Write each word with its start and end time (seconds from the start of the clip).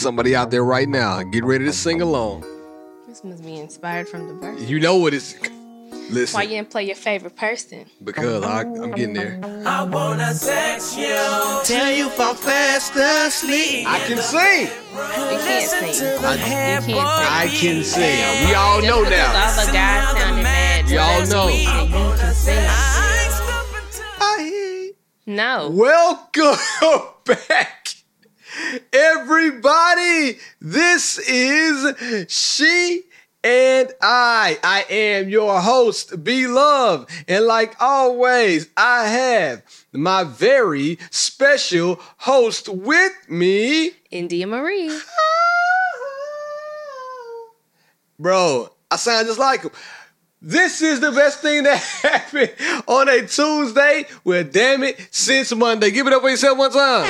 somebody 0.00 0.34
out 0.34 0.50
there 0.50 0.64
right 0.64 0.88
now, 0.88 1.22
get 1.22 1.44
ready 1.44 1.64
to 1.66 1.72
sing 1.72 2.00
along. 2.00 2.44
This 3.06 3.22
must 3.22 3.44
be 3.44 3.56
inspired 3.58 4.08
from 4.08 4.28
the 4.28 4.34
verse. 4.34 4.60
You 4.62 4.80
know 4.80 4.96
what 4.96 5.14
it's. 5.14 5.34
Listen. 6.10 6.38
Why 6.38 6.42
you 6.42 6.50
didn't 6.50 6.70
play 6.70 6.84
your 6.86 6.96
favorite 6.96 7.36
person? 7.36 7.84
because 8.02 8.42
I, 8.42 8.62
I'm 8.62 8.90
getting 8.92 9.14
there. 9.14 9.38
I 9.64 9.84
wanna 9.84 10.34
sex 10.34 10.96
you. 10.96 11.06
Tell 11.64 11.92
you 11.92 12.06
if 12.08 12.18
I'm 12.18 12.34
fast 12.34 12.96
asleep. 12.96 13.86
I 13.86 13.98
can 14.08 14.18
sing. 14.18 14.66
You 14.66 15.38
can't 15.38 15.70
sing. 15.70 16.24
I, 16.24 16.34
You 16.34 16.38
can't 16.40 16.84
sing. 16.84 16.96
I 16.98 17.48
can 17.52 17.84
sing. 17.84 18.48
We 18.48 18.54
all 18.54 18.82
know 18.82 19.04
Just 19.04 19.10
now. 19.16 19.32
because 19.32 19.58
all 19.58 19.66
the 19.66 19.72
guys 19.72 20.18
sounded 20.20 20.42
mad. 20.42 20.90
Y'all 20.90 21.26
know. 21.28 21.46
that 21.46 21.88
You 21.90 22.18
can 22.20 22.34
sing. 22.34 22.66
I- 24.20 24.90
No. 25.26 25.70
Welcome 25.70 26.56
back, 27.24 27.79
everybody. 28.92 30.38
This 30.60 31.18
is 31.18 32.26
She 32.28 33.02
and 33.42 33.92
I. 34.02 34.58
I 34.62 34.84
am 34.90 35.28
your 35.28 35.60
host, 35.60 36.22
Be 36.22 36.46
Love. 36.46 37.06
And 37.28 37.46
like 37.46 37.74
always, 37.80 38.68
I 38.76 39.06
have 39.06 39.62
my 39.92 40.24
very 40.24 40.98
special 41.10 42.00
host 42.18 42.68
with 42.68 43.12
me. 43.28 43.92
India 44.10 44.46
Marie. 44.46 44.90
Bro, 48.18 48.68
I 48.90 48.96
sound 48.96 49.26
just 49.28 49.38
like 49.38 49.62
him. 49.62 49.70
This 50.42 50.80
is 50.80 51.00
the 51.00 51.12
best 51.12 51.40
thing 51.40 51.64
that 51.64 51.78
happened 52.02 52.52
on 52.86 53.08
a 53.08 53.26
Tuesday. 53.26 54.06
Well, 54.24 54.44
damn 54.44 54.82
it, 54.82 55.08
since 55.10 55.54
Monday. 55.54 55.90
Give 55.90 56.06
it 56.06 56.12
up 56.12 56.22
for 56.22 56.30
yourself 56.30 56.56
one 56.56 56.70
time. 56.72 57.04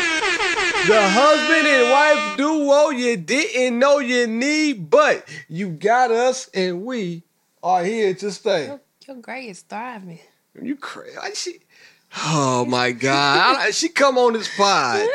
The 0.86 1.00
husband 1.00 1.66
and 1.68 1.90
wife 1.90 2.36
duo 2.36 2.88
you 2.90 3.16
didn't 3.16 3.78
know 3.78 3.98
you 3.98 4.26
need, 4.26 4.90
but 4.90 5.28
you 5.48 5.68
got 5.70 6.10
us 6.10 6.48
and 6.54 6.84
we 6.84 7.22
are 7.62 7.84
here 7.84 8.14
to 8.14 8.32
stay. 8.32 8.66
Your, 8.66 8.80
your 9.06 9.16
grade 9.18 9.50
is 9.50 9.60
thriving. 9.62 10.18
You 10.60 10.74
crazy. 10.76 11.18
She, 11.34 11.58
oh 12.26 12.64
my 12.64 12.90
God. 12.92 13.58
I- 13.58 13.70
she 13.70 13.90
come 13.90 14.18
on 14.18 14.32
this 14.32 14.48
pod 14.56 15.06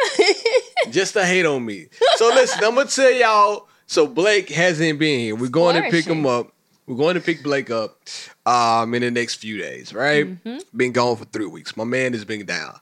just 0.91 1.13
to 1.13 1.25
hate 1.25 1.45
on 1.45 1.65
me. 1.65 1.87
So 2.15 2.27
listen, 2.29 2.63
I'm 2.63 2.75
gonna 2.75 2.87
tell 2.87 3.11
y'all. 3.11 3.67
So 3.87 4.07
Blake 4.07 4.49
hasn't 4.49 4.97
been 4.99 5.19
here. 5.19 5.35
We're 5.35 5.47
going 5.49 5.75
to 5.75 5.89
pick 5.91 6.05
him 6.05 6.25
up. 6.25 6.51
We're 6.87 6.95
going 6.97 7.15
to 7.15 7.21
pick 7.21 7.41
Blake 7.43 7.71
up 7.71 7.99
um 8.45 8.93
in 8.93 9.01
the 9.01 9.11
next 9.11 9.35
few 9.35 9.57
days, 9.57 9.93
right? 9.93 10.37
Been 10.75 10.91
gone 10.91 11.15
for 11.17 11.25
three 11.25 11.47
weeks. 11.47 11.75
My 11.75 11.83
man 11.83 12.13
has 12.13 12.25
been 12.25 12.45
down. 12.45 12.79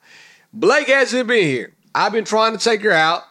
Blake 0.51 0.87
hasn't 0.87 1.27
been 1.27 1.45
here. 1.45 1.73
I've 1.95 2.11
been 2.11 2.25
trying 2.25 2.51
to 2.57 2.63
take 2.63 2.81
her 2.83 2.91
out. 2.91 3.23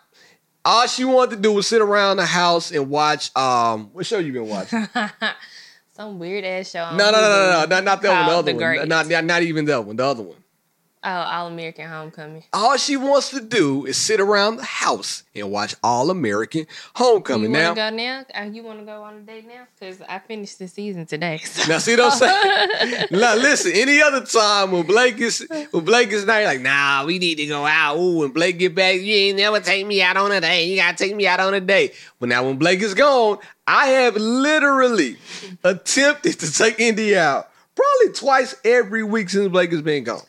All 0.64 0.86
she 0.86 1.04
wanted 1.04 1.36
to 1.36 1.42
do 1.42 1.52
was 1.52 1.66
sit 1.66 1.82
around 1.82 2.18
the 2.18 2.26
house 2.26 2.70
and 2.70 2.88
watch 2.88 3.34
um 3.36 3.90
what 3.92 4.06
show 4.06 4.18
you 4.18 4.32
been 4.32 4.48
watching? 4.48 4.86
Some 5.94 6.18
weird 6.18 6.44
ass 6.44 6.70
show. 6.70 6.90
No, 6.96 7.10
no, 7.10 7.12
no, 7.12 7.20
no, 7.20 7.50
no, 7.60 7.66
not, 7.68 7.84
not 7.84 8.02
that 8.02 8.08
one. 8.08 8.26
The 8.26 8.32
other 8.32 8.52
The 8.52 8.78
one. 8.78 8.88
Not, 8.88 9.08
not, 9.08 9.24
not 9.24 9.42
even 9.42 9.66
that 9.66 9.84
one. 9.84 9.96
The 9.96 10.04
other 10.06 10.22
one. 10.22 10.41
Oh, 11.04 11.10
All 11.10 11.48
American 11.48 11.88
Homecoming. 11.88 12.44
All 12.52 12.76
she 12.76 12.96
wants 12.96 13.30
to 13.30 13.40
do 13.40 13.86
is 13.86 13.96
sit 13.96 14.20
around 14.20 14.58
the 14.58 14.62
house 14.64 15.24
and 15.34 15.50
watch 15.50 15.74
All 15.82 16.10
American 16.10 16.66
Homecoming. 16.94 17.50
You 17.50 17.56
Now, 17.58 17.64
want 17.74 17.76
to 17.76 17.90
go 17.90 17.96
now? 17.96 18.24
Uh, 18.40 18.44
you 18.44 18.62
want 18.62 18.78
to 18.78 18.84
go 18.84 19.02
on 19.02 19.16
a 19.16 19.20
date 19.20 19.48
now? 19.48 19.66
Because 19.78 20.00
I 20.02 20.20
finished 20.20 20.60
the 20.60 20.68
season 20.68 21.04
today. 21.06 21.38
so- 21.38 21.68
now 21.68 21.78
see 21.78 21.96
what 21.96 22.12
I'm 22.12 22.18
saying? 22.18 23.06
now 23.10 23.34
listen, 23.34 23.72
any 23.74 24.00
other 24.00 24.24
time 24.24 24.70
when 24.70 24.86
Blake 24.86 25.18
is 25.18 25.44
when 25.72 25.84
Blake 25.84 26.10
is 26.10 26.24
not 26.24 26.44
like, 26.44 26.60
nah, 26.60 27.04
we 27.04 27.18
need 27.18 27.34
to 27.36 27.46
go 27.46 27.66
out. 27.66 27.96
Ooh, 27.98 28.18
when 28.18 28.30
Blake 28.30 28.58
get 28.60 28.74
back, 28.76 28.94
you 29.00 29.12
ain't 29.14 29.38
never 29.38 29.58
take 29.58 29.84
me 29.84 30.00
out 30.02 30.16
on 30.16 30.30
a 30.30 30.40
date. 30.40 30.66
You 30.66 30.76
gotta 30.76 30.96
take 30.96 31.16
me 31.16 31.26
out 31.26 31.40
on 31.40 31.52
a 31.52 31.60
date. 31.60 31.94
But 32.20 32.28
now 32.28 32.44
when 32.46 32.58
Blake 32.58 32.80
is 32.80 32.94
gone, 32.94 33.38
I 33.66 33.86
have 33.88 34.14
literally 34.16 35.16
attempted 35.64 36.38
to 36.40 36.52
take 36.52 36.78
Indy 36.78 37.16
out 37.16 37.48
probably 37.74 38.14
twice 38.14 38.54
every 38.64 39.02
week 39.02 39.30
since 39.30 39.48
Blake 39.48 39.72
has 39.72 39.82
been 39.82 40.04
gone. 40.04 40.22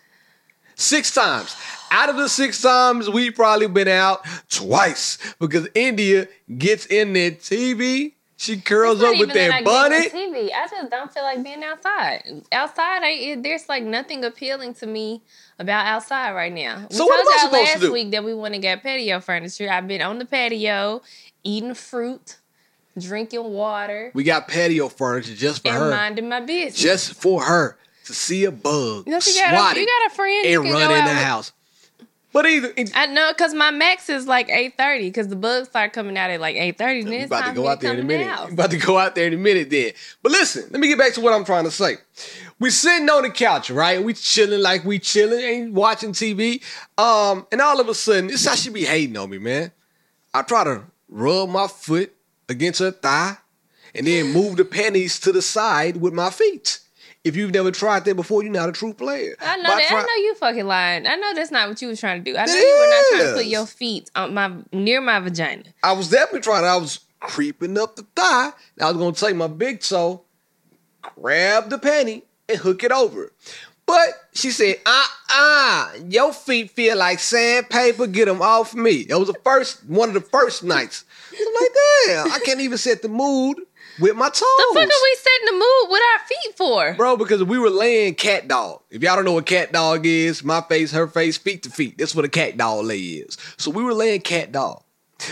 Six 0.76 1.14
times. 1.14 1.56
Out 1.92 2.10
of 2.10 2.18
the 2.18 2.28
six 2.28 2.62
times, 2.62 3.10
we've 3.10 3.36
probably 3.36 3.68
been 3.68 3.88
out 3.88 4.26
twice 4.50 5.18
because 5.40 5.68
India 5.76 6.28
gets 6.58 6.86
in 6.88 7.14
their 7.14 7.32
TV. 7.32 8.14
She 8.36 8.60
curls 8.60 9.02
up 9.02 9.18
with 9.20 9.30
that 9.30 9.50
that 9.50 9.64
bunny. 9.64 10.10
TV. 10.10 10.50
I 10.54 10.68
just 10.68 10.90
don't 10.90 11.14
feel 11.14 11.24
like 11.24 11.44
being 11.44 11.64
outside. 11.64 12.42
Outside, 12.52 13.02
I, 13.04 13.38
there's 13.40 13.70
like 13.70 13.84
nothing 13.84 14.26
appealing 14.26 14.74
to 14.76 14.88
me 14.88 15.22
about 15.60 15.86
outside 15.86 16.34
right 16.34 16.52
now. 16.52 16.88
We 16.90 16.96
So 16.96 17.06
what 17.06 17.20
am 17.20 17.28
I 17.28 17.38
supposed 17.44 17.54
to 17.54 17.72
last 17.74 17.82
do? 17.82 17.94
week 17.94 18.12
that 18.12 18.24
we 18.24 18.34
want 18.34 18.56
to 18.56 18.60
get 18.60 18.82
patio 18.84 19.20
furniture. 19.22 19.70
I've 19.70 19.88
been 19.88 20.02
on 20.02 20.18
the 20.20 20.26
patio, 20.26 21.04
eating 21.44 21.74
fruit, 21.76 22.38
drinking 23.00 23.44
water, 23.44 24.12
We 24.14 24.24
got 24.24 24.48
patio 24.48 24.90
furniture 24.90 25.36
just 25.36 25.62
for 25.62 25.70
and 25.70 25.78
her. 25.78 25.90
minding 25.92 26.28
my 26.28 26.42
business. 26.42 26.76
Just 26.82 27.14
for 27.14 27.44
her 27.44 27.78
to 28.06 28.14
see 28.14 28.46
a 28.46 28.52
bug, 28.52 29.06
you, 29.06 29.12
know, 29.12 29.20
you, 29.26 29.34
got 29.42 29.76
a, 29.76 29.80
you 29.80 29.86
got 29.86 30.12
a 30.12 30.16
friend 30.16 30.46
and 30.46 30.64
run 30.64 30.92
in 30.92 31.06
the 31.06 31.12
with. 31.12 31.24
house. 31.24 31.52
But 32.34 32.48
either 32.48 32.74
it- 32.76 32.92
I 32.96 33.06
know, 33.06 33.32
cause 33.38 33.54
my 33.54 33.70
max 33.70 34.10
is 34.10 34.26
like 34.26 34.50
eight 34.50 34.76
thirty, 34.76 35.12
cause 35.12 35.28
the 35.28 35.36
bugs 35.36 35.70
start 35.70 35.94
coming 35.94 36.18
out 36.18 36.32
at 36.32 36.42
like 36.42 36.56
eight 36.56 36.80
thirty. 36.80 37.04
Then 37.04 37.26
about 37.26 37.46
to 37.46 37.54
go 37.54 37.68
out 37.68 37.80
there 37.80 37.94
in 37.94 38.00
a 38.00 38.02
come 38.02 38.08
to 38.10 38.14
the 38.18 38.24
minute. 38.26 38.48
We 38.48 38.54
about 38.54 38.72
to 38.72 38.78
go 38.78 38.98
out 38.98 39.14
there 39.14 39.28
in 39.28 39.34
a 39.36 39.38
minute 39.38 39.70
then. 39.70 39.92
But 40.24 40.32
listen, 40.32 40.64
let 40.72 40.80
me 40.80 40.88
get 40.88 40.98
back 40.98 41.14
to 41.14 41.22
what 41.22 41.32
I'm 41.34 41.46
trying 41.46 41.66
to 41.66 41.72
say. 41.72 41.98
We 42.60 42.72
sitting 42.72 43.08
on 43.08 43.22
the 43.22 43.30
couch, 43.30 43.70
right? 43.70 44.04
We 44.04 44.14
chilling 44.16 44.62
like 44.62 44.84
we 44.84 44.98
chilling, 44.98 45.40
ain't 45.42 45.74
watching 45.74 46.12
TV. 46.12 46.64
Um, 46.98 47.46
and 47.52 47.62
all 47.62 47.80
of 47.80 47.88
a 47.88 47.94
sudden, 47.94 48.28
this 48.28 48.42
is 48.42 48.48
how 48.48 48.56
she 48.56 48.72
be 48.72 48.86
hating 48.86 49.16
on 49.16 49.30
me, 49.30 49.38
man. 49.38 49.72
I 50.34 50.42
try 50.42 50.64
to 50.64 50.84
rub 51.10 51.50
my 51.50 51.68
foot 51.68 52.16
against 52.50 52.80
her 52.80 52.90
thigh 52.92 53.38
and 53.94 54.08
then 54.08 54.34
move 54.34 54.58
the 54.58 54.66
panties 54.66 55.20
to 55.20 55.32
the 55.32 55.42
side 55.44 55.98
with 55.98 56.14
my 56.14 56.32
feet. 56.32 56.80
If 57.24 57.38
you've 57.38 57.52
never 57.52 57.72
tried 57.72 58.04
that 58.06 58.16
before, 58.16 58.44
you're 58.44 58.52
not 58.52 58.68
a 58.68 58.74
true 58.74 58.94
player. 58.94 59.36
I 59.40 59.56
know 59.58 59.64
that. 59.64 59.88
try- 59.88 60.00
I 60.00 60.04
know 60.04 60.16
you 60.24 60.36
fucking 60.36 60.66
lying. 60.66 61.08
I 61.08 61.16
know 61.16 61.34
that's 61.34 61.52
not 61.52 61.70
what 61.70 61.82
you 61.82 61.88
was 61.88 62.00
trying 62.00 62.24
to 62.24 62.32
do. 62.32 62.38
I 62.38 62.46
know 62.46 62.54
It 62.54 62.58
you 62.60 62.78
were 62.80 62.90
not 62.90 63.06
trying 63.10 63.34
to 63.34 63.40
put 63.40 63.46
your 63.46 63.66
feet 63.66 64.12
on 64.16 64.34
my 64.34 64.52
near 64.74 65.00
my 65.00 65.20
vagina. 65.20 65.64
I 65.82 65.94
was 65.94 66.10
definitely 66.10 66.42
trying. 66.42 66.66
I 66.66 66.76
was 66.76 67.00
creeping 67.22 67.78
up 67.78 67.96
the 67.96 68.06
thigh. 68.16 68.52
I 68.82 68.92
was 68.92 68.98
gonna 68.98 69.14
take 69.14 69.38
my 69.38 69.48
big 69.48 69.80
toe, 69.80 70.24
grab 71.02 71.70
the 71.70 71.78
panty, 71.78 72.24
and 72.50 72.58
hook 72.58 72.84
it 72.84 72.92
over. 72.92 73.32
But 73.86 74.10
she 74.34 74.52
said, 74.52 74.78
"Uh, 74.86 75.06
uh 75.34 75.90
your 76.08 76.34
feet 76.34 76.72
feel 76.72 76.98
like 76.98 77.20
sandpaper. 77.20 78.08
Get 78.08 78.26
them 78.26 78.42
off 78.42 78.74
me." 78.74 79.04
That 79.06 79.20
was 79.20 79.28
the 79.28 79.40
first 79.44 79.86
one 79.86 80.10
of 80.10 80.14
the 80.16 80.22
first 80.22 80.64
nights. 80.64 81.06
I'm 81.32 81.54
like, 81.62 81.72
damn, 82.08 82.32
I 82.32 82.40
can't 82.46 82.60
even 82.62 82.78
set 82.78 83.02
the 83.02 83.10
mood 83.10 83.60
with 84.00 84.16
my 84.16 84.28
toes. 84.28 84.40
The 84.40 84.72
fuck 84.74 84.84
are 84.84 85.04
we 85.04 85.18
setting 85.18 85.46
the 85.46 85.52
mood 85.54 85.92
with 85.92 86.02
our 86.14 86.28
feet 86.28 86.58
for? 86.58 86.94
Bro, 86.96 87.18
because 87.18 87.44
we 87.44 87.58
were 87.58 87.70
laying 87.70 88.16
cat 88.16 88.48
dog. 88.48 88.82
If 88.90 89.02
y'all 89.02 89.16
don't 89.16 89.26
know 89.26 89.34
what 89.34 89.46
cat 89.46 89.72
dog 89.72 90.06
is, 90.06 90.44
my 90.44 90.62
face, 90.62 90.92
her 90.92 91.08
face, 91.08 91.38
feet 91.38 91.64
to 91.64 91.70
feet. 91.70 91.98
That's 91.98 92.16
what 92.16 92.26
a 92.26 92.30
cat 92.30 92.58
dog 92.58 92.86
lay 92.86 93.00
is. 93.00 93.38
So 93.58 93.72
we 93.72 93.84
were 93.84 93.94
laying 93.94 94.22
cat 94.22 94.52
dog. 94.52 94.84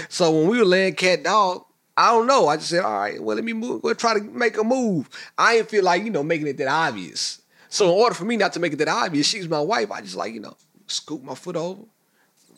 So 0.09 0.31
when 0.31 0.47
we 0.47 0.57
were 0.59 0.65
laying 0.65 0.95
cat 0.95 1.23
dog, 1.23 1.65
I 1.97 2.11
don't 2.11 2.27
know. 2.27 2.47
I 2.47 2.55
just 2.55 2.69
said, 2.69 2.83
all 2.83 2.99
right, 2.99 3.21
well, 3.21 3.35
let 3.35 3.43
me 3.43 3.53
move. 3.53 3.83
We'll 3.83 3.95
try 3.95 4.13
to 4.13 4.21
make 4.21 4.57
a 4.57 4.63
move. 4.63 5.09
I 5.37 5.57
didn't 5.57 5.69
feel 5.69 5.83
like, 5.83 6.03
you 6.03 6.09
know, 6.09 6.23
making 6.23 6.47
it 6.47 6.57
that 6.57 6.67
obvious. 6.67 7.41
So 7.69 7.85
in 7.85 7.91
order 7.91 8.15
for 8.15 8.25
me 8.25 8.37
not 8.37 8.53
to 8.53 8.59
make 8.59 8.73
it 8.73 8.77
that 8.77 8.87
obvious, 8.87 9.27
she's 9.27 9.47
my 9.47 9.59
wife. 9.59 9.91
I 9.91 10.01
just 10.01 10.15
like, 10.15 10.33
you 10.33 10.39
know, 10.39 10.55
scoop 10.87 11.23
my 11.23 11.35
foot 11.35 11.55
over, 11.55 11.83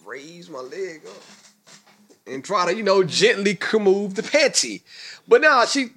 raise 0.06 0.50
my 0.50 0.60
leg 0.60 1.02
up, 1.06 1.24
and 2.28 2.44
try 2.44 2.66
to, 2.66 2.76
you 2.76 2.84
know, 2.84 3.04
gently 3.04 3.58
move 3.80 4.16
the 4.16 4.22
panty. 4.22 4.82
But 5.28 5.42
now 5.42 5.66
she 5.66 5.92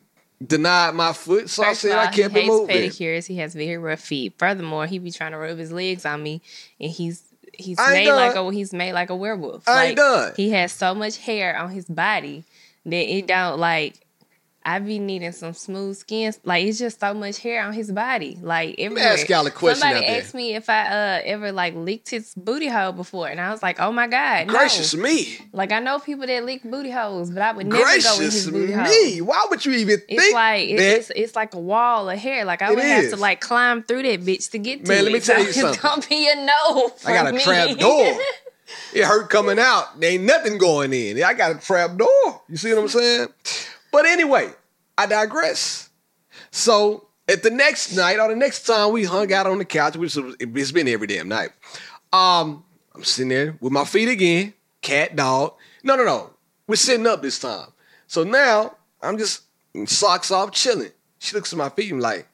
denied 0.44 0.94
my 0.94 1.12
foot, 1.12 1.48
so 1.48 1.62
First 1.62 1.84
I 1.84 1.88
said 1.88 1.98
all, 1.98 2.06
I 2.06 2.06
kept 2.06 2.16
he 2.16 2.22
it 2.24 2.32
hates 2.32 2.48
moving. 2.48 2.76
pedicures. 2.76 3.26
He 3.26 3.36
has 3.38 3.54
very 3.54 3.78
rough 3.78 4.00
feet. 4.00 4.34
Furthermore, 4.38 4.86
he 4.86 4.98
be 4.98 5.10
trying 5.10 5.32
to 5.32 5.38
rub 5.38 5.58
his 5.58 5.72
legs 5.72 6.04
on 6.04 6.22
me, 6.22 6.42
and 6.80 6.90
he's 6.90 7.22
he's 7.52 7.78
I 7.78 7.92
made 7.92 8.12
like 8.12 8.34
a 8.36 8.52
he's 8.52 8.72
made 8.72 8.92
like 8.92 9.10
a 9.10 9.16
werewolf. 9.16 9.68
I 9.68 9.74
like, 9.74 9.88
ain't 9.88 9.96
done. 9.96 10.32
He 10.36 10.50
has 10.50 10.72
so 10.72 10.94
much 10.94 11.18
hair 11.18 11.56
on 11.58 11.70
his 11.70 11.86
body 11.86 12.44
that 12.84 13.16
it 13.16 13.26
don't 13.26 13.58
like. 13.58 14.05
I 14.68 14.80
be 14.80 14.98
needing 14.98 15.30
some 15.30 15.52
smooth 15.52 15.96
skin. 15.96 16.34
Like 16.44 16.64
it's 16.66 16.78
just 16.80 16.98
so 16.98 17.14
much 17.14 17.38
hair 17.38 17.62
on 17.64 17.72
his 17.72 17.92
body. 17.92 18.36
Like 18.42 18.74
everywhere. 18.78 19.12
ask 19.12 19.28
y'all 19.28 19.46
a 19.46 19.50
question 19.52 19.80
Somebody 19.80 20.04
asked 20.04 20.34
me 20.34 20.56
if 20.56 20.68
I 20.68 20.86
uh 20.88 21.22
ever 21.24 21.52
like 21.52 21.74
licked 21.76 22.10
his 22.10 22.34
booty 22.36 22.66
hole 22.66 22.90
before, 22.90 23.28
and 23.28 23.40
I 23.40 23.52
was 23.52 23.62
like, 23.62 23.78
oh 23.80 23.92
my 23.92 24.08
god, 24.08 24.48
no. 24.48 24.52
Gracious 24.54 24.92
me. 24.96 25.38
Like 25.52 25.70
I 25.70 25.78
know 25.78 26.00
people 26.00 26.26
that 26.26 26.44
lick 26.44 26.64
booty 26.64 26.90
holes, 26.90 27.30
but 27.30 27.42
I 27.42 27.52
would 27.52 27.66
never 27.66 27.76
go 27.78 27.82
in 27.88 28.00
Gracious 28.00 28.18
his 28.18 28.50
booty 28.50 28.72
hole. 28.72 28.84
me. 28.84 29.20
Why 29.20 29.46
would 29.48 29.64
you 29.64 29.70
even 29.72 30.02
It's 30.08 30.20
think 30.22 30.34
like 30.34 30.68
it- 30.68 30.76
that? 30.78 30.96
it's 30.98 31.10
it's 31.14 31.36
like 31.36 31.54
a 31.54 31.60
wall 31.60 32.10
of 32.10 32.18
hair. 32.18 32.44
Like 32.44 32.60
I 32.60 32.70
would 32.70 32.80
have 32.80 33.10
to 33.10 33.16
like 33.16 33.40
climb 33.40 33.84
through 33.84 34.02
that 34.02 34.22
bitch 34.22 34.50
to 34.50 34.58
get 34.58 34.84
to 34.84 34.88
Man, 34.88 34.98
it. 34.98 35.02
let 35.04 35.12
me 35.12 35.20
tell 35.20 35.38
you 35.44 35.52
so 35.52 35.72
something. 35.72 35.74
It's 35.74 35.82
gonna 35.82 36.06
be 36.08 36.28
a 36.28 36.44
no. 36.44 36.90
I 37.06 37.12
got 37.12 37.28
a 37.28 37.32
me. 37.32 37.38
trap 37.40 37.78
door. 37.78 38.18
It 38.92 39.04
hurt 39.04 39.30
coming 39.30 39.60
out. 39.60 40.00
There 40.00 40.10
ain't 40.10 40.24
nothing 40.24 40.58
going 40.58 40.92
in. 40.92 41.22
I 41.22 41.34
got 41.34 41.54
a 41.54 41.58
trap 41.60 41.96
door. 41.96 42.42
You 42.48 42.56
see 42.56 42.74
what 42.74 42.82
I'm 42.82 42.88
saying? 42.88 43.28
But 43.96 44.04
anyway, 44.04 44.50
I 44.98 45.06
digress. 45.06 45.88
So 46.50 47.08
at 47.26 47.42
the 47.42 47.48
next 47.48 47.96
night 47.96 48.18
or 48.20 48.28
the 48.28 48.36
next 48.36 48.64
time 48.64 48.92
we 48.92 49.04
hung 49.04 49.32
out 49.32 49.46
on 49.46 49.56
the 49.56 49.64
couch, 49.64 49.96
which 49.96 50.16
was, 50.16 50.36
it's 50.38 50.70
been 50.70 50.86
every 50.86 51.06
damn 51.06 51.28
night. 51.28 51.48
Um, 52.12 52.62
I'm 52.94 53.04
sitting 53.04 53.30
there 53.30 53.56
with 53.58 53.72
my 53.72 53.86
feet 53.86 54.10
again, 54.10 54.52
cat 54.82 55.16
dog. 55.16 55.54
No, 55.82 55.96
no, 55.96 56.04
no. 56.04 56.34
We're 56.66 56.76
sitting 56.76 57.06
up 57.06 57.22
this 57.22 57.38
time. 57.38 57.68
So 58.06 58.22
now 58.22 58.76
I'm 59.00 59.16
just 59.16 59.44
socks 59.86 60.30
off, 60.30 60.52
chilling. 60.52 60.92
She 61.18 61.34
looks 61.34 61.54
at 61.54 61.58
my 61.58 61.70
feet 61.70 61.90
and 61.90 62.02
like, 62.02 62.28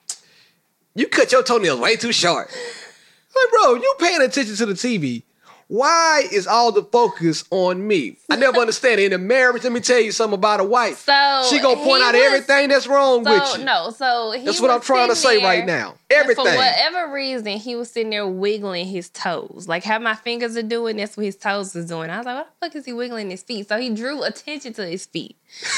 you 0.97 1.06
cut 1.06 1.31
your 1.31 1.44
toenails 1.44 1.79
way 1.79 1.94
too 1.94 2.11
short. 2.11 2.50
I'm 2.50 3.41
like, 3.41 3.50
bro, 3.53 3.75
you 3.75 3.94
paying 4.00 4.20
attention 4.20 4.56
to 4.56 4.67
the 4.67 4.75
TV. 4.75 5.23
Why 5.72 6.24
is 6.30 6.46
all 6.46 6.70
the 6.70 6.82
focus 6.82 7.44
on 7.50 7.86
me? 7.86 8.19
I 8.28 8.36
never 8.36 8.58
understand 8.60 9.00
it. 9.00 9.06
In 9.06 9.14
a 9.14 9.19
marriage, 9.19 9.64
let 9.64 9.72
me 9.72 9.80
tell 9.80 9.98
you 9.98 10.12
something 10.12 10.34
about 10.34 10.60
a 10.60 10.64
wife. 10.64 10.98
So 10.98 11.46
she 11.48 11.60
gonna 11.60 11.82
point 11.82 12.02
out 12.02 12.12
was- 12.12 12.22
everything 12.22 12.69
that's 12.69 12.86
wrong 12.86 13.24
with 13.24 13.56
you. 13.56 13.64
no, 13.64 13.88
so 13.88 14.32
he 14.32 14.44
That's 14.44 14.60
what 14.60 14.70
I'm 14.70 14.82
trying 14.82 15.08
to 15.08 15.16
say 15.16 15.42
right 15.42 15.64
now. 15.64 15.94
Everything. 16.10 16.44
For 16.44 16.54
whatever 16.54 17.10
reason, 17.10 17.56
he 17.56 17.74
was 17.74 17.90
sitting 17.90 18.10
there 18.10 18.26
wiggling 18.26 18.86
his 18.86 19.08
toes. 19.08 19.64
Like 19.66 19.82
how 19.82 19.98
my 19.98 20.14
fingers 20.14 20.58
are 20.58 20.62
doing, 20.62 20.96
that's 20.96 21.16
what 21.16 21.24
his 21.24 21.36
toes 21.36 21.74
is 21.74 21.86
doing. 21.86 22.10
I 22.10 22.19
was 22.19 22.26
like, 22.26 22.36
what 22.36 22.48
the 22.60 22.66
fuck 22.66 22.76
is 22.76 22.84
he 22.84 22.92
wiggling 22.92 23.30
his 23.30 23.42
feet? 23.42 23.66
So 23.66 23.78
he 23.78 23.88
drew 23.88 24.22
attention 24.22 24.74
to 24.74 24.86
his 24.86 25.06
feet. 25.06 25.36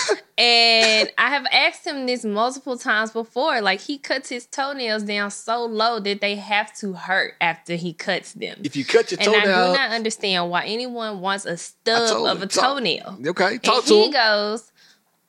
and 0.38 1.10
I 1.18 1.30
have 1.30 1.46
asked 1.50 1.86
him 1.86 2.06
this 2.06 2.24
multiple 2.24 2.78
times 2.78 3.12
before. 3.12 3.60
Like 3.60 3.80
he 3.80 3.98
cuts 3.98 4.28
his 4.28 4.46
toenails 4.46 5.02
down 5.04 5.30
so 5.30 5.64
low 5.64 6.00
that 6.00 6.20
they 6.20 6.36
have 6.36 6.72
to 6.78 6.92
hurt 6.94 7.34
after 7.40 7.74
he 7.74 7.92
cuts 7.92 8.32
them. 8.32 8.60
If 8.64 8.76
you 8.76 8.84
cut 8.84 9.10
your 9.10 9.18
toenail, 9.18 9.74
not 9.88 9.94
understand 9.94 10.50
why 10.50 10.64
anyone 10.64 11.20
wants 11.20 11.44
a 11.44 11.56
stub 11.56 12.26
of 12.26 12.42
a 12.42 12.46
talk- 12.46 12.76
toenail. 12.76 13.18
Okay, 13.26 13.54
And 13.54 13.62
to 13.62 13.80
he 13.82 14.04
him. 14.06 14.12
goes, 14.12 14.70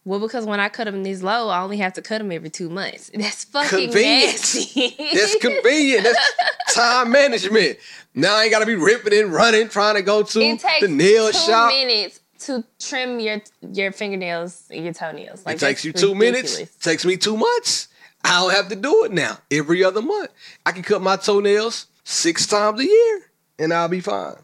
well, 0.03 0.19
because 0.19 0.45
when 0.45 0.59
I 0.59 0.69
cut 0.69 0.85
them 0.85 1.03
this 1.03 1.23
low, 1.23 1.49
I 1.49 1.61
only 1.61 1.77
have 1.77 1.93
to 1.93 2.01
cut 2.01 2.19
them 2.19 2.31
every 2.31 2.49
two 2.49 2.69
months. 2.69 3.09
That's 3.13 3.43
fucking 3.45 3.89
Convenient. 3.89 4.33
nasty. 4.33 4.95
That's 5.13 5.35
convenient. 5.37 6.03
That's 6.03 6.33
time 6.75 7.11
management. 7.11 7.77
Now 8.13 8.35
I 8.35 8.43
ain't 8.43 8.51
gotta 8.51 8.65
be 8.67 8.75
ripping 8.75 9.13
and 9.19 9.33
running 9.33 9.67
trying 9.67 9.95
to 9.95 10.01
go 10.01 10.23
to 10.23 10.39
it 10.41 10.59
takes 10.59 10.81
the 10.81 10.87
nail 10.87 11.27
two 11.31 11.37
shop. 11.37 11.69
minutes 11.69 12.19
to 12.39 12.63
trim 12.79 13.19
your 13.19 13.41
your 13.73 13.91
fingernails 13.91 14.63
and 14.69 14.83
your 14.85 14.93
toenails. 14.93 15.45
Like 15.45 15.55
it 15.57 15.59
takes 15.59 15.83
you 15.83 15.91
two 15.91 16.13
minutes. 16.15 16.53
ridiculous. 16.53 16.75
Takes 16.77 17.03
me 17.05 17.17
two 17.17 17.35
months. 17.35 17.87
I 18.23 18.39
don't 18.41 18.51
have 18.53 18.69
to 18.69 18.75
do 18.75 19.03
it 19.05 19.11
now. 19.11 19.37
Every 19.51 19.83
other 19.83 20.01
month, 20.01 20.29
I 20.65 20.71
can 20.71 20.83
cut 20.83 21.01
my 21.01 21.15
toenails 21.17 21.87
six 22.03 22.45
times 22.47 22.79
a 22.79 22.85
year, 22.85 23.21
and 23.59 23.73
I'll 23.73 23.87
be 23.89 23.99
fine. 24.01 24.35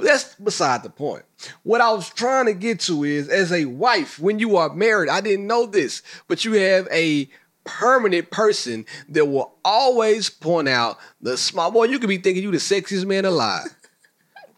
But 0.00 0.06
that's 0.06 0.34
beside 0.36 0.82
the 0.82 0.88
point. 0.88 1.24
What 1.62 1.82
I 1.82 1.92
was 1.92 2.08
trying 2.08 2.46
to 2.46 2.54
get 2.54 2.80
to 2.80 3.04
is, 3.04 3.28
as 3.28 3.52
a 3.52 3.66
wife, 3.66 4.18
when 4.18 4.38
you 4.38 4.56
are 4.56 4.72
married, 4.74 5.10
I 5.10 5.20
didn't 5.20 5.46
know 5.46 5.66
this, 5.66 6.00
but 6.26 6.42
you 6.42 6.54
have 6.54 6.88
a 6.90 7.28
permanent 7.64 8.30
person 8.30 8.86
that 9.10 9.26
will 9.26 9.52
always 9.62 10.30
point 10.30 10.68
out 10.68 10.96
the 11.20 11.36
small 11.36 11.70
boy. 11.70 11.84
You 11.84 11.98
could 11.98 12.08
be 12.08 12.16
thinking 12.16 12.42
you 12.42 12.50
the 12.50 12.56
sexiest 12.56 13.04
man 13.04 13.26
alive. 13.26 13.66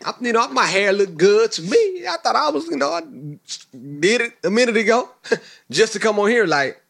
I, 0.05 0.15
you 0.21 0.33
know, 0.33 0.47
my 0.47 0.67
hair 0.67 0.93
looked 0.93 1.17
good 1.17 1.51
to 1.53 1.63
me. 1.63 2.07
I 2.07 2.19
thought 2.23 2.37
I 2.37 2.49
was, 2.51 2.69
you 2.69 2.77
know, 2.77 2.93
I 2.93 3.01
did 3.01 4.21
it 4.21 4.35
a 4.45 4.51
minute 4.51 4.77
ago 4.77 5.11
just 5.73 5.93
to 5.95 5.99
come 5.99 6.21
on 6.21 6.31
here 6.31 6.47
like, 6.47 6.81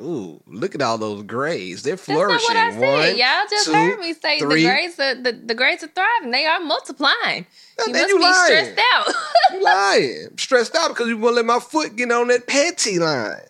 ooh, 0.00 0.40
look 0.46 0.74
at 0.74 0.82
all 0.82 0.98
those 0.98 1.22
grays. 1.24 1.82
They're 1.82 1.96
That's 1.96 2.08
not 2.08 2.14
flourishing. 2.16 2.54
what 2.54 2.56
I 2.56 2.70
said. 2.72 2.80
One, 2.80 3.16
Y'all 3.18 3.46
just 3.50 3.66
two, 3.66 3.72
heard 3.72 3.98
me 4.00 4.12
say 4.14 4.38
three. 4.40 4.62
the 4.62 4.68
grades 4.68 4.98
are 5.00 5.14
the, 5.14 5.32
the 5.32 5.54
grades 5.54 5.82
are 5.84 5.88
thriving. 5.88 6.30
They 6.30 6.44
are 6.46 6.60
multiplying. 6.60 7.46
Now, 7.78 7.84
You 7.86 7.92
then 7.92 8.02
must 8.02 8.08
you 8.10 8.16
be 8.18 8.22
lying. 8.24 8.46
stressed 8.46 8.80
out. 8.94 9.14
You 9.52 9.62
lying. 9.62 10.26
I'm 10.30 10.38
stressed 10.38 10.74
out 10.76 10.88
because 10.88 11.08
you 11.08 11.18
won't 11.18 11.36
let 11.36 11.44
my 11.44 11.58
foot 11.60 11.96
get 11.96 12.10
on 12.10 12.28
that 12.28 12.46
panty 12.46 12.98
line. 12.98 13.40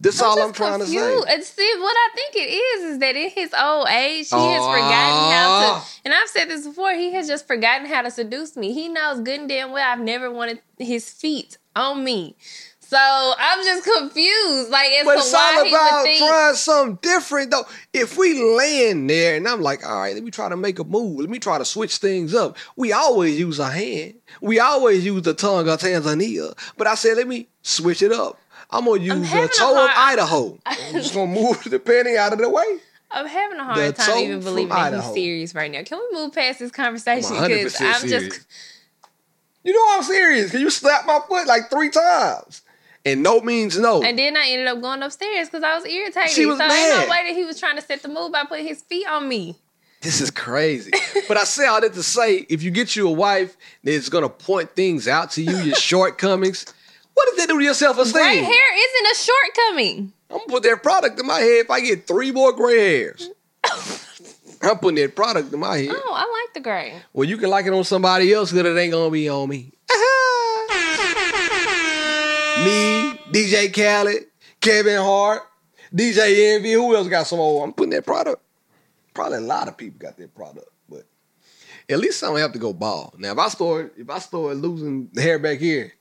That's 0.00 0.20
all 0.22 0.40
I'm 0.42 0.52
trying 0.52 0.80
to 0.80 0.84
confused. 0.84 1.26
say. 1.28 1.34
And 1.34 1.44
see, 1.44 1.72
what 1.78 1.96
I 1.96 2.08
think 2.14 2.34
it 2.36 2.50
is 2.50 2.82
is 2.92 2.98
that 2.98 3.16
in 3.16 3.30
his 3.30 3.54
old 3.54 3.88
age, 3.88 4.28
he 4.28 4.36
has 4.36 4.62
Aw. 4.62 4.72
forgotten 4.72 5.32
how 5.32 5.60
to. 5.60 5.66
Oh. 5.80 5.88
And 6.04 6.12
I've 6.12 6.28
said 6.28 6.46
this 6.48 6.66
before. 6.66 6.92
He 6.94 7.12
has 7.14 7.26
just 7.28 7.46
forgotten 7.46 7.86
how 7.86 8.02
to 8.02 8.10
seduce 8.10 8.56
me. 8.56 8.72
He 8.74 8.88
knows 8.88 9.20
good 9.20 9.40
and 9.40 9.48
damn 9.48 9.70
well 9.72 9.88
I've 9.90 10.00
never 10.04 10.30
wanted 10.30 10.60
his 10.78 11.08
feet 11.10 11.56
on 11.76 12.04
me. 12.04 12.36
So 12.86 12.98
I'm 13.38 13.64
just 13.64 13.84
confused, 13.84 14.70
like 14.70 14.90
as 14.92 15.04
But 15.04 15.18
it's 15.18 15.32
all 15.34 15.66
about 15.68 16.02
think. 16.04 16.18
trying 16.18 16.54
something 16.54 16.98
different, 17.02 17.50
though. 17.50 17.64
If 17.92 18.16
we 18.18 18.40
land 18.42 19.08
there 19.08 19.36
and 19.36 19.48
I'm 19.48 19.62
like, 19.62 19.84
all 19.86 19.96
right, 20.00 20.14
let 20.14 20.22
me 20.22 20.30
try 20.30 20.48
to 20.48 20.56
make 20.56 20.78
a 20.78 20.84
move. 20.84 21.20
Let 21.20 21.30
me 21.30 21.38
try 21.38 21.58
to 21.58 21.64
switch 21.64 21.96
things 21.96 22.34
up. 22.34 22.56
We 22.76 22.92
always 22.92 23.38
use 23.38 23.58
a 23.58 23.68
hand. 23.70 24.14
We 24.40 24.60
always 24.60 25.04
use 25.04 25.22
the 25.22 25.34
tongue 25.34 25.68
of 25.68 25.80
Tanzania. 25.80 26.56
But 26.76 26.86
I 26.86 26.94
said, 26.94 27.16
let 27.16 27.26
me 27.26 27.48
switch 27.62 28.02
it 28.02 28.12
up. 28.12 28.38
I'm 28.70 28.84
gonna 28.86 29.00
use 29.02 29.20
the 29.20 29.26
having 29.26 29.44
a 29.44 29.48
toe 29.48 29.84
of 29.84 29.90
Idaho. 29.94 30.58
I'm 30.66 30.92
just 30.92 31.14
gonna 31.14 31.32
move 31.32 31.62
the 31.70 31.78
penny 31.78 32.16
out 32.16 32.32
of 32.32 32.38
the 32.38 32.48
way. 32.50 32.64
I'm 33.10 33.26
having 33.26 33.58
a 33.58 33.60
The 33.60 33.64
hard 33.64 33.96
time 33.96 34.18
even 34.18 34.40
believing 34.40 34.68
that 34.70 34.92
he's 34.92 34.94
Idaho. 35.00 35.14
serious 35.14 35.54
right 35.54 35.70
now. 35.70 35.82
Can 35.84 35.98
we 35.98 36.18
move 36.18 36.32
past 36.32 36.58
this 36.58 36.70
conversation? 36.72 37.30
I'm 37.36 37.44
100% 37.44 37.48
Because 37.48 37.80
I'm 37.80 38.00
serious. 38.08 38.24
just 38.36 38.46
You 39.62 39.72
know 39.72 39.96
I'm 39.96 40.02
serious, 40.02 40.46
because 40.46 40.60
you 40.60 40.70
slapped 40.70 41.06
my 41.06 41.20
foot 41.28 41.46
like 41.46 41.70
three 41.70 41.90
times. 41.90 42.62
And 43.06 43.22
no 43.22 43.40
means 43.40 43.78
no. 43.78 44.02
And 44.02 44.18
then 44.18 44.36
I 44.36 44.48
ended 44.48 44.66
up 44.66 44.80
going 44.80 45.02
upstairs 45.02 45.48
because 45.48 45.62
I 45.62 45.74
was 45.74 45.84
irritated. 45.84 46.30
She 46.30 46.46
was 46.46 46.56
so 46.56 46.64
ain't 46.64 46.72
mad. 46.72 47.04
no 47.04 47.10
way 47.10 47.28
that 47.28 47.34
he 47.36 47.44
was 47.44 47.60
trying 47.60 47.76
to 47.76 47.82
set 47.82 48.02
the 48.02 48.08
mood 48.08 48.32
by 48.32 48.44
putting 48.44 48.66
his 48.66 48.80
feet 48.82 49.06
on 49.06 49.28
me. 49.28 49.56
This 50.00 50.20
is 50.20 50.30
crazy. 50.30 50.90
but 51.28 51.36
I 51.36 51.44
say 51.44 51.66
all 51.66 51.80
that 51.80 51.94
to 51.94 52.02
say, 52.02 52.46
if 52.48 52.62
you 52.62 52.70
get 52.70 52.96
you 52.96 53.08
a 53.08 53.12
wife 53.12 53.56
that's 53.82 54.08
gonna 54.08 54.28
point 54.28 54.74
things 54.74 55.08
out 55.08 55.30
to 55.32 55.42
you, 55.42 55.56
your 55.58 55.74
shortcomings, 55.76 56.66
what 57.14 57.28
does 57.28 57.38
that 57.38 57.48
do 57.48 57.58
to 57.58 57.64
your 57.64 57.74
self-esteem? 57.74 58.22
Gray 58.22 58.36
hair 58.36 58.76
isn't 58.76 59.12
a 59.12 59.14
shortcoming. 59.14 60.12
I'm 60.30 60.38
gonna 60.38 60.48
put 60.48 60.62
that 60.64 60.82
product 60.82 61.20
in 61.20 61.26
my 61.26 61.40
head 61.40 61.64
if 61.64 61.70
I 61.70 61.80
get 61.80 62.06
three 62.06 62.32
more 62.32 62.52
gray 62.52 62.98
hairs. 62.98 63.30
I'm 64.62 64.78
putting 64.78 64.96
that 64.96 65.14
product 65.14 65.52
in 65.52 65.60
my 65.60 65.76
head. 65.76 65.90
Oh, 65.90 66.12
I 66.14 66.42
like 66.44 66.54
the 66.54 66.60
gray. 66.60 66.94
Well, 67.12 67.28
you 67.28 67.36
can 67.36 67.50
like 67.50 67.66
it 67.66 67.72
on 67.72 67.84
somebody 67.84 68.32
else, 68.32 68.50
but 68.52 68.64
it 68.66 68.76
ain't 68.76 68.92
gonna 68.92 69.10
be 69.10 69.28
on 69.28 69.48
me. 69.48 69.72
me, 72.62 73.18
DJ 73.32 73.72
Khaled, 73.72 74.26
Kevin 74.60 75.00
Hart, 75.00 75.42
DJ 75.94 76.54
Envy. 76.54 76.72
Who 76.72 76.94
else 76.94 77.08
got 77.08 77.26
some 77.26 77.40
old? 77.40 77.62
I'm 77.62 77.72
putting 77.72 77.90
that 77.90 78.04
product. 78.06 78.42
Probably 79.12 79.38
a 79.38 79.42
lot 79.42 79.68
of 79.68 79.76
people 79.76 79.98
got 79.98 80.16
that 80.16 80.34
product, 80.34 80.68
but 80.88 81.04
at 81.88 81.98
least 81.98 82.22
I 82.22 82.28
don't 82.28 82.38
have 82.38 82.52
to 82.52 82.58
go 82.58 82.72
bald. 82.72 83.14
Now, 83.18 83.32
if 83.32 83.38
I 83.38 83.48
start, 83.48 83.94
if 83.96 84.10
I 84.10 84.18
start 84.18 84.56
losing 84.56 85.08
the 85.12 85.22
hair 85.22 85.38
back 85.38 85.58
here, 85.58 85.92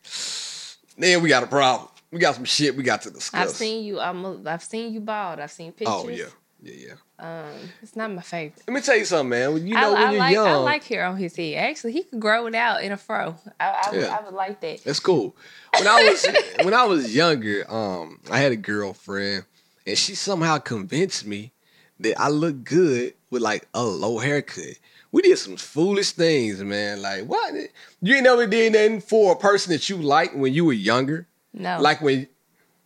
then 0.97 1.21
we 1.21 1.29
got 1.29 1.43
a 1.43 1.47
problem. 1.47 1.89
We 2.11 2.19
got 2.19 2.35
some 2.35 2.45
shit 2.45 2.75
we 2.75 2.83
got 2.83 3.01
to 3.03 3.11
discuss. 3.11 3.49
I've 3.49 3.55
seen 3.55 3.83
you. 3.83 3.99
I'm. 3.99 4.23
A, 4.25 4.41
I've 4.45 4.63
seen 4.63 4.93
you 4.93 4.99
bald. 4.99 5.39
I've 5.39 5.51
seen 5.51 5.71
pictures. 5.71 5.95
Oh 5.95 6.07
yeah, 6.09 6.25
yeah, 6.61 6.87
yeah. 6.87 6.93
Um, 7.23 7.69
it's 7.81 7.95
not 7.95 8.11
my 8.11 8.21
favorite. 8.21 8.61
Let 8.67 8.73
me 8.73 8.81
tell 8.81 8.97
you 8.97 9.05
something, 9.05 9.29
man. 9.29 9.53
When 9.53 9.65
you 9.65 9.75
know 9.75 9.79
I, 9.79 9.93
when 9.93 10.01
I 10.01 10.11
you're 10.11 10.19
like. 10.19 10.33
young, 10.33 10.47
I 10.47 10.55
like 10.55 10.83
hair 10.83 11.05
on 11.05 11.15
his 11.15 11.33
head. 11.37 11.55
Actually, 11.55 11.93
he 11.93 12.03
could 12.03 12.19
grow 12.19 12.47
it 12.47 12.53
out 12.53 12.83
in 12.83 12.91
a 12.91 12.97
fro. 12.97 13.37
I, 13.61 13.69
I, 13.85 13.95
would, 13.95 14.03
I 14.03 14.21
would 14.25 14.33
like 14.33 14.59
that. 14.59 14.83
That's 14.83 14.99
cool. 14.99 15.33
When 15.77 15.87
I 15.87 16.03
was 16.03 16.27
when 16.63 16.73
I 16.73 16.83
was 16.83 17.15
younger, 17.15 17.65
um, 17.73 18.19
I 18.29 18.39
had 18.39 18.51
a 18.51 18.57
girlfriend, 18.57 19.45
and 19.87 19.97
she 19.97 20.15
somehow 20.15 20.57
convinced 20.57 21.25
me 21.25 21.53
that 22.01 22.19
I 22.19 22.27
look 22.27 22.65
good 22.65 23.13
with 23.29 23.41
like 23.41 23.69
a 23.73 23.83
low 23.83 24.17
haircut. 24.17 24.75
We 25.13 25.21
did 25.21 25.37
some 25.37 25.55
foolish 25.55 26.11
things, 26.11 26.61
man. 26.61 27.01
Like 27.01 27.23
what? 27.23 27.53
You 28.01 28.15
ain't 28.15 28.25
never 28.25 28.45
did 28.47 28.73
nothing 28.73 28.99
for 28.99 29.31
a 29.31 29.37
person 29.37 29.71
that 29.71 29.87
you 29.87 29.95
liked 29.95 30.35
when 30.35 30.53
you 30.53 30.65
were 30.65 30.73
younger. 30.73 31.27
No. 31.53 31.79
Like 31.79 32.01
when, 32.01 32.27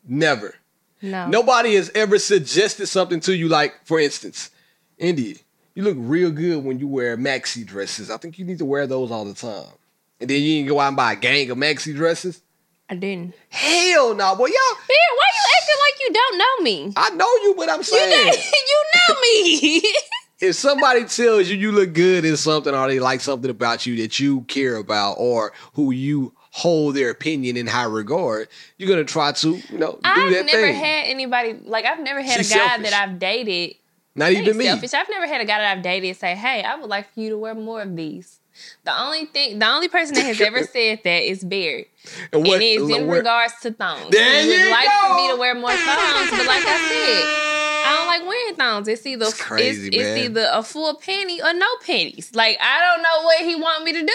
never. 0.07 0.53
No. 1.01 1.27
Nobody 1.27 1.75
has 1.75 1.91
ever 1.95 2.19
suggested 2.19 2.87
something 2.87 3.19
to 3.21 3.35
you. 3.35 3.47
Like 3.47 3.73
for 3.85 3.99
instance, 3.99 4.51
India, 4.97 5.35
you 5.75 5.83
look 5.83 5.97
real 5.99 6.31
good 6.31 6.63
when 6.63 6.79
you 6.79 6.87
wear 6.87 7.17
maxi 7.17 7.65
dresses. 7.65 8.09
I 8.09 8.17
think 8.17 8.39
you 8.39 8.45
need 8.45 8.57
to 8.59 8.65
wear 8.65 8.87
those 8.87 9.11
all 9.11 9.25
the 9.25 9.33
time. 9.33 9.71
And 10.19 10.29
then 10.29 10.41
you 10.41 10.59
can 10.61 10.67
go 10.67 10.79
out 10.79 10.87
and 10.87 10.97
buy 10.97 11.13
a 11.13 11.15
gang 11.15 11.49
of 11.51 11.57
maxi 11.57 11.95
dresses. 11.95 12.41
I 12.89 12.95
didn't. 12.95 13.35
Hell 13.49 14.15
no, 14.15 14.35
boy. 14.35 14.47
Y'all, 14.47 14.77
Beard, 14.87 15.13
why 15.17 15.25
you 15.35 15.43
acting 15.57 15.75
like 15.85 15.99
you 15.99 16.13
don't 16.13 16.37
know 16.37 16.63
me? 16.63 16.93
I 16.95 17.09
know 17.11 17.25
you, 17.43 17.53
but 17.57 17.69
I'm 17.69 17.83
saying 17.83 18.09
know, 18.09 18.31
you 18.33 18.83
know 18.95 19.15
me. 19.21 19.83
if 20.39 20.55
somebody 20.55 21.03
tells 21.03 21.49
you 21.49 21.57
you 21.57 21.71
look 21.71 21.93
good 21.93 22.23
in 22.23 22.37
something 22.37 22.73
or 22.73 22.87
they 22.87 22.99
like 22.99 23.21
something 23.21 23.49
about 23.49 23.85
you 23.85 23.97
that 23.97 24.19
you 24.19 24.41
care 24.41 24.77
about 24.77 25.13
or 25.13 25.51
who 25.73 25.91
you 25.91 26.33
hold 26.57 26.95
their 26.95 27.11
opinion 27.11 27.55
in 27.55 27.67
high 27.67 27.83
regard, 27.83 28.47
you're 28.77 28.89
gonna 28.89 29.03
try 29.03 29.31
to, 29.31 29.49
you 29.69 29.77
know, 29.77 29.91
do 29.93 29.99
I've 30.03 30.31
that 30.33 30.45
never 30.47 30.61
thing. 30.67 30.75
had 30.75 31.03
anybody 31.05 31.53
like 31.63 31.85
I've 31.85 31.99
never 31.99 32.21
had 32.21 32.37
She's 32.37 32.51
a 32.51 32.55
guy 32.55 32.67
selfish. 32.67 32.89
that 32.89 33.07
I've 33.09 33.19
dated. 33.19 33.75
Not 34.15 34.31
even 34.31 34.57
me. 34.57 34.65
selfish. 34.65 34.93
I've 34.95 35.09
never 35.09 35.27
had 35.27 35.41
a 35.41 35.45
guy 35.45 35.59
that 35.59 35.77
I've 35.77 35.83
dated 35.83 36.15
say, 36.17 36.33
"Hey, 36.35 36.63
I 36.63 36.75
would 36.75 36.89
like 36.89 37.13
for 37.13 37.19
you 37.19 37.29
to 37.29 37.37
wear 37.37 37.53
more 37.53 37.81
of 37.83 37.95
these." 37.95 38.39
The 38.83 38.99
only 39.01 39.25
thing, 39.25 39.59
the 39.59 39.67
only 39.67 39.87
person 39.89 40.15
that 40.15 40.25
has 40.25 40.39
ever 40.41 40.63
said 40.73 41.01
that 41.03 41.23
is 41.23 41.43
Beard, 41.43 41.85
And 42.33 42.45
and 42.47 42.61
it's 42.61 42.81
in 42.97 43.07
where- 43.07 43.17
regards 43.17 43.53
to 43.61 43.71
thongs. 43.71 44.09
There 44.11 44.41
he 44.43 44.47
would 44.49 44.59
you 44.59 44.69
like 44.71 44.85
go. 44.87 45.07
for 45.09 45.15
me 45.15 45.27
to 45.31 45.35
wear 45.37 45.55
more 45.55 45.71
thongs, 45.71 46.29
but 46.31 46.45
like 46.47 46.63
I 46.65 46.77
said, 46.89 47.43
I 47.87 47.95
don't 47.97 48.07
like 48.07 48.27
wearing 48.27 48.55
thongs. 48.55 48.87
It's 48.87 49.05
either 49.05 49.25
It's 49.25 49.41
crazy, 49.41 49.87
it's, 49.89 49.95
it's 49.97 50.17
either 50.25 50.49
a 50.51 50.63
full 50.63 50.95
panty 50.95 51.39
or 51.43 51.53
no 51.53 51.67
panties. 51.85 52.31
Like 52.35 52.57
I 52.61 52.79
don't 52.81 53.03
know 53.03 53.23
what 53.23 53.39
he 53.45 53.55
want 53.55 53.83
me 53.83 53.93
to 53.93 54.05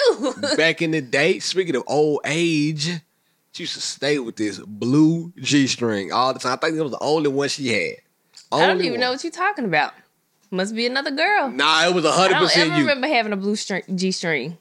do. 0.51 0.57
back 0.57 0.83
in 0.83 0.91
the 0.91 1.01
day, 1.01 1.39
speaking 1.39 1.77
of 1.77 1.83
old 1.87 2.21
age, 2.25 2.91
she 3.53 3.63
used 3.65 3.75
to 3.75 3.81
stay 3.81 4.19
with 4.19 4.37
this 4.37 4.59
blue 4.59 5.33
G 5.39 5.67
string 5.67 6.13
all 6.13 6.33
the 6.33 6.39
time. 6.39 6.53
I 6.55 6.57
think 6.57 6.77
it 6.77 6.83
was 6.83 6.93
the 6.93 7.03
only 7.03 7.29
one 7.29 7.49
she 7.49 7.69
had. 7.69 7.97
I 8.51 8.61
don't 8.61 8.71
Only 8.73 8.87
even 8.89 9.01
know 9.01 9.13
what 9.13 9.25
you're 9.25 9.31
talking 9.31 9.65
about. 9.65 9.95
Must 10.53 10.77
be 10.77 10.85
another 10.87 11.11
girl. 11.11 11.51
Nah, 11.51 11.87
it 11.87 11.95
was 11.95 12.05
I 12.05 12.13
hundred 12.13 12.35
don't 12.35 12.43
percent 12.43 12.71
ever 12.71 12.81
you. 12.81 12.87
remember 12.87 13.09
having 13.09 13.33
a 13.33 13.37
blue 13.39 13.57
string, 13.57 13.85
G 13.95 14.13
string. 14.13 14.59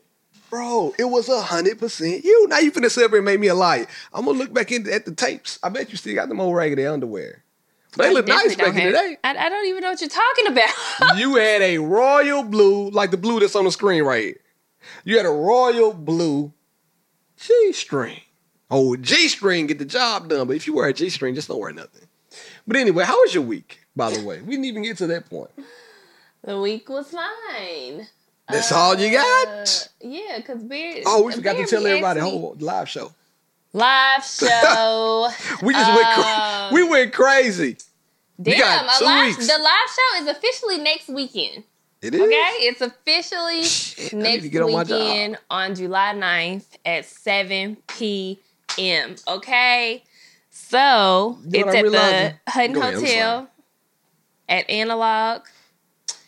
Bro, 0.50 0.96
it 0.98 1.04
was 1.04 1.28
a 1.28 1.42
hundred 1.42 1.80
percent 1.80 2.24
you. 2.24 2.48
Now 2.48 2.60
you 2.60 2.72
finna 2.72 2.90
sit 2.90 3.04
up 3.04 3.12
and 3.12 3.26
make 3.26 3.42
me 3.42 3.48
a 3.48 3.56
liar. 3.56 3.86
I'm 4.14 4.24
gonna 4.24 4.38
look 4.38 4.54
back 4.54 4.72
in, 4.72 4.90
at 4.90 5.04
the 5.04 5.14
tapes. 5.14 5.60
I 5.62 5.68
bet 5.68 5.92
you 5.92 5.98
still 5.98 6.16
got 6.16 6.30
them 6.30 6.40
old 6.40 6.56
raggedy 6.56 6.86
underwear. 6.86 7.44
They 7.98 8.14
look 8.14 8.26
nice 8.26 8.56
back 8.56 8.70
in 8.70 8.86
the 8.86 8.92
day. 8.92 9.18
I, 9.22 9.36
I 9.36 9.50
don't 9.50 9.66
even 9.68 9.82
know 9.82 9.90
what 9.90 10.00
you're 10.00 10.10
talking 10.10 10.48
about. 10.48 11.18
you 11.18 11.36
had 11.36 11.62
a 11.62 11.78
royal 11.80 12.44
blue, 12.44 12.90
like 12.92 13.12
the 13.12 13.18
blue 13.18 13.42
that's 13.42 13.58
on 13.58 13.66
the 13.66 13.72
screen 13.72 14.04
right 14.04 14.24
here. 14.24 14.40
You 15.04 15.18
had 15.18 15.26
a 15.26 15.30
royal 15.30 15.94
blue 15.94 16.54
G 17.36 17.74
string. 17.74 18.22
Oh, 18.70 18.96
G 18.96 19.28
string 19.28 19.68
get 19.68 19.78
the 19.78 19.84
job 19.84 20.30
done, 20.30 20.48
but 20.48 20.56
if 20.56 20.68
you 20.68 20.74
wear 20.74 20.88
a 20.88 20.94
G 20.94 21.10
string, 21.10 21.36
just 21.36 21.50
don't 21.50 21.60
wear 21.60 21.74
nothing. 21.74 22.08
But 22.66 22.78
anyway, 22.78 23.04
how 23.04 23.20
was 23.22 23.34
your 23.34 23.44
week? 23.44 23.80
By 23.94 24.10
the 24.10 24.26
way, 24.26 24.42
we 24.42 24.52
didn't 24.52 24.66
even 24.66 24.84
get 24.84 24.98
to 25.00 25.08
that 25.08 25.30
point. 25.30 25.52
The 26.44 26.60
week 26.60 26.90
was 26.90 27.12
fine. 27.12 28.08
That's 28.50 28.72
all 28.72 28.98
you 29.00 29.12
got? 29.12 29.48
Uh, 29.48 29.66
yeah, 30.02 30.38
because 30.38 30.64
Bear. 30.64 31.02
Oh, 31.06 31.24
we 31.24 31.34
forgot 31.34 31.58
to 31.58 31.66
tell 31.66 31.86
everybody 31.86 32.20
me- 32.22 32.30
whole 32.30 32.56
live 32.60 32.90
show. 32.90 33.12
Live 33.74 34.26
show. 34.26 35.30
We 35.64 35.74
just 35.74 35.96
went 35.96 36.18
Um, 36.18 36.74
we 36.74 36.84
went 36.90 37.14
crazy. 37.14 37.78
Damn, 38.42 38.86
live, 38.88 39.38
the 39.38 39.58
live 39.60 39.90
show 39.96 40.24
is 40.24 40.28
officially 40.28 40.78
next 40.80 41.08
weekend. 41.10 41.64
It 42.02 42.16
is. 42.16 42.22
Okay, 42.22 42.52
it's 42.62 42.82
officially 42.82 43.64
Shit, 43.64 44.14
next 44.14 44.48
get 44.48 44.64
on 44.64 44.74
weekend 44.74 45.38
on 45.52 45.76
July 45.76 46.14
9th 46.16 46.66
at 46.84 47.06
7 47.06 47.78
p.m. 47.88 49.16
Okay, 49.28 50.04
so 50.50 51.38
You 51.48 51.66
know 51.66 51.72
it's 51.72 51.76
at 51.76 52.36
the 52.46 52.52
Hutton 52.52 52.74
Go 52.74 52.82
ahead, 52.82 52.94
Hotel 52.96 53.50
at 54.50 54.70
Analog. 54.70 55.42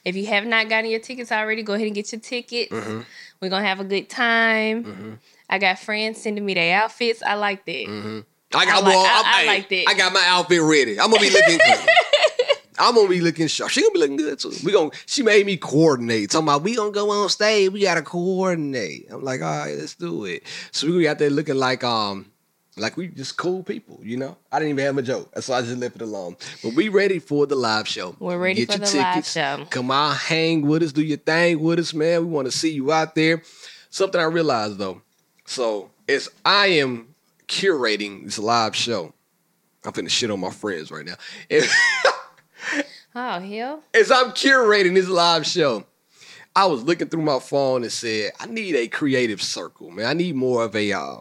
If 0.05 0.15
you 0.15 0.25
have 0.27 0.45
not 0.45 0.67
gotten 0.69 0.89
your 0.89 0.99
tickets 0.99 1.31
already, 1.31 1.63
go 1.63 1.73
ahead 1.73 1.87
and 1.87 1.95
get 1.95 2.11
your 2.11 2.19
tickets. 2.21 2.71
Mm-hmm. 2.71 3.01
We're 3.41 3.49
gonna 3.49 3.65
have 3.67 3.79
a 3.79 3.83
good 3.85 4.09
time. 4.09 5.19
I 5.49 5.59
got 5.59 5.79
friends 5.79 6.21
sending 6.21 6.45
me 6.45 6.53
their 6.53 6.81
outfits. 6.81 7.21
I 7.23 7.35
like 7.35 7.65
that. 7.65 7.85
Mm-hmm. 7.87 8.19
I 8.55 8.65
got 8.65 8.73
I 8.75 8.85
like- 8.85 8.85
well, 8.85 9.05
I- 9.05 9.09
I'm- 9.09 9.25
I 9.25 9.45
like 9.45 9.69
that. 9.69 9.85
I 9.87 9.93
got 9.95 10.13
my 10.13 10.23
outfit 10.27 10.61
ready. 10.61 10.99
I'm 10.99 11.09
gonna 11.09 11.21
be 11.21 11.29
looking 11.29 11.59
clean. 11.59 11.87
I'm 12.79 12.95
gonna 12.95 13.07
be 13.07 13.21
looking 13.21 13.47
sharp. 13.47 13.69
She 13.71 13.81
gonna 13.81 13.93
be 13.93 13.99
looking 13.99 14.17
good 14.17 14.39
too. 14.39 14.51
We 14.63 14.71
gonna 14.71 14.89
she 15.05 15.21
made 15.23 15.45
me 15.45 15.57
coordinate. 15.57 16.31
Talking 16.31 16.47
about 16.47 16.63
we 16.63 16.75
gonna 16.75 16.91
go 16.91 17.09
on 17.11 17.29
stage. 17.29 17.71
We 17.71 17.81
gotta 17.81 18.01
coordinate. 18.01 19.07
I'm 19.11 19.23
like, 19.23 19.41
all 19.41 19.59
right, 19.65 19.77
let's 19.77 19.95
do 19.95 20.25
it. 20.25 20.43
So 20.71 20.87
we 20.87 20.93
gonna 20.93 20.99
be 21.03 21.07
out 21.07 21.19
there 21.19 21.29
looking 21.29 21.55
like 21.55 21.83
um 21.83 22.25
like 22.77 22.97
we 22.97 23.07
just 23.07 23.37
cool 23.37 23.63
people, 23.63 23.99
you 24.01 24.17
know. 24.17 24.37
I 24.51 24.59
didn't 24.59 24.71
even 24.71 24.85
have 24.85 24.97
a 24.97 25.01
joke, 25.01 25.29
so 25.39 25.53
I 25.53 25.61
just 25.61 25.77
left 25.77 25.95
it 25.95 26.01
alone. 26.01 26.35
But 26.63 26.73
we 26.73 26.89
ready 26.89 27.19
for 27.19 27.45
the 27.45 27.55
live 27.55 27.87
show. 27.87 28.15
We're 28.19 28.37
ready 28.37 28.65
for 28.65 28.77
the 28.77 28.97
live 28.97 29.25
show. 29.25 29.65
Come 29.69 29.91
on, 29.91 30.15
hang 30.15 30.61
with 30.63 30.83
us, 30.83 30.91
do 30.91 31.03
your 31.03 31.17
thing 31.17 31.59
with 31.59 31.79
us, 31.79 31.93
man. 31.93 32.21
We 32.21 32.31
want 32.31 32.47
to 32.47 32.57
see 32.57 32.71
you 32.71 32.91
out 32.91 33.15
there. 33.15 33.43
Something 33.89 34.19
I 34.19 34.25
realized 34.25 34.77
though, 34.79 35.01
so 35.45 35.91
as 36.09 36.29
I 36.43 36.67
am 36.67 37.13
curating 37.47 38.25
this 38.25 38.39
live 38.39 38.75
show, 38.75 39.13
I'm 39.85 39.91
finna 39.91 40.09
shit 40.09 40.31
on 40.31 40.39
my 40.39 40.49
friends 40.49 40.91
right 40.91 41.05
now. 41.05 41.15
Oh 43.15 43.39
hell! 43.39 43.83
as 43.93 44.09
I'm 44.09 44.31
curating 44.31 44.95
this 44.95 45.07
live 45.07 45.45
show, 45.45 45.85
I 46.55 46.65
was 46.65 46.81
looking 46.81 47.09
through 47.09 47.21
my 47.21 47.37
phone 47.37 47.83
and 47.83 47.91
said, 47.91 48.31
I 48.39 48.47
need 48.47 48.75
a 48.75 48.87
creative 48.87 49.39
circle, 49.39 49.91
man. 49.91 50.07
I 50.07 50.13
need 50.13 50.35
more 50.35 50.63
of 50.63 50.75
a 50.75 50.91
uh, 50.91 51.17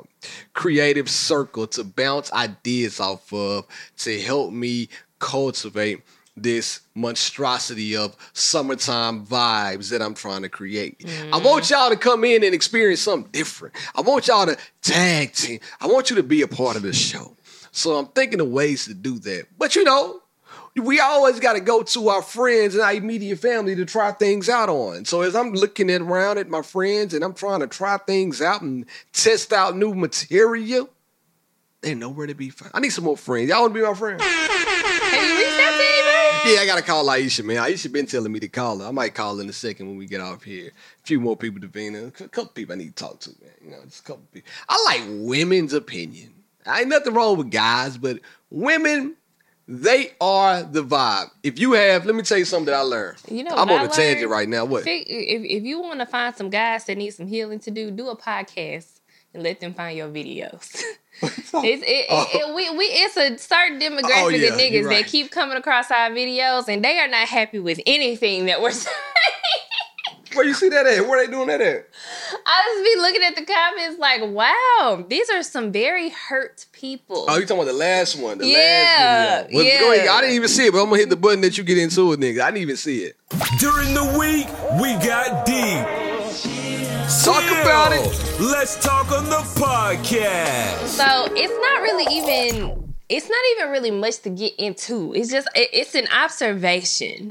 creative 0.55 1.09
circle 1.09 1.67
to 1.69 1.85
bounce 1.85 2.33
ideas 2.33 3.01
off 3.01 3.33
of 3.33 3.67
to 3.99 4.21
help 4.21 4.53
me 4.53 4.89
cultivate 5.19 6.03
this 6.37 6.81
monstrosity 6.95 7.95
of 7.95 8.17
summertime 8.33 9.27
vibes 9.27 9.91
that 9.91 10.01
I'm 10.01 10.15
trying 10.15 10.43
to 10.43 10.49
create. 10.49 10.97
I 11.01 11.07
mm-hmm. 11.07 11.45
want 11.45 11.69
y'all 11.69 11.91
to 11.91 11.97
come 11.97 12.25
in 12.25 12.43
and 12.43 12.55
experience 12.55 13.01
something 13.01 13.31
different. 13.33 13.75
I 13.95 14.01
want 14.01 14.29
y'all 14.29 14.47
to 14.47 14.57
tag 14.81 15.33
team. 15.35 15.61
I 15.81 15.87
want 15.87 16.11
you 16.11 16.17
to 16.17 16.23
be 16.23 16.43
a 16.43 16.49
part 16.49 16.77
of 16.77 16.83
the 16.83 16.93
show. 16.93 17.37
So 17.71 17.97
I'm 17.97 18.07
thinking 18.07 18.41
of 18.41 18.49
ways 18.49 18.87
to 18.87 18.95
do 18.95 19.19
that. 19.21 19.47
But 19.59 19.77
you 19.77 19.85
know, 19.85 20.22
we 20.77 21.01
always 21.01 21.39
got 21.39 21.53
to 21.55 21.61
go 21.61 21.83
to 21.83 22.09
our 22.09 22.23
friends 22.23 22.75
and 22.75 22.83
our 22.83 22.95
immediate 22.95 23.39
family 23.39 23.75
to 23.77 23.85
try 23.85 24.13
things 24.13 24.49
out 24.49 24.69
on. 24.69 25.05
So 25.05 25.21
as 25.21 25.37
I'm 25.37 25.53
looking 25.53 25.91
around 25.91 26.39
at 26.39 26.49
my 26.49 26.63
friends 26.63 27.13
and 27.13 27.23
I'm 27.23 27.35
trying 27.35 27.61
to 27.61 27.67
try 27.67 27.99
things 27.99 28.41
out 28.41 28.63
and 28.63 28.87
test 29.13 29.53
out 29.53 29.77
new 29.77 29.95
material, 29.95 30.89
they 31.83 31.95
nowhere 31.95 32.27
to 32.27 32.35
be 32.35 32.49
found. 32.49 32.73
I 32.75 32.81
need 32.81 32.91
some 32.91 33.05
more 33.05 33.17
friends. 33.17 33.51
Y'all 33.51 33.63
want 33.63 33.75
to 33.75 33.81
be 33.81 33.87
my 33.87 33.95
friend? 33.95 34.21
Have 34.21 35.29
you 35.29 35.37
reached 35.37 35.61
out 35.61 35.77
to 35.77 35.85
anybody? 35.85 36.55
Yeah, 36.55 36.61
I 36.61 36.67
gotta 36.67 36.83
call 36.83 37.07
Aisha, 37.07 37.45
man. 37.45 37.57
Aisha 37.59 37.93
been 37.93 38.07
telling 38.07 38.33
me 38.33 38.41
to 38.41 38.49
call 38.49 38.79
her. 38.79 38.87
I 38.87 38.91
might 38.93 39.15
call 39.15 39.37
her 39.37 39.43
in 39.43 39.49
a 39.49 39.53
second 39.53 39.89
when 39.89 39.97
we 39.97 40.07
get 40.07 40.21
off 40.21 40.43
here. 40.43 40.69
A 40.69 41.07
few 41.07 41.21
more 41.21 41.37
people 41.37 41.61
to 41.61 41.69
be 41.69 41.87
in. 41.87 41.95
A 41.97 42.11
couple 42.11 42.47
people 42.47 42.75
I 42.75 42.79
need 42.79 42.97
to 42.97 43.05
talk 43.05 43.21
to, 43.21 43.31
man. 43.41 43.51
You 43.63 43.71
know, 43.73 43.85
just 43.85 44.01
a 44.01 44.05
couple 44.05 44.25
people. 44.33 44.51
I 44.69 44.83
like 44.87 45.03
women's 45.09 45.73
opinion. 45.73 46.33
I 46.65 46.81
ain't 46.81 46.89
nothing 46.89 47.15
wrong 47.15 47.37
with 47.37 47.51
guys, 47.51 47.99
but 47.99 48.21
women, 48.51 49.17
they 49.69 50.13
are 50.21 50.63
the 50.63 50.83
vibe. 50.83 51.31
If 51.43 51.59
you 51.59 51.73
have, 51.73 52.05
let 52.07 52.15
me 52.15 52.23
tell 52.23 52.39
you 52.39 52.45
something 52.45 52.67
that 52.67 52.75
I 52.75 52.81
learned. 52.83 53.19
You 53.31 53.45
know 53.45 53.53
I'm 53.55 53.71
on 53.71 53.81
I 53.81 53.85
a 53.85 53.89
tangent 53.89 54.31
right 54.31 54.49
now. 54.49 54.65
What? 54.65 54.85
If, 54.87 55.43
if 55.45 55.63
you 55.63 55.81
want 55.81 56.01
to 56.01 56.07
find 56.07 56.35
some 56.35 56.51
guys 56.51 56.85
that 56.87 56.99
need 56.99 57.11
some 57.11 57.27
healing 57.27 57.61
to 57.61 57.71
do, 57.71 57.91
do 57.91 58.09
a 58.09 58.17
podcast 58.17 59.01
and 59.35 59.43
let 59.43 59.61
them 59.61 59.73
find 59.73 59.97
your 59.97 60.09
videos. 60.09 60.83
it's 61.23 61.53
it, 61.55 61.83
it, 61.83 62.07
oh. 62.11 62.27
it- 62.33 62.55
we, 62.55 62.71
we 62.77 62.85
it's 62.87 63.17
a 63.17 63.39
certain 63.39 63.79
demographic 63.81 64.11
Oh, 64.25 64.29
yeah, 64.29 64.49
of 64.49 64.59
niggas 64.59 64.85
right. 64.87 65.03
that 65.05 65.11
keep 65.11 65.31
coming 65.31 65.57
across 65.57 65.91
our 65.91 66.11
videos 66.11 66.69
and 66.69 66.85
they 66.85 66.99
are 66.99 67.09
not 67.09 67.29
happy 67.29 67.59
with 67.59 67.81
anything 67.87 68.47
that 68.47 68.61
we're 68.61 68.71
saying. 68.73 68.97
Where 70.35 70.47
you 70.47 70.55
see 70.55 70.69
that 70.71 70.87
at? 70.87 71.07
Where 71.07 71.25
they 71.25 71.31
doing 71.31 71.49
that 71.49 71.61
at? 71.61 71.87
I 72.47 72.63
just 72.75 72.85
be 72.85 73.01
looking 73.01 73.23
at 73.23 73.37
the 73.37 73.45
comments 73.45 73.99
like, 73.99 74.23
wow, 74.23 75.05
these 75.09 75.29
are 75.31 75.43
some 75.43 75.73
very 75.73 76.09
hurt 76.11 76.67
people. 76.73 77.27
Oh, 77.29 77.37
you 77.37 77.43
talking 77.47 77.57
about 77.63 77.67
the 77.73 77.79
last 77.79 78.17
one? 78.19 78.39
The 78.39 78.47
Yeah, 78.47 78.57
last 78.59 79.47
video. 79.51 79.63
Well, 79.65 79.81
go 79.81 79.93
ahead. 79.93 80.05
yeah. 80.07 80.13
I 80.13 80.21
didn't 80.21 80.37
even 80.37 80.49
see 80.49 80.67
it, 80.67 80.73
but 80.73 80.79
I'm 80.83 80.87
gonna 80.87 80.99
hit 80.99 81.11
the 81.11 81.17
button 81.17 81.41
that 81.43 81.59
you 81.59 81.65
get 81.65 81.79
into 81.79 82.13
it, 82.13 82.21
nigga. 82.21 82.41
I 82.43 82.51
didn't 82.51 82.63
even 82.63 82.77
see 82.77 83.05
it. 83.05 83.17
During 83.59 83.95
the 83.95 84.05
week, 84.19 84.47
we 84.81 84.93
got 85.07 85.45
deep. 85.47 85.87
Talk 87.25 87.45
about 87.45 87.93
it. 87.93 88.41
Let's 88.41 88.83
talk 88.83 89.13
on 89.13 89.25
the 89.27 89.37
podcast. 89.61 90.87
So 90.87 91.29
it's 91.35 91.53
not 91.61 91.83
really 91.83 92.07
even. 92.15 92.82
It's 93.13 93.29
not 93.29 93.39
even 93.57 93.71
really 93.71 93.91
much 93.91 94.19
to 94.21 94.31
get 94.31 94.55
into. 94.59 95.13
It's 95.15 95.31
just 95.31 95.49
it, 95.55 95.69
it's 95.73 95.95
an 95.95 96.09
observation. 96.15 97.31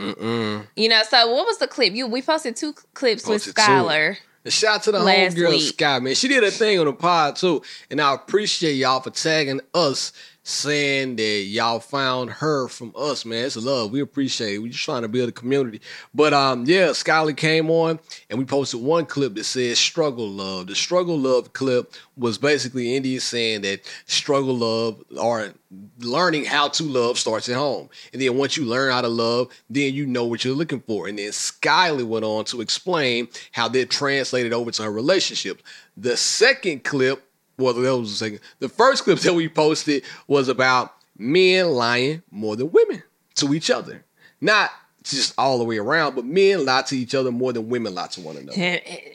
You 0.75 0.89
know. 0.89 1.01
So 1.09 1.31
what 1.33 1.47
was 1.47 1.57
the 1.57 1.67
clip? 1.67 1.93
You 1.93 2.07
we 2.07 2.21
posted 2.21 2.55
two 2.55 2.73
clips 2.93 3.23
Posted 3.23 3.55
with 3.55 3.55
two. 3.55 3.61
Skylar. 3.61 4.17
And 4.43 4.53
shout 4.53 4.75
out 4.75 4.83
to 4.83 4.91
the 4.91 4.99
homegirl. 4.99 5.59
Sky, 5.59 5.99
man. 5.99 6.15
She 6.15 6.27
did 6.27 6.43
a 6.43 6.49
thing 6.49 6.79
on 6.79 6.85
the 6.85 6.93
pod 6.93 7.35
too. 7.35 7.61
And 7.89 8.01
I 8.01 8.13
appreciate 8.13 8.73
y'all 8.73 8.99
for 8.99 9.11
tagging 9.11 9.61
us, 9.73 10.13
saying 10.43 11.15
that 11.17 11.43
y'all 11.43 11.79
found 11.79 12.29
her 12.31 12.67
from 12.67 12.93
us, 12.97 13.25
man. 13.25 13.45
It's 13.45 13.57
love. 13.57 13.91
We 13.91 13.99
appreciate 13.99 14.55
it. 14.55 14.59
We 14.59 14.69
just 14.69 14.83
trying 14.83 15.03
to 15.03 15.07
build 15.07 15.29
a 15.29 15.31
community. 15.31 15.81
But 16.13 16.33
um, 16.33 16.65
yeah, 16.65 16.87
Skylar 16.87 17.37
came 17.37 17.69
on 17.69 17.99
and 18.29 18.39
we 18.39 18.45
posted 18.45 18.81
one 18.81 19.05
clip 19.05 19.35
that 19.35 19.43
says 19.43 19.77
struggle 19.77 20.27
love. 20.27 20.67
The 20.67 20.75
struggle 20.75 21.17
love 21.17 21.53
clip 21.53 21.93
was 22.17 22.37
basically 22.37 22.95
India 22.95 23.19
saying 23.19 23.61
that 23.61 23.81
struggle 24.05 24.55
love 24.55 25.03
or 25.19 25.53
learning 25.99 26.45
how 26.45 26.67
to 26.69 26.83
love 26.83 27.19
starts 27.19 27.47
at 27.47 27.55
home. 27.55 27.89
And 28.11 28.21
then 28.21 28.37
once 28.37 28.57
you 28.57 28.65
learn 28.65 28.91
how 28.91 29.01
to 29.01 29.07
love, 29.07 29.49
then 29.69 29.93
you 29.93 30.07
know 30.07 30.25
what 30.25 30.43
you're 30.43 30.55
looking 30.55 30.81
for. 30.81 31.07
And 31.07 31.19
then 31.19 31.29
Skylar 31.29 32.03
went 32.03 32.25
on 32.25 32.45
to 32.45 32.61
explain 32.61 33.27
how 33.51 33.67
that 33.69 33.89
translated 33.91 34.53
over 34.53 34.71
to 34.71 34.83
her 34.83 34.91
relationship. 34.91 35.61
The 35.97 36.17
second 36.17 36.83
clip, 36.83 37.23
well, 37.61 37.73
that 37.73 37.97
was 37.97 38.09
the 38.11 38.15
second. 38.17 38.39
The 38.59 38.69
first 38.69 39.03
clip 39.03 39.19
that 39.19 39.33
we 39.33 39.47
posted 39.49 40.03
was 40.27 40.47
about 40.49 40.93
men 41.17 41.69
lying 41.69 42.21
more 42.31 42.55
than 42.55 42.71
women 42.71 43.03
to 43.35 43.53
each 43.53 43.69
other. 43.69 44.03
Not 44.41 44.71
just 45.03 45.33
all 45.37 45.57
the 45.57 45.63
way 45.63 45.77
around, 45.77 46.15
but 46.15 46.25
men 46.25 46.63
lie 46.65 46.83
to 46.83 46.95
each 46.97 47.15
other 47.15 47.31
more 47.31 47.51
than 47.53 47.69
women 47.69 47.95
lie 47.95 48.07
to 48.07 48.21
one 48.21 48.37
another. 48.37 48.57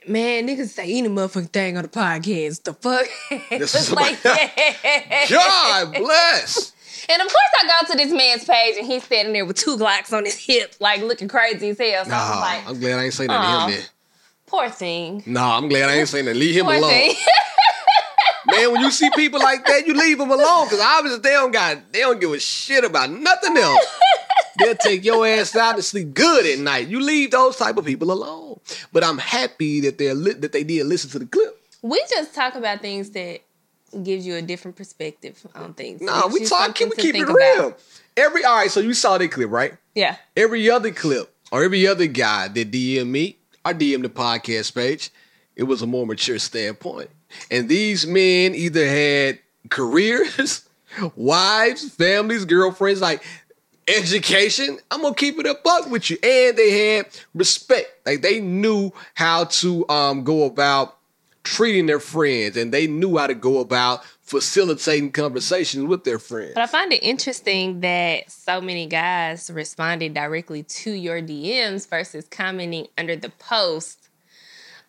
Man, 0.08 0.46
niggas 0.48 0.68
say 0.68 0.92
any 0.98 1.08
motherfucking 1.08 1.50
thing 1.52 1.76
on 1.76 1.82
the 1.84 1.88
podcast. 1.88 2.62
The 2.64 2.74
fuck? 2.74 3.06
This 3.50 3.74
is 3.74 3.92
like 3.92 4.20
that. 4.22 5.26
God 5.30 5.94
bless. 5.94 6.72
And 7.08 7.22
of 7.22 7.28
course, 7.28 7.52
I 7.60 7.66
go 7.86 7.92
to 7.92 7.96
this 7.98 8.12
man's 8.12 8.44
page 8.44 8.76
and 8.78 8.84
he's 8.86 9.04
standing 9.04 9.32
there 9.32 9.44
with 9.46 9.56
two 9.56 9.76
Glocks 9.76 10.12
on 10.12 10.24
his 10.24 10.36
hip, 10.36 10.74
like 10.80 11.02
looking 11.02 11.28
crazy 11.28 11.68
as 11.70 11.78
hell. 11.78 12.04
So 12.04 12.10
I 12.10 12.14
Nah, 12.14 12.30
was 12.30 12.40
like, 12.40 12.68
I'm 12.68 12.80
glad 12.80 12.98
I 12.98 13.04
ain't 13.04 13.14
say 13.14 13.26
that 13.28 13.40
to 13.40 13.72
him 13.72 13.78
then. 13.78 13.86
poor 14.46 14.68
thing. 14.70 15.22
Nah, 15.24 15.56
I'm 15.56 15.68
glad 15.68 15.88
I 15.88 15.94
ain't 15.98 16.08
saying 16.08 16.24
that. 16.24 16.34
Leave 16.34 16.56
him 16.56 16.66
Poor 16.66 16.74
alone. 16.74 16.90
Man, 18.56 18.72
when 18.72 18.80
you 18.80 18.90
see 18.90 19.10
people 19.14 19.40
like 19.40 19.64
that, 19.66 19.86
you 19.86 19.94
leave 19.94 20.18
them 20.18 20.30
alone 20.30 20.66
because 20.66 20.80
obviously 20.80 21.20
they 21.20 21.30
don't 21.30 21.52
got 21.52 21.92
they 21.92 22.00
don't 22.00 22.20
give 22.20 22.32
a 22.32 22.38
shit 22.40 22.84
about 22.84 23.10
nothing 23.10 23.56
else. 23.56 23.84
They'll 24.58 24.74
take 24.74 25.04
your 25.04 25.26
ass 25.26 25.54
out 25.54 25.76
to 25.76 25.82
sleep 25.82 26.14
good 26.14 26.46
at 26.46 26.58
night. 26.58 26.88
You 26.88 27.00
leave 27.00 27.30
those 27.30 27.56
type 27.56 27.76
of 27.76 27.84
people 27.84 28.10
alone. 28.10 28.58
But 28.90 29.04
I'm 29.04 29.18
happy 29.18 29.80
that 29.80 29.98
they're 29.98 30.14
li- 30.14 30.32
that 30.32 30.52
they 30.52 30.64
did 30.64 30.86
listen 30.86 31.10
to 31.10 31.18
the 31.18 31.26
clip. 31.26 31.60
we 31.82 32.02
just 32.08 32.34
talk 32.34 32.54
about 32.54 32.80
things 32.80 33.10
that 33.10 33.40
gives 34.02 34.26
you 34.26 34.34
a 34.36 34.42
different 34.42 34.76
perspective 34.76 35.46
on 35.54 35.74
things. 35.74 36.00
Nah, 36.00 36.28
we 36.28 36.40
talk. 36.40 36.76
something 36.76 36.88
We 36.88 36.96
keep 36.96 37.14
it 37.14 37.26
real. 37.28 37.66
about. 37.68 37.78
Every 38.16 38.44
all 38.44 38.56
right. 38.56 38.70
So 38.70 38.80
you 38.80 38.94
saw 38.94 39.18
that 39.18 39.28
clip, 39.30 39.50
right? 39.50 39.74
Yeah. 39.94 40.16
Every 40.36 40.70
other 40.70 40.90
clip 40.90 41.34
or 41.52 41.62
every 41.62 41.86
other 41.86 42.06
guy 42.06 42.48
that 42.48 42.70
DM 42.70 43.08
me 43.08 43.36
or 43.64 43.72
DM 43.72 44.02
the 44.02 44.08
podcast 44.08 44.74
page 44.74 45.10
it 45.56 45.64
was 45.64 45.82
a 45.82 45.86
more 45.86 46.06
mature 46.06 46.38
standpoint. 46.38 47.10
And 47.50 47.68
these 47.68 48.06
men 48.06 48.54
either 48.54 48.86
had 48.86 49.38
careers, 49.68 50.68
wives, 51.16 51.88
families, 51.90 52.44
girlfriends, 52.44 53.00
like 53.00 53.22
education. 53.88 54.78
I'm 54.90 55.02
gonna 55.02 55.14
keep 55.14 55.38
it 55.38 55.46
a 55.46 55.58
buck 55.62 55.90
with 55.90 56.10
you. 56.10 56.18
And 56.22 56.56
they 56.56 56.96
had 56.96 57.06
respect. 57.34 58.06
Like 58.06 58.22
they 58.22 58.40
knew 58.40 58.92
how 59.14 59.44
to 59.44 59.88
um, 59.88 60.24
go 60.24 60.44
about 60.44 60.96
treating 61.44 61.86
their 61.86 62.00
friends 62.00 62.56
and 62.56 62.74
they 62.74 62.88
knew 62.88 63.16
how 63.16 63.28
to 63.28 63.34
go 63.34 63.60
about 63.60 64.04
facilitating 64.26 65.12
conversations 65.12 65.84
with 65.86 66.02
their 66.02 66.18
friends. 66.18 66.52
But 66.54 66.64
I 66.64 66.66
find 66.66 66.92
it 66.92 67.02
interesting 67.02 67.80
that 67.80 68.28
so 68.30 68.60
many 68.60 68.86
guys 68.86 69.48
responded 69.48 70.12
directly 70.12 70.64
to 70.64 70.90
your 70.90 71.22
DMs 71.22 71.88
versus 71.88 72.26
commenting 72.28 72.88
under 72.98 73.14
the 73.14 73.30
post. 73.30 74.05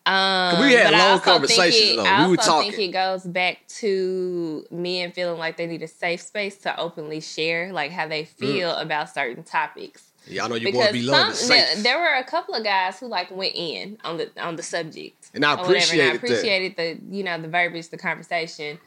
Um, 0.08 0.60
We 0.60 0.72
had 0.72 0.94
I 0.94 1.10
long 1.10 1.20
conversations, 1.20 1.90
it, 1.92 1.96
though. 1.96 2.04
I 2.04 2.24
We 2.26 2.32
were 2.36 2.38
also 2.42 2.60
think 2.60 2.72
talking. 2.74 2.88
it 2.90 2.92
goes 2.92 3.24
back 3.24 3.58
to 3.80 4.64
men 4.70 5.12
feeling 5.12 5.38
like 5.38 5.56
they 5.56 5.66
need 5.66 5.82
a 5.82 5.88
safe 5.88 6.20
space 6.22 6.56
to 6.58 6.78
openly 6.80 7.20
share 7.20 7.72
like 7.72 7.90
how 7.90 8.08
they 8.08 8.24
feel 8.24 8.70
about 8.76 9.12
certain 9.12 9.42
topics. 9.44 10.04
Y'all 10.26 10.48
know 10.48 10.56
you 10.56 10.66
boy 10.72 10.78
Because 10.78 10.92
be 10.92 11.02
some, 11.02 11.10
loving 11.12 11.48
there, 11.48 11.66
safe. 11.74 11.82
there 11.82 11.98
were 11.98 12.14
a 12.14 12.24
couple 12.24 12.54
of 12.54 12.62
guys 12.64 12.98
who 13.00 13.06
like 13.06 13.30
went 13.30 13.54
in 13.54 13.98
on 14.04 14.16
the 14.18 14.30
on 14.40 14.56
the 14.56 14.62
subject, 14.62 15.30
And 15.34 15.44
I 15.44 15.54
whatever, 15.54 15.74
and 15.92 16.02
I 16.02 16.14
appreciated 16.14 16.76
that. 16.76 17.10
the 17.10 17.16
you 17.16 17.22
know 17.24 17.40
the 17.40 17.48
verbiage, 17.48 17.88
the 17.88 17.96
conversation, 17.98 18.78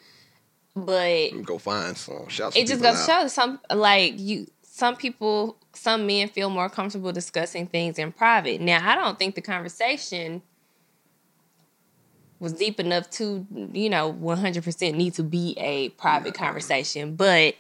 but 0.75 1.30
Go 1.44 1.58
find 1.58 1.98
some. 1.98 2.28
Shout 2.30 2.56
it 2.56 2.68
just 2.68 2.82
goes 2.82 3.00
to 3.06 3.12
show 3.12 3.28
some 3.28 3.60
like 3.74 4.13
you 4.20 4.48
some 4.63 4.96
people 4.96 5.58
some 5.74 6.06
men 6.08 6.28
feel 6.30 6.50
more 6.50 6.70
comfortable 6.70 7.12
discussing 7.12 7.66
things 7.68 7.98
in 8.00 8.12
private 8.12 8.60
now 8.62 8.80
i 8.90 8.96
don't 8.96 9.18
think 9.20 9.36
the 9.36 9.42
conversation 9.42 10.42
was 12.41 12.51
deep 12.53 12.79
enough 12.79 13.10
to 13.12 13.45
you 13.71 13.89
know 13.89 14.12
100% 14.12 14.93
need 14.95 15.13
to 15.13 15.24
be 15.24 15.55
a 15.57 15.89
private 15.89 16.33
conversation 16.33 17.15
but 17.15 17.55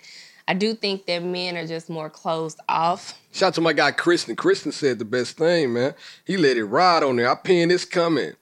i 0.47 0.53
do 0.53 0.73
think 0.73 1.05
that 1.05 1.23
men 1.23 1.55
are 1.55 1.65
just 1.67 1.89
more 1.89 2.09
closed 2.09 2.59
off 2.67 3.17
Shout 3.31 3.47
out 3.47 3.53
to 3.53 3.61
my 3.61 3.71
guy 3.71 3.91
Kristen. 3.91 4.35
Kristen 4.35 4.73
said 4.73 4.99
the 4.99 5.05
best 5.05 5.37
thing, 5.37 5.71
man. 5.71 5.93
He 6.25 6.35
let 6.35 6.57
it 6.57 6.65
ride 6.65 7.01
on 7.01 7.15
there. 7.15 7.31
I 7.31 7.35
pinned 7.35 7.71
this 7.71 7.85
comment. 7.85 8.35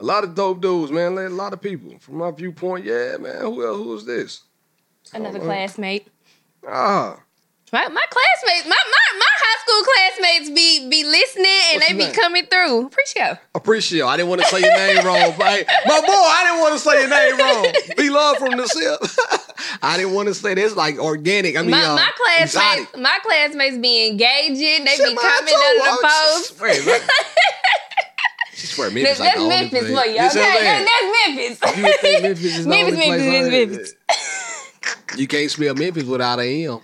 A 0.00 0.04
lot 0.04 0.24
of 0.24 0.34
dope 0.34 0.62
dudes, 0.62 0.90
man. 0.90 1.18
A 1.18 1.28
lot 1.28 1.52
of 1.52 1.60
people. 1.60 1.98
From 1.98 2.14
my 2.16 2.30
viewpoint, 2.30 2.86
yeah, 2.86 3.18
man. 3.18 3.38
Who 3.42 3.66
else? 3.66 3.76
Who 3.76 3.94
is 3.96 4.06
this? 4.06 4.42
another 5.12 5.40
Oh, 5.40 5.44
classmate 5.44 6.08
Ah, 6.66 7.20
my, 7.72 7.86
my 7.88 8.04
classmates 8.10 8.66
my, 8.66 8.74
my, 8.76 9.18
my 9.18 9.32
high 9.38 9.58
school 9.62 9.82
classmates 9.84 10.50
be 10.50 10.88
be 10.90 11.04
listening 11.04 11.46
and 11.72 11.76
What's 11.76 11.88
they 11.88 11.92
be 11.94 12.04
name? 12.06 12.14
coming 12.14 12.46
through 12.46 12.86
appreciate 12.86 13.30
you. 13.30 13.38
appreciate. 13.54 13.98
You. 13.98 14.06
I 14.06 14.16
didn't 14.16 14.28
want 14.28 14.40
to 14.42 14.46
say 14.48 14.60
your 14.60 14.76
name 14.76 15.04
wrong, 15.06 15.34
but 15.38 15.66
my 15.86 16.00
boy, 16.00 16.12
I 16.12 16.40
didn't 16.46 16.60
want 16.60 16.74
to 16.74 16.80
say 16.80 17.00
your 17.00 17.10
name 17.10 17.38
wrong. 17.38 17.96
Be 17.96 18.10
love 18.10 18.36
from 18.38 18.56
the 18.56 18.66
sip. 18.66 19.00
I 19.82 19.96
didn't 19.96 20.14
want 20.14 20.28
to 20.28 20.34
say 20.34 20.54
this 20.54 20.74
like 20.74 20.98
organic. 20.98 21.56
I 21.56 21.62
mean, 21.62 21.70
my, 21.72 21.84
uh, 21.84 21.94
my 21.96 22.10
classmates, 22.16 22.54
exotic. 22.54 22.98
my 23.00 23.18
classmates 23.22 23.78
be 23.78 24.08
engaging. 24.08 24.84
They 24.84 24.96
Shit, 24.96 25.06
be 25.08 25.16
coming 25.16 25.54
under 25.54 25.78
the 25.78 25.90
I 25.90 26.32
post. 26.36 26.56
swear, 26.58 26.84
man. 26.86 27.00
She 28.52 28.66
swear 28.66 28.90
Memphis 28.90 29.18
That's, 29.18 29.20
like 29.20 29.28
that's 29.30 29.40
only 29.40 29.56
Memphis 29.56 29.80
for 29.80 30.06
you. 30.06 30.20
You 30.20 30.28
see 30.30 30.38
what 30.38 30.48
I'm 30.48 30.56
Okay, 30.56 30.64
saying? 30.66 30.84
that, 30.84 31.58
that's 31.62 31.76
You 31.78 31.92
think 32.02 32.22
Memphis. 32.22 32.22
Memphis 32.22 32.56
is 32.58 32.64
the 32.64 32.70
Memphis, 32.70 32.98
only 32.98 33.08
Memphis, 33.08 33.26
on 33.26 33.50
Memphis. 33.50 33.94
Memphis. 34.08 35.18
You 35.20 35.26
can't 35.28 35.50
spell 35.50 35.74
Memphis 35.74 36.04
without 36.04 36.40
an 36.40 36.46
M. 36.46 36.80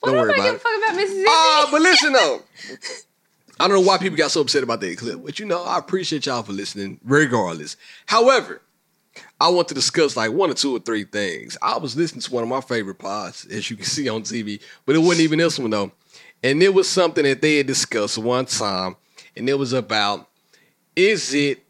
What 0.00 0.12
Don't 0.12 0.20
worry 0.20 0.30
about 0.34 0.44
give 0.44 0.52
a 0.52 0.56
it. 0.56 0.60
fuck 0.60 0.72
about 0.78 0.96
Mississippi? 0.96 1.24
Ah, 1.28 1.68
but 1.70 1.82
listen 1.82 2.12
though. 2.12 2.42
I 3.60 3.68
don't 3.68 3.76
know 3.82 3.86
why 3.86 3.98
people 3.98 4.16
got 4.16 4.30
so 4.30 4.40
upset 4.40 4.62
about 4.62 4.80
that 4.80 4.96
clip, 4.96 5.22
but 5.22 5.38
you 5.38 5.44
know, 5.44 5.62
I 5.62 5.78
appreciate 5.78 6.24
y'all 6.24 6.42
for 6.42 6.52
listening, 6.52 6.98
regardless. 7.04 7.76
However, 8.06 8.62
I 9.38 9.50
want 9.50 9.68
to 9.68 9.74
discuss 9.74 10.16
like 10.16 10.32
one 10.32 10.50
or 10.50 10.54
two 10.54 10.74
or 10.74 10.78
three 10.80 11.04
things. 11.04 11.58
I 11.60 11.76
was 11.76 11.94
listening 11.94 12.22
to 12.22 12.32
one 12.32 12.42
of 12.42 12.48
my 12.48 12.62
favorite 12.62 12.98
pods, 12.98 13.44
as 13.46 13.68
you 13.70 13.76
can 13.76 13.84
see 13.84 14.08
on 14.08 14.22
TV, 14.22 14.62
but 14.86 14.96
it 14.96 15.00
wasn't 15.00 15.20
even 15.20 15.38
this 15.40 15.58
one 15.58 15.70
though. 15.70 15.92
And 16.42 16.62
it 16.62 16.72
was 16.72 16.88
something 16.88 17.24
that 17.24 17.42
they 17.42 17.58
had 17.58 17.66
discussed 17.66 18.16
one 18.16 18.46
time, 18.46 18.96
and 19.36 19.46
it 19.46 19.58
was 19.58 19.74
about 19.74 20.26
is 20.96 21.34
it 21.34 21.62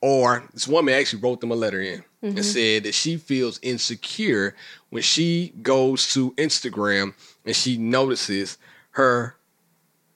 or 0.00 0.44
this 0.52 0.68
woman 0.68 0.94
actually 0.94 1.20
wrote 1.20 1.40
them 1.40 1.50
a 1.50 1.54
letter 1.56 1.80
in 1.80 2.04
and 2.22 2.42
said 2.44 2.84
that 2.84 2.94
she 2.94 3.16
feels 3.16 3.58
insecure 3.62 4.54
when 4.90 5.02
she 5.02 5.52
goes 5.62 6.12
to 6.14 6.30
Instagram 6.32 7.12
and 7.44 7.54
she 7.54 7.76
notices 7.76 8.58
her 8.92 9.36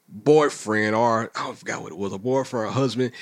boyfriend 0.08 0.94
or 0.94 1.30
I 1.34 1.52
forgot 1.52 1.82
what 1.82 1.92
it 1.92 1.98
was, 1.98 2.12
a 2.12 2.18
boyfriend 2.18 2.68
or 2.68 2.72
husband 2.72 3.12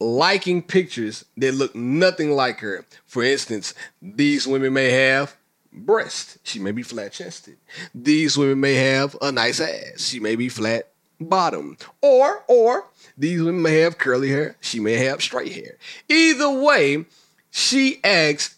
liking 0.00 0.62
pictures 0.62 1.24
that 1.36 1.54
look 1.54 1.74
nothing 1.74 2.32
like 2.32 2.60
her. 2.60 2.84
For 3.06 3.22
instance, 3.22 3.74
these 4.02 4.46
women 4.46 4.72
may 4.72 4.90
have 4.90 5.36
breasts. 5.72 6.38
She 6.42 6.58
may 6.58 6.72
be 6.72 6.82
flat 6.82 7.12
chested. 7.12 7.56
These 7.94 8.36
women 8.36 8.60
may 8.60 8.74
have 8.74 9.16
a 9.20 9.32
nice 9.32 9.60
ass. 9.60 10.00
She 10.00 10.20
may 10.20 10.36
be 10.36 10.48
flat 10.48 10.90
bottom. 11.20 11.76
Or 12.00 12.44
or 12.48 12.88
these 13.16 13.42
women 13.42 13.62
may 13.62 13.80
have 13.80 13.98
curly 13.98 14.30
hair. 14.30 14.56
She 14.60 14.80
may 14.80 14.94
have 14.94 15.22
straight 15.22 15.52
hair. 15.52 15.78
Either 16.08 16.50
way, 16.50 17.06
she 17.50 18.00
asks, 18.04 18.56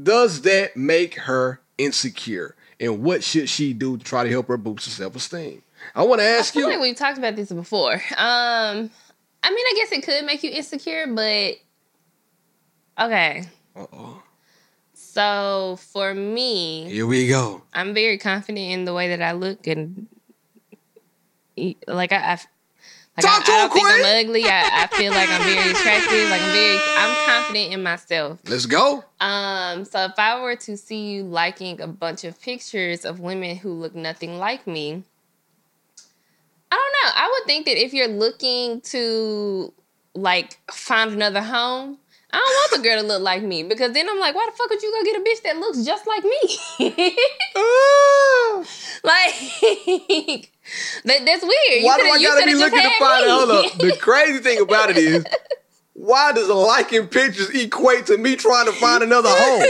does 0.00 0.42
that 0.42 0.76
make 0.76 1.14
her 1.20 1.60
insecure? 1.78 2.56
And 2.82 3.02
what 3.02 3.22
should 3.22 3.48
she 3.48 3.72
do 3.72 3.96
to 3.96 4.02
try 4.04 4.24
to 4.24 4.28
help 4.30 4.48
her 4.48 4.56
boost 4.56 4.86
her 4.86 4.90
self-esteem? 4.90 5.62
I 5.94 6.02
want 6.02 6.20
to 6.20 6.26
I 6.26 6.30
ask 6.30 6.52
feel 6.52 6.62
you. 6.62 6.68
like 6.70 6.80
we've 6.80 6.96
talked 6.96 7.16
about 7.16 7.36
this 7.36 7.52
before. 7.52 7.92
Um, 7.94 8.90
I 9.44 9.50
mean, 9.50 9.66
I 9.66 9.74
guess 9.76 9.92
it 9.92 10.02
could 10.04 10.24
make 10.24 10.42
you 10.42 10.50
insecure, 10.50 11.06
but 11.06 11.54
okay. 12.98 13.44
Uh-oh. 13.76 14.22
So 14.94 15.78
for 15.92 16.12
me, 16.14 16.90
Here 16.90 17.06
we 17.06 17.28
go. 17.28 17.62
I'm 17.72 17.94
very 17.94 18.18
confident 18.18 18.58
in 18.72 18.84
the 18.84 18.94
way 18.94 19.08
that 19.08 19.22
I 19.22 19.32
look 19.32 19.66
and 19.66 20.08
like 21.86 22.12
I, 22.12 22.32
I 22.32 22.38
like 23.16 23.26
Talk 23.26 23.48
I, 23.48 23.52
I 23.52 23.56
don't 23.56 23.72
think 23.72 23.86
queen. 23.86 24.04
I'm 24.04 24.26
ugly. 24.26 24.44
I, 24.46 24.84
I 24.84 24.86
feel 24.96 25.12
like 25.12 25.28
I'm 25.28 25.42
very 25.42 25.70
attractive. 25.70 26.30
Like 26.30 26.40
I'm 26.40 26.52
very 26.52 26.78
I'm 26.96 27.26
confident 27.26 27.72
in 27.74 27.82
myself. 27.82 28.38
Let's 28.48 28.66
go. 28.66 29.04
Um, 29.20 29.84
so 29.84 30.04
if 30.04 30.18
I 30.18 30.40
were 30.40 30.56
to 30.56 30.76
see 30.76 31.12
you 31.12 31.24
liking 31.24 31.80
a 31.80 31.86
bunch 31.86 32.24
of 32.24 32.40
pictures 32.40 33.04
of 33.04 33.20
women 33.20 33.56
who 33.56 33.72
look 33.72 33.94
nothing 33.94 34.38
like 34.38 34.66
me, 34.66 35.02
I 36.70 36.74
don't 36.74 36.92
know. 37.04 37.12
I 37.16 37.30
would 37.30 37.46
think 37.46 37.66
that 37.66 37.82
if 37.82 37.92
you're 37.92 38.08
looking 38.08 38.80
to 38.82 39.72
like 40.14 40.58
find 40.70 41.12
another 41.12 41.42
home, 41.42 41.98
I 42.34 42.38
don't 42.38 42.44
want 42.44 42.82
the 42.82 42.88
girl 42.88 43.00
to 43.02 43.06
look 43.06 43.22
like 43.22 43.42
me 43.42 43.62
because 43.62 43.92
then 43.92 44.08
I'm 44.08 44.18
like, 44.18 44.34
why 44.34 44.48
the 44.50 44.56
fuck 44.56 44.70
would 44.70 44.82
you 44.82 44.90
go 44.90 45.04
get 45.04 45.20
a 45.20 45.24
bitch 45.24 45.42
that 45.42 45.58
looks 45.58 45.84
just 45.84 46.06
like 46.06 46.24
me? 46.24 47.16
Like 49.04 49.34
that, 51.04 51.24
that's 51.26 51.42
weird. 51.42 51.80
You 51.80 51.84
Why 51.86 51.96
do 51.98 52.04
I 52.04 52.16
you 52.18 52.28
gotta 52.28 52.46
be 52.46 52.54
looking 52.54 52.78
to 52.80 52.90
find. 52.98 53.28
Hold 53.28 53.50
up. 53.50 53.72
The 53.78 53.96
crazy 54.00 54.38
thing 54.38 54.60
about 54.60 54.90
it 54.90 54.96
is, 54.96 55.24
why 55.94 56.32
does 56.32 56.48
liking 56.48 57.08
pictures 57.08 57.50
equate 57.50 58.06
to 58.06 58.16
me 58.16 58.36
trying 58.36 58.66
to 58.66 58.72
find 58.72 59.02
another 59.02 59.28
home? 59.28 59.62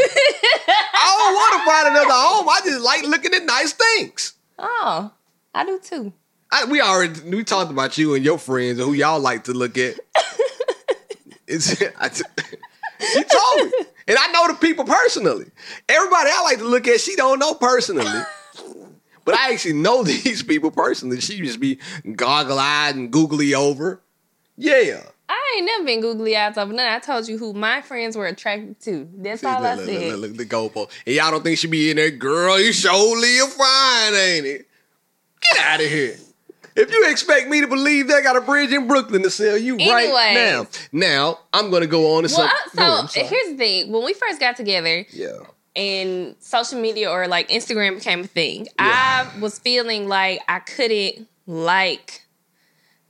I 0.94 1.16
don't 1.18 1.34
want 1.34 1.62
to 1.62 1.70
find 1.70 1.88
another 1.88 2.12
home. 2.12 2.48
I 2.48 2.60
just 2.64 2.84
like 2.84 3.02
looking 3.04 3.32
at 3.34 3.44
nice 3.46 3.72
things. 3.72 4.34
oh, 4.58 5.10
I 5.54 5.64
do 5.64 5.80
too. 5.82 6.12
I, 6.50 6.66
we 6.66 6.82
already 6.82 7.18
we 7.30 7.44
talked 7.44 7.70
about 7.70 7.96
you 7.96 8.14
and 8.14 8.22
your 8.22 8.36
friends 8.38 8.78
and 8.78 8.86
who 8.86 8.92
y'all 8.92 9.18
like 9.18 9.44
to 9.44 9.52
look 9.54 9.78
at. 9.78 9.98
It's 11.52 11.82
I 11.98 12.08
t- 12.08 12.22
you 13.14 13.24
told 13.24 13.70
me, 13.70 13.86
and 14.08 14.16
I 14.18 14.30
know 14.32 14.48
the 14.48 14.54
people 14.60 14.84
personally. 14.84 15.46
Everybody 15.88 16.30
I 16.32 16.42
like 16.44 16.58
to 16.58 16.64
look 16.64 16.86
at, 16.88 17.00
she 17.00 17.16
don't 17.16 17.38
know 17.38 17.54
personally. 17.54 18.06
But 19.24 19.34
I 19.36 19.52
actually 19.52 19.74
know 19.74 20.02
these 20.04 20.42
people 20.42 20.70
personally. 20.70 21.20
She 21.20 21.40
just 21.40 21.60
be 21.60 21.78
goggle 22.16 22.58
eyed 22.58 22.94
and 22.96 23.10
googly 23.10 23.54
over. 23.54 24.00
Yeah. 24.56 25.02
I 25.28 25.54
ain't 25.56 25.66
never 25.66 25.84
been 25.84 26.00
googly 26.00 26.36
eyes 26.36 26.58
over 26.58 26.72
nothing. 26.72 26.92
I 26.92 26.98
told 26.98 27.26
you 27.28 27.38
who 27.38 27.54
my 27.54 27.80
friends 27.80 28.16
were 28.16 28.26
attracted 28.26 28.80
to. 28.82 29.08
That's 29.16 29.40
See, 29.40 29.46
all 29.46 29.62
look, 29.62 29.70
I 29.70 29.74
look, 29.76 29.84
said. 29.86 30.12
look, 30.12 30.20
look, 30.20 30.36
the 30.36 30.44
goalpost. 30.46 30.90
And 31.06 31.16
y'all 31.16 31.30
don't 31.30 31.42
think 31.42 31.58
she 31.58 31.68
be 31.68 31.90
in 31.90 31.96
there, 31.96 32.10
girl, 32.10 32.60
you 32.60 32.72
surely 32.72 33.38
a 33.38 33.46
fine, 33.46 34.14
ain't 34.14 34.46
it? 34.46 34.68
Get 35.40 35.64
out 35.64 35.80
of 35.80 35.86
here. 35.86 36.16
If 36.74 36.90
you 36.90 37.10
expect 37.10 37.48
me 37.48 37.60
to 37.60 37.66
believe 37.66 38.08
they 38.08 38.22
got 38.22 38.36
a 38.36 38.40
bridge 38.40 38.72
in 38.72 38.86
Brooklyn 38.86 39.22
to 39.22 39.30
sell 39.30 39.56
you 39.56 39.76
right 39.76 40.34
now. 40.34 40.66
Now, 40.92 41.38
I'm 41.52 41.70
going 41.70 41.82
to 41.82 41.86
go 41.88 42.16
on 42.16 42.24
to 42.24 42.34
well, 42.36 42.48
something. 42.48 42.80
I- 42.82 42.88
on, 42.88 43.08
so 43.08 43.24
here's 43.24 43.48
the 43.50 43.56
thing: 43.56 43.92
when 43.92 44.04
we 44.04 44.14
first 44.14 44.40
got 44.40 44.56
together 44.56 45.04
Yeah. 45.12 45.38
and 45.76 46.34
social 46.40 46.80
media 46.80 47.10
or 47.10 47.28
like 47.28 47.48
Instagram 47.48 47.96
became 47.96 48.20
a 48.20 48.26
thing, 48.26 48.68
Yeah. 48.78 49.30
I 49.36 49.40
was 49.40 49.58
feeling 49.58 50.08
like 50.08 50.40
I 50.48 50.60
couldn't 50.60 51.28
like 51.46 52.22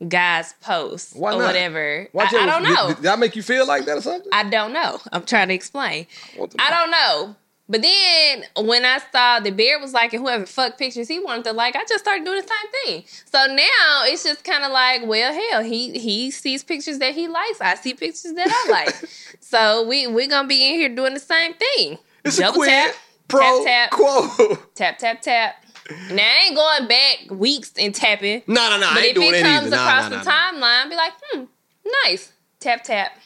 guys' 0.08 0.54
posts 0.60 1.14
Why 1.14 1.34
or 1.34 1.38
whatever. 1.38 2.08
I, 2.18 2.22
I 2.22 2.46
don't 2.46 2.64
know. 2.64 2.88
Did, 2.88 2.98
that 3.04 3.18
make 3.18 3.36
you 3.36 3.42
feel 3.42 3.66
like 3.66 3.84
that 3.84 3.98
or 3.98 4.02
something? 4.02 4.30
I 4.32 4.44
don't 4.44 4.72
know. 4.72 4.98
I'm 5.12 5.24
trying 5.24 5.48
to 5.48 5.54
explain. 5.54 6.06
to 6.34 6.48
I 6.58 6.70
don't 6.70 6.90
know. 6.90 7.36
But 7.68 7.80
then 7.82 8.44
when 8.66 8.84
I 8.84 8.98
saw 9.12 9.40
the 9.40 9.50
bear 9.50 9.78
was 9.78 9.92
like, 9.94 10.12
and 10.12 10.22
whoever 10.22 10.44
fuck 10.46 10.76
pictures 10.76 11.08
he 11.08 11.18
wanted 11.20 11.44
to 11.44 11.52
like, 11.52 11.74
I 11.76 11.84
just 11.88 12.04
started 12.04 12.24
doing 12.24 12.40
the 12.42 12.46
same 12.48 12.70
thing. 12.84 13.04
So 13.32 13.46
now 13.46 14.02
it's 14.04 14.24
just 14.24 14.44
kind 14.44 14.64
of 14.64 14.72
like, 14.72 15.06
well, 15.06 15.32
hell, 15.32 15.62
he 15.62 15.98
he 15.98 16.30
sees 16.30 16.62
pictures 16.64 16.98
that 16.98 17.14
he 17.14 17.28
likes. 17.28 17.60
I 17.60 17.74
see 17.76 17.94
pictures 17.94 18.32
that 18.34 18.48
I 18.48 18.70
like. 18.70 18.94
so 19.40 19.86
we 19.86 20.06
we're 20.06 20.28
gonna 20.28 20.48
be 20.48 20.68
in 20.68 20.74
here 20.74 20.88
doing 20.94 21.14
the 21.14 21.20
same 21.20 21.54
thing. 21.54 21.98
It's 22.24 22.38
a 22.38 22.42
Double 22.42 22.56
quid 22.58 22.68
tap, 22.68 22.94
pro 23.28 23.64
tap, 23.64 23.90
tap. 23.90 23.98
quo. 23.98 24.58
tap 24.74 24.98
tap 24.98 25.22
tap. 25.22 25.54
Now 26.10 26.22
I 26.22 26.44
ain't 26.46 26.56
going 26.56 26.88
back 26.88 27.30
weeks 27.38 27.72
and 27.78 27.94
tapping. 27.94 28.42
No, 28.46 28.70
no, 28.70 28.78
no. 28.80 28.86
I 28.88 28.94
But 28.94 29.02
ain't 29.04 29.08
if 29.10 29.14
doing 29.22 29.34
it 29.34 29.42
comes 29.42 29.66
either. 29.72 29.76
Across 29.76 30.08
the 30.10 30.30
timeline, 30.30 30.90
be 30.90 30.96
like, 30.96 31.12
hmm, 31.32 31.44
nice. 32.04 32.32
Tap 32.60 32.84
tap. 32.84 33.18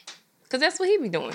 Cause 0.48 0.60
that's 0.60 0.78
what 0.78 0.88
he 0.88 0.98
be 0.98 1.08
doing. 1.08 1.34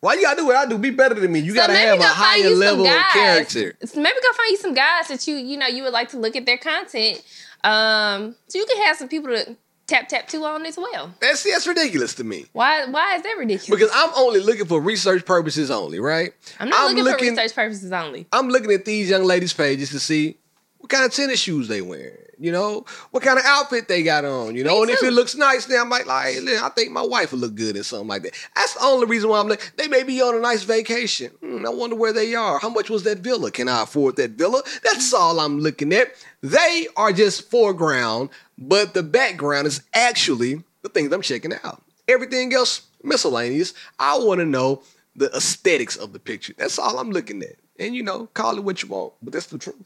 Why 0.00 0.14
you 0.14 0.22
gotta 0.22 0.40
do 0.40 0.46
what 0.46 0.56
I 0.56 0.66
do? 0.66 0.78
Be 0.78 0.90
better 0.90 1.14
than 1.14 1.30
me. 1.30 1.40
You 1.40 1.52
So 1.52 1.56
gotta 1.56 1.74
have 1.74 1.98
a 1.98 1.98
go 1.98 2.04
find 2.04 2.42
higher 2.42 2.50
level 2.50 2.86
of 2.86 3.02
character. 3.12 3.74
So 3.84 4.00
maybe 4.00 4.16
go 4.22 4.32
find 4.32 4.50
you 4.50 4.56
some 4.56 4.74
guys 4.74 5.08
that 5.08 5.26
you 5.26 5.36
you 5.36 5.58
know 5.58 5.66
you 5.66 5.82
would 5.82 5.92
like 5.92 6.08
to 6.10 6.18
look 6.18 6.36
at 6.36 6.46
their 6.46 6.58
content. 6.58 7.22
Um, 7.62 8.34
so 8.48 8.58
you 8.58 8.64
can 8.66 8.82
have 8.84 8.96
some 8.96 9.08
people 9.08 9.28
to 9.28 9.56
tap 9.86 10.08
tap 10.08 10.28
to 10.28 10.42
on 10.44 10.64
as 10.64 10.78
well. 10.78 11.12
That's 11.20 11.42
that's 11.42 11.66
ridiculous 11.66 12.14
to 12.14 12.24
me. 12.24 12.46
Why 12.52 12.86
why 12.86 13.16
is 13.16 13.22
that 13.22 13.36
ridiculous? 13.38 13.68
Because 13.68 13.90
I'm 13.92 14.10
only 14.16 14.40
looking 14.40 14.64
for 14.64 14.80
research 14.80 15.26
purposes 15.26 15.70
only, 15.70 16.00
right? 16.00 16.32
I'm 16.58 16.70
not 16.70 16.90
i'm 16.90 16.96
looking, 16.96 17.34
for 17.34 17.42
research 17.42 17.54
purposes 17.54 17.92
only. 17.92 18.26
I'm 18.32 18.48
looking 18.48 18.72
at 18.72 18.86
these 18.86 19.10
young 19.10 19.24
ladies' 19.24 19.52
pages 19.52 19.90
to 19.90 20.00
see 20.00 20.38
what 20.80 20.88
kind 20.88 21.04
of 21.04 21.12
tennis 21.12 21.38
shoes 21.38 21.68
they 21.68 21.82
wearing? 21.82 22.16
You 22.38 22.52
know, 22.52 22.86
what 23.10 23.22
kind 23.22 23.38
of 23.38 23.44
outfit 23.44 23.86
they 23.86 24.02
got 24.02 24.24
on. 24.24 24.56
You 24.56 24.64
know, 24.64 24.80
and 24.80 24.90
if 24.90 25.02
it 25.02 25.12
looks 25.12 25.34
nice, 25.34 25.66
then 25.66 25.78
I 25.78 25.84
might 25.84 26.06
like. 26.06 26.34
"Hey, 26.34 26.58
I 26.58 26.70
think 26.70 26.90
my 26.90 27.02
wife 27.02 27.32
would 27.32 27.40
look 27.42 27.54
good 27.54 27.76
in 27.76 27.84
something 27.84 28.08
like 28.08 28.22
that. 28.22 28.32
That's 28.56 28.74
the 28.74 28.82
only 28.82 29.06
reason 29.06 29.28
why 29.28 29.40
I'm 29.40 29.48
like. 29.48 29.72
They 29.76 29.88
may 29.88 30.02
be 30.02 30.22
on 30.22 30.34
a 30.34 30.40
nice 30.40 30.62
vacation. 30.62 31.32
Hmm, 31.40 31.66
I 31.66 31.68
wonder 31.68 31.96
where 31.96 32.14
they 32.14 32.34
are. 32.34 32.58
How 32.58 32.70
much 32.70 32.88
was 32.88 33.02
that 33.02 33.18
villa? 33.18 33.50
Can 33.50 33.68
I 33.68 33.82
afford 33.82 34.16
that 34.16 34.32
villa? 34.32 34.62
That's 34.82 35.12
all 35.12 35.38
I'm 35.38 35.60
looking 35.60 35.92
at. 35.92 36.12
They 36.42 36.86
are 36.96 37.12
just 37.12 37.50
foreground, 37.50 38.30
but 38.56 38.94
the 38.94 39.02
background 39.02 39.66
is 39.66 39.82
actually 39.92 40.62
the 40.80 40.88
things 40.88 41.12
I'm 41.12 41.20
checking 41.20 41.52
out. 41.62 41.82
Everything 42.08 42.54
else 42.54 42.82
miscellaneous. 43.02 43.74
I 43.98 44.18
want 44.18 44.40
to 44.40 44.46
know 44.46 44.82
the 45.14 45.30
aesthetics 45.36 45.96
of 45.96 46.14
the 46.14 46.18
picture. 46.18 46.54
That's 46.56 46.78
all 46.78 46.98
I'm 46.98 47.10
looking 47.10 47.42
at. 47.42 47.56
And 47.78 47.94
you 47.94 48.02
know, 48.02 48.26
call 48.32 48.56
it 48.56 48.64
what 48.64 48.82
you 48.82 48.88
want, 48.88 49.12
but 49.22 49.34
that's 49.34 49.46
the 49.46 49.58
truth. 49.58 49.76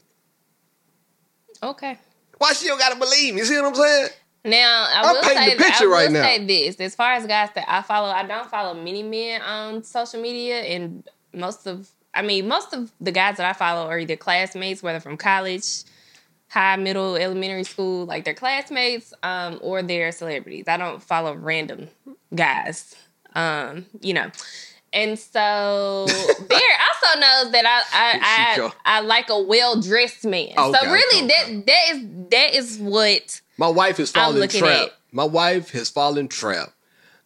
Okay. 1.65 1.97
Why 2.37 2.53
she 2.53 2.67
don't 2.67 2.77
gotta 2.79 2.95
believe 2.97 3.33
me? 3.33 3.39
You 3.39 3.45
see 3.45 3.55
what 3.59 3.67
I'm 3.67 3.75
saying? 3.75 4.09
Now 4.45 4.87
I 4.89 5.01
I'm 5.01 5.15
will 5.15 5.21
painting 5.23 5.43
say 5.43 5.55
the 5.57 5.63
picture 5.63 5.83
I 5.85 5.87
will 5.87 5.93
right 5.93 6.11
now. 6.11 6.21
say 6.23 6.45
this: 6.45 6.75
as 6.79 6.95
far 6.95 7.13
as 7.13 7.25
guys 7.25 7.49
that 7.55 7.65
I 7.67 7.81
follow, 7.81 8.09
I 8.09 8.23
don't 8.23 8.49
follow 8.49 8.73
many 8.75 9.01
men 9.03 9.41
on 9.41 9.83
social 9.83 10.21
media, 10.21 10.59
and 10.61 11.03
most 11.33 11.65
of 11.65 11.89
I 12.13 12.21
mean 12.21 12.47
most 12.47 12.73
of 12.73 12.91
the 13.01 13.11
guys 13.11 13.37
that 13.37 13.45
I 13.45 13.53
follow 13.53 13.87
are 13.89 13.97
either 13.97 14.15
classmates, 14.15 14.83
whether 14.83 14.99
from 14.99 15.17
college, 15.17 15.83
high, 16.49 16.75
middle, 16.75 17.15
elementary 17.15 17.63
school, 17.63 18.05
like 18.05 18.23
they're 18.25 18.35
classmates, 18.35 19.13
um, 19.23 19.57
or 19.61 19.81
they're 19.81 20.11
celebrities. 20.11 20.65
I 20.67 20.77
don't 20.77 21.01
follow 21.01 21.33
random 21.33 21.87
guys, 22.35 22.95
um, 23.33 23.85
you 24.01 24.13
know. 24.13 24.29
And 24.95 25.19
so 25.19 26.05
Bear 26.07 26.57
also 26.57 27.19
knows 27.19 27.51
that 27.51 27.65
I 27.65 27.83
I 27.93 28.61
I, 28.85 28.97
I 28.97 28.99
like 29.01 29.29
a 29.29 29.39
well 29.41 29.79
dressed 29.81 30.23
man. 30.25 30.53
Okay, 30.57 30.77
so 30.79 30.91
really 30.91 31.25
okay, 31.25 31.27
that 31.57 31.65
that 31.67 31.95
is 31.95 32.07
that 32.31 32.55
is 32.55 32.77
what 32.79 33.41
My 33.57 33.67
wife 33.67 33.97
has 33.97 34.11
I'm 34.15 34.33
fallen 34.33 34.49
trap. 34.49 34.87
at- 34.87 34.93
My 35.11 35.25
wife 35.25 35.71
has 35.71 35.89
fallen 35.89 36.27
trap 36.29 36.69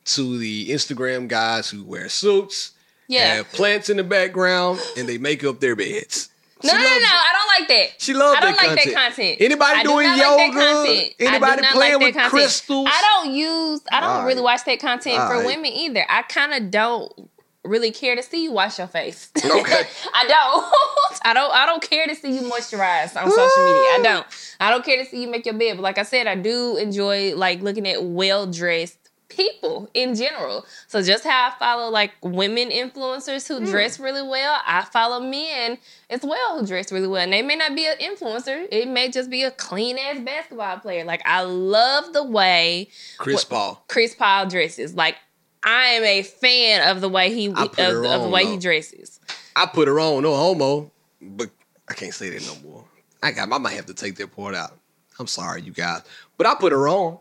to 0.06 0.38
the 0.40 0.70
Instagram 0.70 1.28
guys 1.28 1.70
who 1.70 1.84
wear 1.84 2.10
suits, 2.10 2.72
Yeah. 3.08 3.36
have 3.36 3.52
plants 3.52 3.90
in 3.90 3.98
the 3.98 4.04
background, 4.04 4.80
and 4.98 5.08
they 5.08 5.20
make 5.20 5.44
up 5.44 5.60
their 5.60 5.76
beds. 5.76 6.30
No, 6.64 6.72
She 6.72 6.76
no, 6.76 6.82
no, 6.84 6.90
no. 6.90 6.96
it. 6.96 7.04
I 7.04 7.32
don't 7.32 7.60
like 7.62 7.68
that. 7.70 8.02
She 8.02 8.14
loves 8.14 8.38
I 8.38 8.42
don't 8.42 8.52
that 8.58 8.58
like 8.68 8.68
content. 8.78 8.96
that 8.96 9.06
content. 9.16 9.38
Anybody 9.40 9.76
I 9.80 9.84
do 9.84 9.90
doing 9.90 10.08
like 10.08 10.18
yoga? 10.18 10.88
do 11.18 11.26
Anybody 11.26 11.62
playing 11.72 12.02
like 12.02 12.16
with 12.16 12.24
crystals? 12.26 12.88
I 12.92 13.02
don't 13.24 13.34
use. 13.34 13.82
I 13.92 14.00
don't 14.02 14.10
All 14.10 14.26
really 14.26 14.42
watch 14.42 14.66
that 14.66 14.80
content 14.80 15.16
for 15.16 15.22
All 15.22 15.34
right. 15.36 15.46
women 15.46 15.72
either. 15.72 16.06
I 16.10 16.24
kind 16.24 16.54
of 16.54 16.70
don't 16.70 17.29
really 17.63 17.91
care 17.91 18.15
to 18.15 18.24
see 18.24 18.43
you 18.43 18.52
wash 18.52 18.78
your 18.78 18.88
face. 18.88 19.32
Okay. 19.38 19.84
I 20.13 20.28
don't. 20.28 21.22
I 21.26 21.34
don't. 21.34 21.54
I 21.54 21.65
don't 21.65 21.82
care 21.82 22.08
to 22.08 22.15
see 22.15 22.34
you 22.34 22.41
moisturize 22.41 23.15
on 23.22 23.30
social 23.30 23.65
media. 23.65 23.89
I 23.91 24.00
don't. 24.04 24.28
I 24.60 24.69
don't 24.69 24.86
care 24.86 25.04
to 25.04 25.10
see 25.10 25.22
you 25.22 25.30
make 25.30 25.45
your 25.45 25.56
bed. 25.56 25.78
But 25.78 25.84
like 25.84 25.98
I 25.98 26.04
said, 26.04 26.28
I 26.28 26.36
do 26.36 26.78
enjoy 26.78 27.36
like 27.36 27.62
looking 27.62 27.88
at 27.88 28.04
well 28.04 28.48
dressed 28.48 29.00
people 29.30 29.89
in 29.93 30.15
general. 30.15 30.65
So 30.88 31.02
just 31.02 31.24
how 31.24 31.50
I 31.50 31.54
follow 31.58 31.89
like 31.89 32.12
women 32.22 32.69
influencers 32.69 33.48
who 33.48 33.60
hmm. 33.60 33.65
dress 33.65 34.00
really 34.00 34.28
well, 34.28 34.60
I 34.65 34.84
follow 34.84 35.19
men 35.19 35.78
as 36.10 36.22
well 36.24 36.60
who 36.60 36.65
dress 36.65 36.91
really 36.91 37.08
well. 37.08 37.22
And 37.22 37.32
they 37.32 37.41
may 37.41 37.56
not 37.56 37.76
be 37.76 37.86
an 37.86 37.98
influencer. 37.98 38.67
It 38.72 38.88
may 38.88 39.10
just 39.10 39.30
be 39.30 39.43
a 39.43 39.52
clean 39.52 39.98
ass 39.98 40.19
basketball 40.19 40.80
player. 40.80 41.06
Like 41.06 41.22
I 41.26 41.43
love 41.43 42.13
the 42.13 42.24
way 42.24 42.89
Chris 43.17 43.45
Paul. 43.45 43.84
Chris 43.88 44.15
Paul 44.15 44.48
dresses. 44.48 44.95
Like 44.95 45.15
I 45.63 45.84
am 45.86 46.04
a 46.04 46.24
fan 46.24 46.89
of 46.89 47.02
the 47.02 47.10
way 47.10 47.34
he 47.34 47.48
of, 47.48 47.58
of 47.58 47.76
the 47.76 48.30
way 48.32 48.45
though. 48.45 48.52
he 48.52 48.58
dresses. 48.58 49.19
I 49.56 49.65
put 49.65 49.88
her 49.88 50.00
on, 50.00 50.24
no 50.24 50.36
homo, 50.36 50.91
but 51.22 51.50
I 51.88 51.93
can't 51.93 52.13
say 52.13 52.30
that 52.30 52.45
no 52.45 52.69
more. 52.69 52.86
I 53.22 53.32
got. 53.32 53.52
I 53.52 53.58
might 53.58 53.74
have 53.74 53.88
to 53.88 53.93
take 53.93 54.15
that 54.17 54.36
part 54.36 54.56
out. 54.56 54.78
I'm 55.19 55.28
sorry, 55.28 55.62
you 55.62 55.72
guys, 55.74 56.02
but 56.38 56.48
I 56.48 56.56
put 56.56 56.72
her 56.72 56.88
on. 56.88 57.17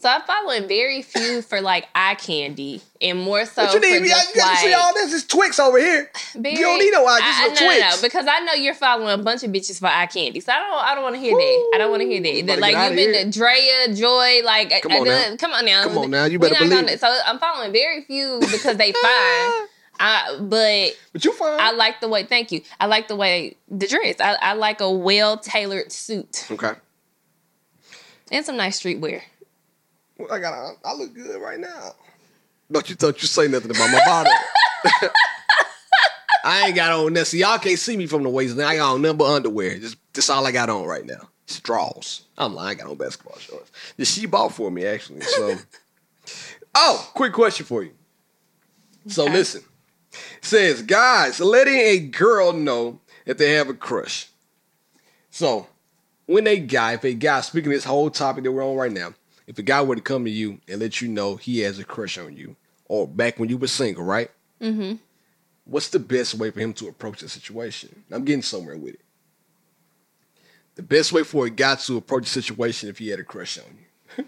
So 0.00 0.08
I'm 0.08 0.22
following 0.22 0.68
very 0.68 1.02
few 1.02 1.42
for 1.42 1.60
like 1.60 1.88
eye 1.92 2.14
candy 2.14 2.80
and 3.02 3.18
more 3.20 3.44
so 3.44 3.64
What 3.64 3.74
you 3.74 3.80
need? 3.80 4.02
You 4.04 4.08
just 4.10 4.32
got 4.36 4.52
to 4.52 4.56
see 4.58 4.72
all 4.72 4.94
this 4.94 5.12
is 5.12 5.26
Twix 5.26 5.58
over 5.58 5.76
here. 5.76 6.08
Barry, 6.36 6.54
you 6.54 6.62
don't 6.62 6.78
need 6.78 6.92
no 6.92 7.04
eye, 7.04 7.18
just 7.18 7.40
I- 7.40 7.44
I- 7.44 7.48
no, 7.48 7.54
no, 7.54 7.80
no, 7.80 7.88
Twix. 7.88 8.02
because 8.02 8.26
I 8.28 8.38
know 8.44 8.52
you're 8.52 8.74
following 8.74 9.18
a 9.18 9.22
bunch 9.22 9.42
of 9.42 9.50
bitches 9.50 9.80
for 9.80 9.86
eye 9.86 10.06
candy. 10.06 10.38
So 10.38 10.52
I 10.52 10.58
don't, 10.60 10.84
I 10.84 10.94
don't 10.94 11.02
want 11.02 11.16
to 11.16 11.20
hear 11.20 11.34
that. 11.34 11.70
I 11.74 11.78
don't 11.78 11.90
want 11.90 12.02
to 12.02 12.08
hear 12.08 12.20
that. 12.22 12.46
Better 12.46 12.60
like 12.60 12.76
you've 12.76 12.94
been 12.96 13.32
to 13.32 13.38
Drea, 13.38 13.92
Joy, 13.92 14.42
like 14.44 14.70
Come 14.82 14.92
I- 14.92 14.94
I 14.94 14.98
on 15.00 15.08
uh, 15.08 15.10
now. 15.30 15.36
come 15.36 15.52
on 15.52 15.64
now, 15.64 15.82
Come 15.82 15.98
on 15.98 16.10
now, 16.10 16.24
you 16.26 16.38
better 16.38 16.54
believe 16.54 16.70
gonna-. 16.70 16.98
So 16.98 17.18
I'm 17.26 17.40
following 17.40 17.72
very 17.72 18.04
few 18.04 18.38
because 18.40 18.76
they 18.76 18.92
fine. 18.92 19.02
I, 20.00 20.38
but 20.40 20.96
But 21.12 21.24
you 21.24 21.32
fine. 21.32 21.58
I 21.58 21.72
like 21.72 22.00
the 22.00 22.08
way. 22.08 22.22
Thank 22.22 22.52
you. 22.52 22.60
I 22.78 22.86
like 22.86 23.08
the 23.08 23.16
way 23.16 23.56
the 23.68 23.88
dress. 23.88 24.20
I, 24.20 24.34
I 24.40 24.52
like 24.52 24.80
a 24.80 24.88
well 24.88 25.38
tailored 25.38 25.90
suit 25.90 26.46
okay. 26.52 26.74
and 28.30 28.46
some 28.46 28.56
nice 28.56 28.80
streetwear. 28.80 29.22
Well, 30.18 30.32
I 30.32 30.38
got. 30.40 30.76
I 30.84 30.94
look 30.94 31.14
good 31.14 31.40
right 31.40 31.58
now. 31.58 31.92
Don't 32.70 32.88
you 32.90 32.96
don't 32.96 33.20
you 33.22 33.28
say 33.28 33.48
nothing 33.48 33.70
about 33.70 33.90
my 33.90 34.00
body. 34.04 34.30
I 36.44 36.66
ain't 36.66 36.76
got 36.76 36.92
on 36.92 37.12
this. 37.12 37.32
Y'all 37.34 37.58
can't 37.58 37.78
see 37.78 37.96
me 37.96 38.06
from 38.06 38.22
the 38.22 38.28
waist. 38.28 38.58
I 38.58 38.76
got 38.76 38.94
on 38.94 39.02
nothing 39.02 39.18
but 39.18 39.32
underwear. 39.32 39.78
Just 39.78 39.96
this 40.12 40.28
all 40.30 40.46
I 40.46 40.52
got 40.52 40.68
on 40.70 40.84
right 40.84 41.04
now. 41.04 41.28
Straws. 41.46 42.22
I'm 42.36 42.54
lying. 42.54 42.78
I 42.78 42.82
got 42.82 42.90
on 42.90 42.96
basketball 42.96 43.38
shorts. 43.38 43.70
That 43.96 44.04
she 44.06 44.26
bought 44.26 44.52
for 44.52 44.70
me 44.70 44.84
actually. 44.86 45.22
So, 45.22 45.56
oh, 46.74 47.10
quick 47.14 47.32
question 47.32 47.64
for 47.64 47.82
you. 47.82 47.92
So 49.06 49.24
Okay. 49.24 49.32
listen, 49.32 49.62
says 50.42 50.82
guys 50.82 51.40
letting 51.40 51.76
a 51.76 51.98
girl 52.00 52.52
know 52.52 53.00
that 53.24 53.38
they 53.38 53.52
have 53.52 53.68
a 53.68 53.74
crush. 53.74 54.28
So 55.30 55.66
when 56.26 56.46
a 56.46 56.58
guy, 56.58 56.94
if 56.94 57.04
a 57.04 57.14
guy 57.14 57.40
speaking 57.40 57.70
this 57.70 57.84
whole 57.84 58.10
topic 58.10 58.44
that 58.44 58.52
we're 58.52 58.64
on 58.64 58.76
right 58.76 58.92
now, 58.92 59.14
if 59.48 59.58
a 59.58 59.62
guy 59.62 59.80
were 59.80 59.96
to 59.96 60.02
come 60.02 60.26
to 60.26 60.30
you 60.30 60.60
and 60.68 60.78
let 60.78 61.00
you 61.00 61.08
know 61.08 61.36
he 61.36 61.60
has 61.60 61.78
a 61.78 61.84
crush 61.84 62.18
on 62.18 62.36
you, 62.36 62.54
or 62.86 63.08
back 63.08 63.38
when 63.38 63.48
you 63.48 63.56
were 63.56 63.66
single, 63.66 64.04
right? 64.04 64.30
Mm-hmm. 64.60 64.96
What's 65.64 65.88
the 65.88 65.98
best 65.98 66.34
way 66.34 66.50
for 66.50 66.60
him 66.60 66.74
to 66.74 66.88
approach 66.88 67.22
the 67.22 67.30
situation? 67.30 68.04
I'm 68.10 68.24
getting 68.24 68.42
somewhere 68.42 68.76
with 68.76 68.94
it. 68.94 69.00
The 70.74 70.82
best 70.82 71.12
way 71.12 71.24
for 71.24 71.46
a 71.46 71.50
guy 71.50 71.76
to 71.76 71.96
approach 71.96 72.26
a 72.26 72.28
situation 72.28 72.90
if 72.90 72.98
he 72.98 73.08
had 73.08 73.20
a 73.20 73.24
crush 73.24 73.58
on 73.58 73.64
you. 74.18 74.24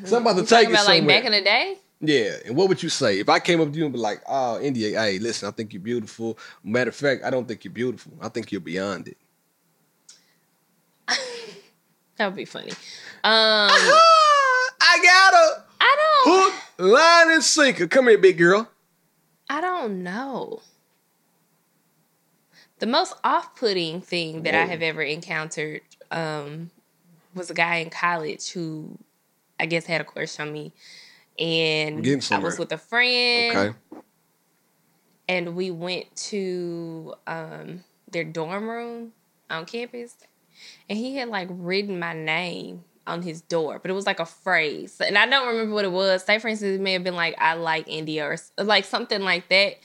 so 0.04 0.16
I'm 0.16 0.22
about 0.22 0.36
to 0.36 0.44
take 0.44 0.68
it 0.68 0.72
about 0.72 0.86
like 0.86 1.06
back 1.06 1.24
in 1.24 1.32
the 1.32 1.40
day. 1.40 1.78
Yeah, 2.00 2.32
and 2.46 2.56
what 2.56 2.68
would 2.68 2.82
you 2.82 2.88
say 2.88 3.20
if 3.20 3.28
I 3.28 3.38
came 3.38 3.60
up 3.60 3.72
to 3.72 3.78
you 3.78 3.84
and 3.84 3.92
be 3.92 3.98
like, 3.98 4.22
"Oh, 4.26 4.60
India, 4.60 5.00
hey, 5.00 5.18
listen, 5.20 5.48
I 5.48 5.52
think 5.52 5.72
you're 5.72 5.82
beautiful. 5.82 6.36
Matter 6.62 6.90
of 6.90 6.96
fact, 6.96 7.24
I 7.24 7.30
don't 7.30 7.46
think 7.46 7.64
you're 7.64 7.72
beautiful. 7.72 8.12
I 8.20 8.28
think 8.28 8.50
you're 8.52 8.60
beyond 8.60 9.08
it." 9.08 9.16
That 12.18 12.26
would 12.26 12.36
be 12.36 12.44
funny. 12.44 12.70
Um, 12.70 12.76
I 13.24 14.98
got 15.02 15.34
her 15.34 15.64
I 15.80 15.96
don't. 16.24 16.52
hook, 16.52 16.54
line, 16.78 17.30
and 17.34 17.42
sinker. 17.44 17.86
Come 17.86 18.08
here, 18.08 18.18
big 18.18 18.38
girl. 18.38 18.68
I 19.48 19.60
don't 19.60 20.02
know. 20.02 20.60
The 22.80 22.86
most 22.86 23.14
off-putting 23.24 24.02
thing 24.02 24.42
that 24.42 24.54
I 24.54 24.64
have 24.66 24.82
ever 24.82 25.02
encountered 25.02 25.80
um, 26.12 26.70
was 27.34 27.50
a 27.50 27.54
guy 27.54 27.76
in 27.76 27.90
college 27.90 28.50
who, 28.50 28.98
I 29.58 29.66
guess, 29.66 29.86
had 29.86 30.00
a 30.00 30.04
crush 30.04 30.38
on 30.38 30.52
me, 30.52 30.72
and 31.38 32.06
I 32.30 32.38
was 32.38 32.58
with 32.58 32.70
a 32.72 32.78
friend, 32.78 33.56
Okay. 33.56 33.78
and 35.28 35.56
we 35.56 35.70
went 35.72 36.14
to 36.16 37.14
um, 37.26 37.82
their 38.10 38.24
dorm 38.24 38.68
room 38.68 39.12
on 39.50 39.64
campus, 39.66 40.14
and 40.88 40.98
he 40.98 41.16
had 41.16 41.28
like 41.28 41.48
written 41.50 41.98
my 41.98 42.12
name 42.12 42.84
on 43.06 43.22
his 43.22 43.40
door, 43.40 43.78
but 43.80 43.90
it 43.90 43.94
was 43.94 44.06
like 44.06 44.20
a 44.20 44.26
phrase, 44.26 45.00
and 45.00 45.16
I 45.16 45.26
don't 45.26 45.48
remember 45.48 45.74
what 45.74 45.84
it 45.84 45.92
was. 45.92 46.22
Say, 46.24 46.38
for 46.38 46.48
instance, 46.48 46.76
it 46.76 46.80
may 46.80 46.92
have 46.92 47.04
been 47.04 47.16
like 47.16 47.34
"I 47.38 47.54
like 47.54 47.88
India" 47.88 48.26
or 48.26 48.36
like 48.62 48.84
something 48.84 49.22
like 49.22 49.48
that. 49.48 49.78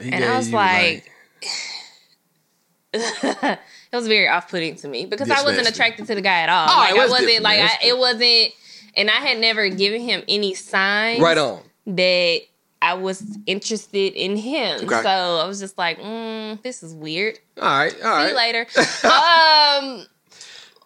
He 0.00 0.10
and 0.10 0.24
I 0.24 0.36
was 0.36 0.48
you, 0.48 0.56
like, 0.56 1.10
it 2.92 3.58
was 3.92 4.08
very 4.08 4.28
off-putting 4.28 4.76
to 4.76 4.88
me 4.88 5.06
because 5.06 5.30
I 5.30 5.42
wasn't 5.42 5.68
attracted 5.68 6.06
to 6.06 6.14
the 6.14 6.22
guy 6.22 6.40
at 6.40 6.48
all. 6.48 6.68
Oh, 6.70 6.78
like 6.78 6.94
it 6.94 6.98
I 6.98 7.02
was 7.02 7.10
wasn't 7.10 7.42
like. 7.42 7.60
I, 7.60 7.78
it 7.84 7.98
wasn't, 7.98 8.52
and 8.96 9.10
I 9.10 9.20
had 9.20 9.38
never 9.38 9.68
given 9.68 10.00
him 10.00 10.22
any 10.28 10.54
signs 10.54 11.20
right 11.20 11.38
on. 11.38 11.62
that 11.86 12.40
I 12.84 12.92
was 12.94 13.24
interested 13.46 14.12
in 14.12 14.36
him. 14.36 14.84
Okay. 14.84 15.02
So 15.02 15.08
I 15.08 15.46
was 15.46 15.58
just 15.58 15.78
like, 15.78 15.98
mm, 15.98 16.60
this 16.62 16.82
is 16.82 16.94
weird. 16.94 17.38
All 17.60 17.66
right, 17.66 17.94
all 18.04 18.22
See 18.22 18.28
you 18.30 18.36
later. 18.36 18.60
um, 19.04 20.06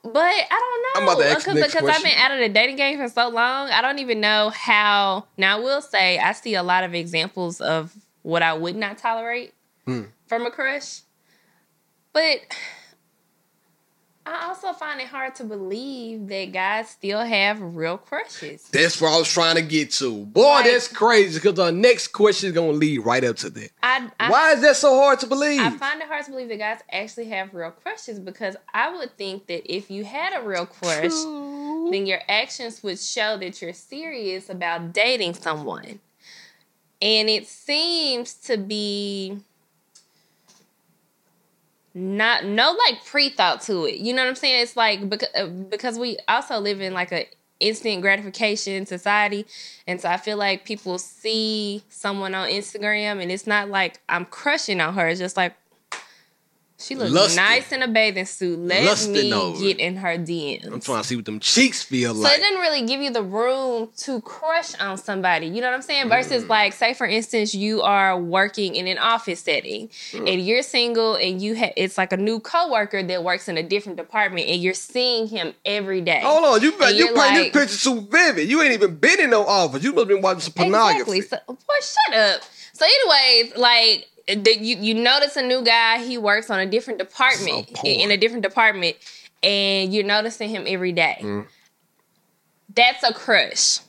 but 0.04 0.22
I 0.22 0.46
don't 0.94 1.04
know 1.04 1.12
about 1.12 1.20
to 1.22 1.28
ask 1.28 1.44
because 1.44 1.66
because 1.74 1.88
I've 1.88 2.02
been 2.04 2.16
out 2.16 2.30
of 2.30 2.38
the 2.38 2.48
dating 2.48 2.76
game 2.76 2.98
for 2.98 3.08
so 3.08 3.28
long. 3.28 3.68
I 3.70 3.82
don't 3.82 3.98
even 3.98 4.20
know 4.20 4.50
how. 4.50 5.26
Now 5.36 5.58
I 5.58 5.60
will 5.60 5.82
say 5.82 6.18
I 6.18 6.32
see 6.32 6.54
a 6.54 6.62
lot 6.62 6.84
of 6.84 6.94
examples 6.94 7.60
of 7.60 7.92
what 8.22 8.42
I 8.42 8.52
would 8.54 8.76
not 8.76 8.98
tolerate 8.98 9.54
Hmm. 9.84 10.02
from 10.26 10.46
a 10.46 10.50
crush, 10.52 11.00
but. 12.12 12.38
I 14.28 14.48
also 14.48 14.72
find 14.74 15.00
it 15.00 15.06
hard 15.06 15.34
to 15.36 15.44
believe 15.44 16.28
that 16.28 16.52
guys 16.52 16.90
still 16.90 17.20
have 17.20 17.60
real 17.60 17.96
crushes. 17.96 18.62
That's 18.70 19.00
what 19.00 19.12
I 19.14 19.18
was 19.18 19.32
trying 19.32 19.56
to 19.56 19.62
get 19.62 19.90
to. 19.92 20.26
Boy, 20.26 20.42
Like- 20.42 20.64
that's 20.66 20.88
crazy 20.88 21.38
because 21.40 21.58
our 21.58 21.72
next 21.72 22.08
question 22.08 22.48
is 22.48 22.54
gonna 22.54 22.72
lead 22.72 22.98
right 22.98 23.24
up 23.24 23.36
to 23.36 23.50
that. 23.50 23.70
I, 23.82 24.10
I 24.20 24.30
Why 24.30 24.52
is 24.52 24.60
that 24.60 24.76
so 24.76 24.94
hard 24.98 25.20
to 25.20 25.26
believe? 25.26 25.60
I 25.60 25.70
find 25.70 26.02
it 26.02 26.08
hard 26.08 26.24
to 26.26 26.30
believe 26.32 26.48
that 26.50 26.58
guys 26.58 26.80
actually 26.92 27.26
have 27.26 27.54
real 27.54 27.70
crushes 27.70 28.18
because 28.18 28.56
I 28.74 28.94
would 28.94 29.16
think 29.16 29.46
that 29.46 29.72
if 29.72 29.90
you 29.90 30.04
had 30.04 30.38
a 30.38 30.46
real 30.46 30.66
crush, 30.66 31.12
then 31.90 32.06
your 32.06 32.20
actions 32.28 32.82
would 32.82 32.98
show 32.98 33.38
that 33.38 33.62
you're 33.62 33.72
serious 33.72 34.50
about 34.50 34.92
dating 34.92 35.34
someone. 35.34 36.00
And 37.00 37.30
it 37.30 37.46
seems 37.46 38.34
to 38.34 38.56
be 38.58 39.38
not 41.98 42.44
no 42.44 42.76
like 42.86 43.04
pre-thought 43.04 43.60
to 43.62 43.84
it. 43.86 43.96
You 43.96 44.14
know 44.14 44.22
what 44.22 44.28
I'm 44.28 44.34
saying? 44.36 44.62
It's 44.62 44.76
like 44.76 45.08
because, 45.08 45.28
uh, 45.34 45.46
because 45.46 45.98
we 45.98 46.18
also 46.28 46.58
live 46.58 46.80
in 46.80 46.94
like 46.94 47.12
a 47.12 47.26
instant 47.60 48.02
gratification 48.02 48.86
society 48.86 49.44
and 49.88 50.00
so 50.00 50.08
I 50.08 50.16
feel 50.16 50.36
like 50.36 50.64
people 50.64 50.96
see 50.96 51.82
someone 51.88 52.32
on 52.32 52.48
Instagram 52.48 53.20
and 53.20 53.32
it's 53.32 53.48
not 53.48 53.68
like 53.68 54.00
I'm 54.08 54.26
crushing 54.26 54.80
on 54.80 54.94
her. 54.94 55.08
It's 55.08 55.18
just 55.18 55.36
like 55.36 55.54
she 56.80 56.94
looks 56.94 57.34
nice 57.34 57.72
in 57.72 57.82
a 57.82 57.88
bathing 57.88 58.24
suit. 58.24 58.56
Let 58.58 58.84
Lusting 58.84 59.12
me 59.12 59.32
over 59.32 59.58
get 59.58 59.80
in 59.80 59.96
her 59.96 60.16
DMs. 60.16 60.64
I'm 60.66 60.80
trying 60.80 61.02
to 61.02 61.08
see 61.08 61.16
what 61.16 61.24
them 61.24 61.40
cheeks 61.40 61.82
feel 61.82 62.14
like. 62.14 62.30
So 62.32 62.38
it 62.38 62.40
didn't 62.40 62.60
really 62.60 62.86
give 62.86 63.00
you 63.00 63.10
the 63.10 63.22
room 63.22 63.88
to 63.98 64.20
crush 64.20 64.78
on 64.78 64.96
somebody. 64.96 65.46
You 65.46 65.60
know 65.60 65.66
what 65.68 65.74
I'm 65.74 65.82
saying? 65.82 66.08
Versus 66.08 66.44
Mm. 66.44 66.48
like, 66.48 66.72
say 66.72 66.94
for 66.94 67.04
instance, 67.06 67.52
you 67.52 67.82
are 67.82 68.16
working 68.16 68.76
in 68.76 68.86
an 68.86 68.96
office 68.98 69.40
setting 69.40 69.88
Mm. 70.12 70.32
and 70.32 70.46
you're 70.46 70.62
single 70.62 71.16
and 71.16 71.42
you 71.42 71.56
ha- 71.58 71.72
it's 71.76 71.98
like 71.98 72.12
a 72.12 72.16
new 72.16 72.38
coworker 72.38 73.02
that 73.02 73.24
works 73.24 73.48
in 73.48 73.58
a 73.58 73.62
different 73.62 73.96
department 73.98 74.46
and 74.48 74.62
you're 74.62 74.72
seeing 74.72 75.26
him 75.26 75.54
every 75.64 76.00
day. 76.00 76.20
Hold 76.22 76.44
on, 76.44 76.62
you 76.62 76.70
you 76.70 76.86
you're 76.94 77.06
paint 77.08 77.16
like- 77.16 77.52
this 77.52 77.62
picture 77.72 77.90
too 77.90 78.06
vivid. 78.08 78.48
You 78.48 78.62
ain't 78.62 78.72
even 78.74 78.94
been 78.94 79.18
in 79.18 79.30
no 79.30 79.44
office. 79.44 79.82
You 79.82 79.90
must 79.90 80.02
have 80.02 80.08
been 80.08 80.22
watching 80.22 80.40
some 80.42 80.52
pornography. 80.52 81.18
Exactly. 81.18 81.38
So, 81.48 81.54
boy, 81.54 81.74
shut 81.82 82.18
up. 82.20 82.42
So, 82.72 82.86
anyways, 82.86 83.56
like 83.56 84.06
the, 84.28 84.56
you 84.60 84.76
you 84.78 84.94
notice 84.94 85.36
a 85.36 85.42
new 85.42 85.62
guy. 85.64 86.04
He 86.04 86.18
works 86.18 86.50
on 86.50 86.60
a 86.60 86.66
different 86.66 86.98
department 86.98 87.76
So 87.76 87.82
in, 87.86 88.10
a 88.10 88.16
different 88.16 88.42
department, 88.42 88.96
and 89.42 89.92
you're 89.92 90.04
noticing 90.04 90.50
him 90.50 90.64
every 90.66 90.92
day. 90.92 91.18
Mm. 91.20 91.46
That's 92.74 93.02
a 93.02 93.12
crush. 93.14 93.80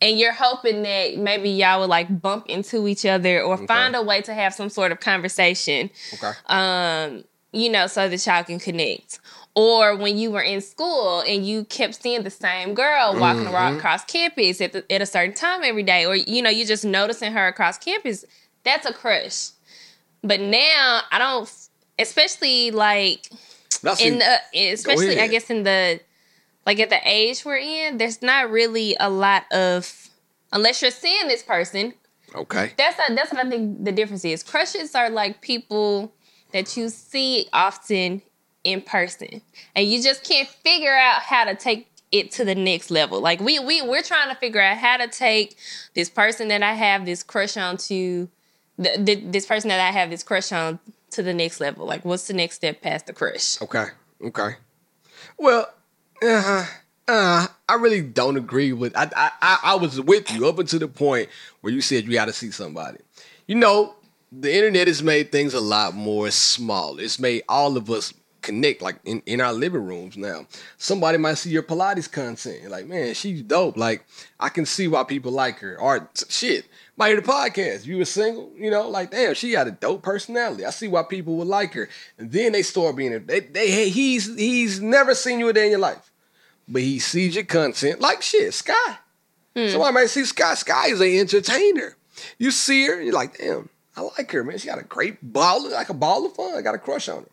And 0.00 0.16
you're 0.16 0.32
hoping 0.32 0.82
that 0.84 1.16
maybe 1.18 1.50
y'all 1.50 1.80
would 1.80 1.88
like 1.90 2.20
bump 2.22 2.46
into 2.48 2.86
each 2.86 3.04
other 3.04 3.42
or 3.42 3.56
find 3.66 3.96
a 3.96 4.02
way 4.02 4.22
to 4.22 4.32
have 4.32 4.54
some 4.54 4.68
sort 4.68 4.92
of 4.92 5.00
conversation 5.00 5.90
Okay. 6.14 6.30
um, 6.46 7.24
you 7.50 7.68
know, 7.68 7.88
so 7.88 8.08
that 8.08 8.24
y'all 8.26 8.44
can 8.44 8.60
connect. 8.60 9.18
Or 9.56 9.96
when 9.96 10.16
you 10.16 10.30
were 10.30 10.42
in 10.42 10.60
school 10.60 11.24
and 11.26 11.44
you 11.44 11.64
kept 11.64 12.00
seeing 12.00 12.22
the 12.22 12.30
same 12.30 12.74
girl 12.74 13.16
walking 13.18 13.44
Mm-hmm. 13.46 13.54
around 13.54 13.76
across 13.78 14.04
campus 14.04 14.60
at, 14.60 14.72
the, 14.72 14.92
at 14.92 15.02
a 15.02 15.06
certain 15.06 15.34
time 15.34 15.62
every 15.64 15.82
day, 15.82 16.06
or 16.06 16.14
you 16.14 16.42
know, 16.42 16.50
you're 16.50 16.66
just 16.66 16.84
noticing 16.84 17.32
her 17.32 17.48
across 17.48 17.76
campus, 17.76 18.24
that's 18.62 18.86
a 18.86 18.92
crush. 18.92 19.48
But 20.22 20.40
now 20.40 21.02
I 21.10 21.18
don't, 21.18 21.50
especially 21.98 22.70
like 22.70 23.30
That's 23.82 24.00
in 24.00 24.18
the, 24.18 24.38
especially 24.72 25.20
I 25.20 25.28
guess 25.28 25.50
in 25.50 25.62
the, 25.62 26.00
like 26.66 26.80
at 26.80 26.90
the 26.90 27.00
age 27.04 27.44
we're 27.44 27.56
in, 27.56 27.98
there's 27.98 28.20
not 28.22 28.50
really 28.50 28.96
a 29.00 29.08
lot 29.08 29.44
of, 29.52 30.10
unless 30.52 30.82
you're 30.82 30.90
seeing 30.90 31.28
this 31.28 31.42
person, 31.42 31.94
okay. 32.34 32.72
that's 32.76 32.98
a, 33.08 33.14
that's 33.14 33.32
what 33.32 33.46
I 33.46 33.48
think 33.48 33.84
the 33.84 33.92
difference 33.92 34.24
is. 34.24 34.42
Crushes 34.42 34.94
are 34.94 35.10
like 35.10 35.40
people 35.40 36.12
that 36.52 36.76
you 36.76 36.88
see 36.88 37.46
often 37.52 38.22
in 38.64 38.82
person, 38.82 39.40
and 39.74 39.86
you 39.86 40.02
just 40.02 40.24
can't 40.24 40.48
figure 40.48 40.94
out 40.94 41.22
how 41.22 41.44
to 41.44 41.54
take 41.54 41.86
it 42.10 42.30
to 42.32 42.44
the 42.44 42.54
next 42.54 42.90
level. 42.90 43.20
Like 43.20 43.40
we 43.40 43.58
we 43.58 43.82
we're 43.82 44.02
trying 44.02 44.28
to 44.28 44.34
figure 44.34 44.60
out 44.60 44.78
how 44.78 44.96
to 44.96 45.08
take 45.08 45.56
this 45.94 46.08
person 46.08 46.48
that 46.48 46.62
I 46.62 46.74
have 46.74 47.04
this 47.04 47.22
crush 47.22 47.56
on 47.56 47.76
to 47.88 48.28
the, 48.78 49.16
this 49.16 49.46
person 49.46 49.68
that 49.68 49.80
I 49.80 49.90
have 49.90 50.10
this 50.10 50.22
crush 50.22 50.52
on 50.52 50.78
to 51.10 51.22
the 51.22 51.34
next 51.34 51.60
level. 51.60 51.86
Like 51.86 52.04
what's 52.04 52.26
the 52.26 52.34
next 52.34 52.56
step 52.56 52.80
past 52.80 53.06
the 53.06 53.12
crush? 53.12 53.60
Okay. 53.60 53.86
Okay. 54.22 54.56
Well, 55.36 55.68
uh, 56.22 56.66
uh, 57.06 57.46
I 57.68 57.74
really 57.74 58.02
don't 58.02 58.36
agree 58.36 58.72
with. 58.72 58.96
I, 58.96 59.10
I 59.16 59.30
I 59.40 59.58
I 59.64 59.74
was 59.76 60.00
with 60.00 60.30
you 60.32 60.48
up 60.48 60.58
until 60.58 60.80
the 60.80 60.88
point 60.88 61.28
where 61.60 61.72
you 61.72 61.80
said 61.80 62.04
you 62.04 62.12
got 62.12 62.26
to 62.26 62.32
see 62.32 62.50
somebody. 62.50 62.98
You 63.46 63.54
know, 63.54 63.94
the 64.30 64.54
internet 64.54 64.88
has 64.88 65.02
made 65.02 65.32
things 65.32 65.54
a 65.54 65.60
lot 65.60 65.94
more 65.94 66.30
small. 66.30 66.98
It's 66.98 67.18
made 67.18 67.42
all 67.48 67.76
of 67.76 67.90
us 67.90 68.12
connect 68.42 68.82
like 68.82 68.96
in, 69.04 69.22
in 69.26 69.40
our 69.40 69.52
living 69.52 69.84
rooms 69.84 70.16
now. 70.16 70.46
Somebody 70.76 71.18
might 71.18 71.34
see 71.34 71.50
your 71.50 71.62
Pilates 71.62 72.10
content. 72.10 72.70
Like, 72.70 72.86
man, 72.86 73.14
she's 73.14 73.42
dope. 73.42 73.76
Like, 73.76 74.04
I 74.38 74.48
can 74.48 74.66
see 74.66 74.88
why 74.88 75.04
people 75.04 75.32
like 75.32 75.58
her. 75.60 75.80
Or 75.80 76.08
shit, 76.28 76.66
might 76.98 77.08
hear 77.08 77.20
the 77.20 77.26
podcast. 77.26 77.86
You 77.86 77.98
were 77.98 78.04
single, 78.04 78.50
you 78.56 78.70
know, 78.70 78.88
like, 78.88 79.12
damn, 79.12 79.34
she 79.34 79.52
got 79.52 79.68
a 79.68 79.70
dope 79.70 80.02
personality. 80.02 80.64
I 80.64 80.70
see 80.70 80.88
why 80.88 81.04
people 81.04 81.36
would 81.36 81.46
like 81.46 81.72
her. 81.74 81.88
And 82.18 82.30
then 82.32 82.52
they 82.52 82.62
start 82.62 82.96
being 82.96 83.24
they 83.26 83.40
they 83.40 83.88
he's 83.88 84.34
he's 84.36 84.80
never 84.80 85.14
seen 85.14 85.38
you 85.38 85.48
a 85.48 85.52
day 85.52 85.66
in 85.66 85.70
your 85.70 85.80
life. 85.80 86.10
But 86.66 86.82
he 86.82 86.98
sees 86.98 87.34
your 87.34 87.44
content 87.44 88.00
like 88.00 88.20
shit, 88.20 88.52
Sky. 88.52 88.74
Hmm. 89.56 89.68
Somebody 89.68 89.94
might 89.94 90.10
see 90.10 90.24
Sky. 90.24 90.54
Sky 90.54 90.88
is 90.88 91.00
an 91.00 91.08
entertainer. 91.08 91.96
You 92.36 92.50
see 92.50 92.86
her, 92.86 93.00
you're 93.00 93.14
like, 93.14 93.38
damn, 93.38 93.68
I 93.96 94.02
like 94.02 94.30
her, 94.32 94.42
man. 94.42 94.58
She 94.58 94.66
got 94.66 94.80
a 94.80 94.84
great 94.84 95.18
ball, 95.22 95.70
like 95.70 95.88
a 95.88 95.94
ball 95.94 96.26
of 96.26 96.34
fun. 96.34 96.56
I 96.56 96.62
got 96.62 96.74
a 96.74 96.78
crush 96.78 97.08
on 97.08 97.22
her. 97.22 97.28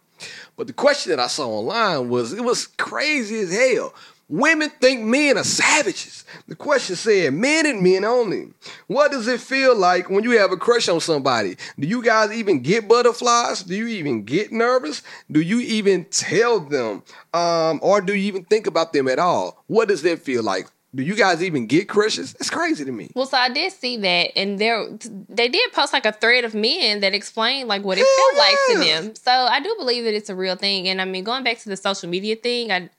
But 0.56 0.68
the 0.68 0.74
question 0.74 1.10
that 1.10 1.20
I 1.20 1.28
saw 1.28 1.48
online 1.48 2.10
was 2.10 2.34
it 2.34 2.44
was 2.44 2.68
crazy 2.68 3.40
as 3.40 3.54
hell. 3.54 3.94
Women 4.28 4.72
think 4.82 5.02
men 5.04 5.38
are 5.38 5.44
savages. 5.44 6.26
The 6.48 6.56
question 6.56 6.96
said, 6.96 7.34
men 7.34 7.68
and 7.68 7.82
men 7.82 8.04
only. 8.04 8.54
What 8.88 9.12
does 9.12 9.28
it 9.28 9.40
feel 9.40 9.76
like 9.76 10.10
when 10.10 10.24
you 10.24 10.32
have 10.40 10.52
a 10.52 10.58
crush 10.58 10.90
on 10.90 11.00
somebody? 11.00 11.58
Do 11.80 11.88
you 11.88 12.02
guys 12.02 12.32
even 12.32 12.62
get 12.62 12.88
butterflies? 12.88 13.62
Do 13.62 13.76
you 13.76 13.88
even 13.88 14.24
get 14.24 14.52
nervous? 14.52 15.04
Do 15.32 15.42
you 15.42 15.60
even 15.60 16.06
tell 16.06 16.60
them? 16.60 17.04
Um, 17.34 17.80
or 17.84 18.02
do 18.02 18.16
you 18.16 18.28
even 18.28 18.46
think 18.46 18.66
about 18.66 18.94
them 18.94 19.08
at 19.08 19.20
all? 19.20 19.64
What 19.68 19.90
does 19.90 20.02
that 20.02 20.20
feel 20.20 20.42
like? 20.42 20.68
Do 20.96 21.04
you 21.04 21.16
guys 21.16 21.44
even 21.44 21.68
get 21.68 21.90
crushes? 21.90 22.36
It's 22.40 22.50
crazy 22.50 22.86
to 22.86 22.92
me. 22.92 23.12
Well, 23.14 23.26
so 23.26 23.38
I 23.38 23.50
did 23.50 23.74
see 23.74 23.98
that, 23.98 24.32
and 24.38 24.58
there 24.58 24.88
they 25.28 25.50
did 25.50 25.74
post 25.74 25.92
like 25.92 26.06
a 26.06 26.14
thread 26.14 26.46
of 26.46 26.56
men 26.56 27.02
that 27.02 27.14
explained 27.14 27.68
like 27.68 27.84
what 27.84 27.98
it 27.98 28.06
Hell 28.06 28.30
felt 28.32 28.38
like 28.38 28.58
to 28.70 29.04
them. 29.04 29.16
So 29.16 29.30
I 29.30 29.60
do 29.60 29.76
believe 29.78 30.06
that 30.06 30.14
it's 30.14 30.30
a 30.30 30.36
real 30.36 30.56
thing, 30.56 30.88
and 30.88 31.02
I 31.02 31.06
mean 31.06 31.26
going 31.26 31.44
back 31.44 31.60
to 31.60 31.70
the 31.70 31.76
social 31.76 32.08
media 32.10 32.38
thing, 32.38 32.72
I 32.72 32.90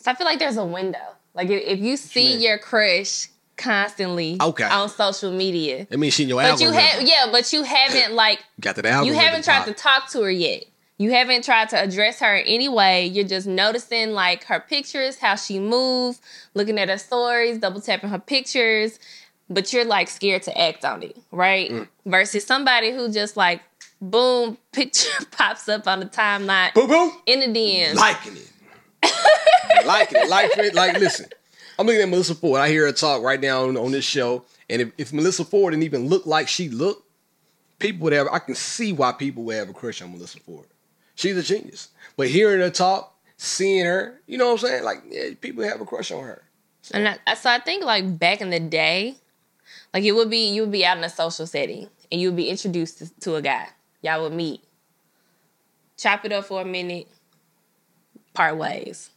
so 0.00 0.10
I 0.10 0.14
feel 0.14 0.26
like 0.26 0.38
there's 0.38 0.56
a 0.56 0.64
window. 0.64 0.98
Like 1.34 1.48
if, 1.50 1.62
if 1.66 1.78
you 1.80 1.96
see 1.96 2.36
your 2.36 2.58
crush 2.58 3.28
constantly 3.56 4.36
Okay. 4.40 4.64
on 4.64 4.88
social 4.88 5.30
media, 5.32 5.86
That 5.90 5.98
means 5.98 6.14
she 6.14 6.22
in 6.24 6.28
your 6.28 6.40
but 6.42 6.60
you 6.60 6.68
algorithm. 6.68 6.74
have 6.80 7.02
yeah, 7.02 7.26
but 7.30 7.52
you 7.52 7.62
haven't 7.64 8.14
like 8.14 8.40
got 8.60 8.76
that 8.76 8.86
album. 8.86 9.08
you 9.12 9.18
haven't 9.18 9.44
tried 9.44 9.64
to 9.66 9.72
talk 9.74 10.08
to 10.10 10.22
her 10.22 10.30
yet. 10.30 10.64
You 11.00 11.12
haven't 11.12 11.44
tried 11.44 11.68
to 11.68 11.80
address 11.80 12.18
her 12.20 12.34
in 12.36 12.46
any 12.46 12.68
way. 12.68 13.06
You're 13.06 13.26
just 13.28 13.46
noticing 13.46 14.10
like 14.12 14.44
her 14.44 14.58
pictures, 14.58 15.18
how 15.18 15.36
she 15.36 15.60
moves, 15.60 16.20
looking 16.54 16.76
at 16.78 16.88
her 16.88 16.98
stories, 16.98 17.58
double 17.58 17.80
tapping 17.80 18.10
her 18.10 18.18
pictures, 18.18 18.98
but 19.48 19.72
you're 19.72 19.84
like 19.84 20.08
scared 20.08 20.42
to 20.44 20.60
act 20.60 20.84
on 20.84 21.02
it, 21.04 21.16
right? 21.30 21.70
Mm. 21.70 21.88
Versus 22.06 22.44
somebody 22.44 22.90
who 22.90 23.10
just 23.12 23.36
like 23.36 23.60
boom, 24.00 24.58
picture 24.72 25.08
pops 25.30 25.68
up 25.68 25.86
on 25.86 26.00
the 26.00 26.06
timeline 26.06 26.72
Boo 26.74 26.88
boo. 26.88 27.12
in 27.26 27.40
the 27.40 27.46
DMs. 27.58 27.94
liking 27.94 28.36
it. 28.36 28.50
Liking 29.84 30.22
it. 30.22 30.28
Liking 30.28 30.64
it. 30.64 30.74
Like, 30.74 30.98
listen, 30.98 31.26
I'm 31.78 31.86
looking 31.86 32.02
at 32.02 32.08
Melyssa 32.08 32.36
Ford. 32.36 32.60
I 32.60 32.68
hear 32.68 32.86
her 32.86 32.92
talk 32.92 33.22
right 33.22 33.40
now 33.40 33.68
on, 33.68 33.76
on 33.76 33.92
this 33.92 34.04
show. 34.04 34.44
And 34.68 34.82
if, 34.82 34.92
if 34.98 35.10
Melyssa 35.12 35.46
Ford 35.46 35.72
didn't 35.72 35.84
even 35.84 36.08
look 36.08 36.26
like 36.26 36.48
she 36.48 36.68
looked, 36.68 37.08
people 37.78 38.04
would 38.04 38.12
have, 38.12 38.28
I 38.30 38.38
can 38.38 38.54
see 38.54 38.92
why 38.92 39.12
people 39.12 39.44
would 39.44 39.56
have 39.56 39.68
a 39.68 39.72
crush 39.72 40.02
on 40.02 40.14
Melyssa 40.14 40.40
Ford. 40.40 40.66
She's 41.14 41.36
a 41.36 41.42
genius. 41.42 41.88
But 42.16 42.28
hearing 42.28 42.60
her 42.60 42.70
talk, 42.70 43.16
seeing 43.36 43.86
her, 43.86 44.20
you 44.26 44.38
know 44.38 44.52
what 44.52 44.62
I'm 44.62 44.68
saying? 44.68 44.84
Like, 44.84 45.02
yeah, 45.08 45.30
people 45.40 45.64
have 45.64 45.80
a 45.80 45.84
crush 45.84 46.10
on 46.10 46.24
her. 46.24 46.42
And 46.92 47.16
I, 47.26 47.34
so 47.34 47.50
I 47.50 47.58
think 47.58 47.84
like 47.84 48.18
back 48.18 48.40
in 48.40 48.50
the 48.50 48.60
day, 48.60 49.16
like 49.92 50.04
it 50.04 50.12
would 50.12 50.30
be 50.30 50.48
you 50.48 50.62
would 50.62 50.72
be 50.72 50.84
out 50.84 50.96
in 50.96 51.04
a 51.04 51.08
social 51.08 51.46
setting 51.46 51.88
and 52.10 52.20
you 52.20 52.28
would 52.28 52.36
be 52.36 52.48
introduced 52.48 52.98
to, 52.98 53.20
to 53.20 53.34
a 53.36 53.42
guy. 53.42 53.68
Y'all 54.02 54.22
would 54.22 54.32
meet, 54.32 54.62
chop 55.96 56.24
it 56.24 56.32
up 56.32 56.44
for 56.44 56.62
a 56.62 56.64
minute, 56.64 57.08
part 58.34 58.56
ways. 58.56 59.10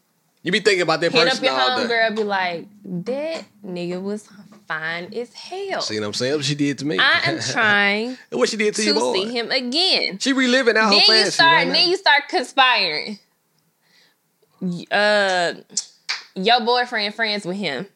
You 0.44 0.52
be 0.52 0.60
thinking 0.60 0.82
about 0.82 1.02
that 1.02 1.12
Hit 1.12 1.30
person 1.30 1.46
up 1.46 1.88
your 1.88 1.88
homegirl, 1.88 2.16
be 2.16 2.24
like, 2.24 2.66
that 2.84 3.46
nigga 3.64 4.02
was 4.02 4.28
fine 4.68 5.14
as 5.14 5.34
hell. 5.34 5.82
See 5.82 6.00
what 6.00 6.08
I'm 6.08 6.14
saying? 6.14 6.36
What 6.36 6.46
she 6.46 6.56
did 6.56 6.80
to 6.80 6.86
me. 6.86 6.98
I 6.98 7.22
am 7.26 7.40
trying 7.52 8.18
what 8.32 8.50
she 8.50 8.58
did 8.58 8.74
to, 8.76 8.82
to 8.82 8.86
your 8.88 8.96
boy. 8.96 9.14
see 9.14 9.32
him 9.32 9.52
again. 9.52 10.18
She 10.18 10.34
reliving 10.34 10.78
out 10.78 10.86
her 10.86 10.90
then 10.92 11.00
you 11.00 11.06
fantasy 11.06 11.32
start 11.32 11.52
right 11.52 11.72
then 11.72 11.90
you 11.90 11.98
start 11.98 12.24
conspiring. 12.28 13.20
Uh 14.90 15.54
your 16.36 16.62
boyfriend 16.66 17.14
friends 17.14 17.46
with 17.46 17.58
him. 17.58 17.88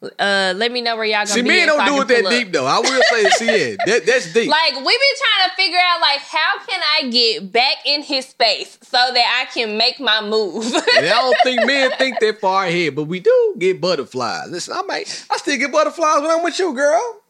Uh 0.00 0.54
let 0.56 0.70
me 0.70 0.80
know 0.80 0.94
where 0.94 1.04
y'all 1.04 1.16
gonna 1.18 1.26
See, 1.26 1.42
be. 1.42 1.48
men 1.48 1.66
don't 1.66 1.80
I 1.80 1.88
do 1.88 2.00
it 2.02 2.08
that 2.08 2.24
up. 2.26 2.30
deep 2.30 2.52
though. 2.52 2.66
I 2.66 2.78
will 2.78 3.02
say, 3.10 3.30
see, 3.30 3.46
yeah, 3.46 3.76
that, 3.86 4.06
that's 4.06 4.32
deep. 4.32 4.48
Like 4.48 4.74
we've 4.74 4.84
been 4.84 4.84
trying 4.86 5.48
to 5.50 5.56
figure 5.56 5.78
out 5.78 6.00
like 6.00 6.20
how 6.20 6.64
can 6.68 6.80
I 6.96 7.08
get 7.10 7.50
back 7.50 7.78
in 7.84 8.02
his 8.02 8.26
space 8.26 8.78
so 8.82 8.96
that 8.96 9.44
I 9.48 9.52
can 9.52 9.76
make 9.76 9.98
my 9.98 10.20
move. 10.20 10.64
And 10.98 11.06
I 11.06 11.10
don't 11.10 11.36
think 11.42 11.66
men 11.66 11.90
think 11.98 12.20
that 12.20 12.40
far 12.40 12.66
ahead, 12.66 12.94
but 12.94 13.04
we 13.04 13.18
do 13.20 13.54
get 13.58 13.80
butterflies. 13.80 14.48
Listen, 14.50 14.74
I 14.76 14.82
might, 14.82 15.26
I 15.30 15.36
still 15.36 15.56
get 15.58 15.72
butterflies 15.72 16.22
when 16.22 16.30
I'm 16.30 16.42
with 16.44 16.58
you, 16.58 16.72
girl. 16.74 17.20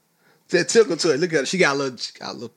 That 0.50 0.68
took 0.68 0.84
tickle 0.88 0.96
to 0.98 1.14
it. 1.14 1.20
Look 1.20 1.32
at 1.34 1.40
her. 1.40 1.46
She 1.46 1.58
got 1.58 1.74
a 1.74 1.78
little, 1.78 1.96
she 1.98 2.12
got 2.18 2.30
a 2.30 2.32
little 2.32 2.54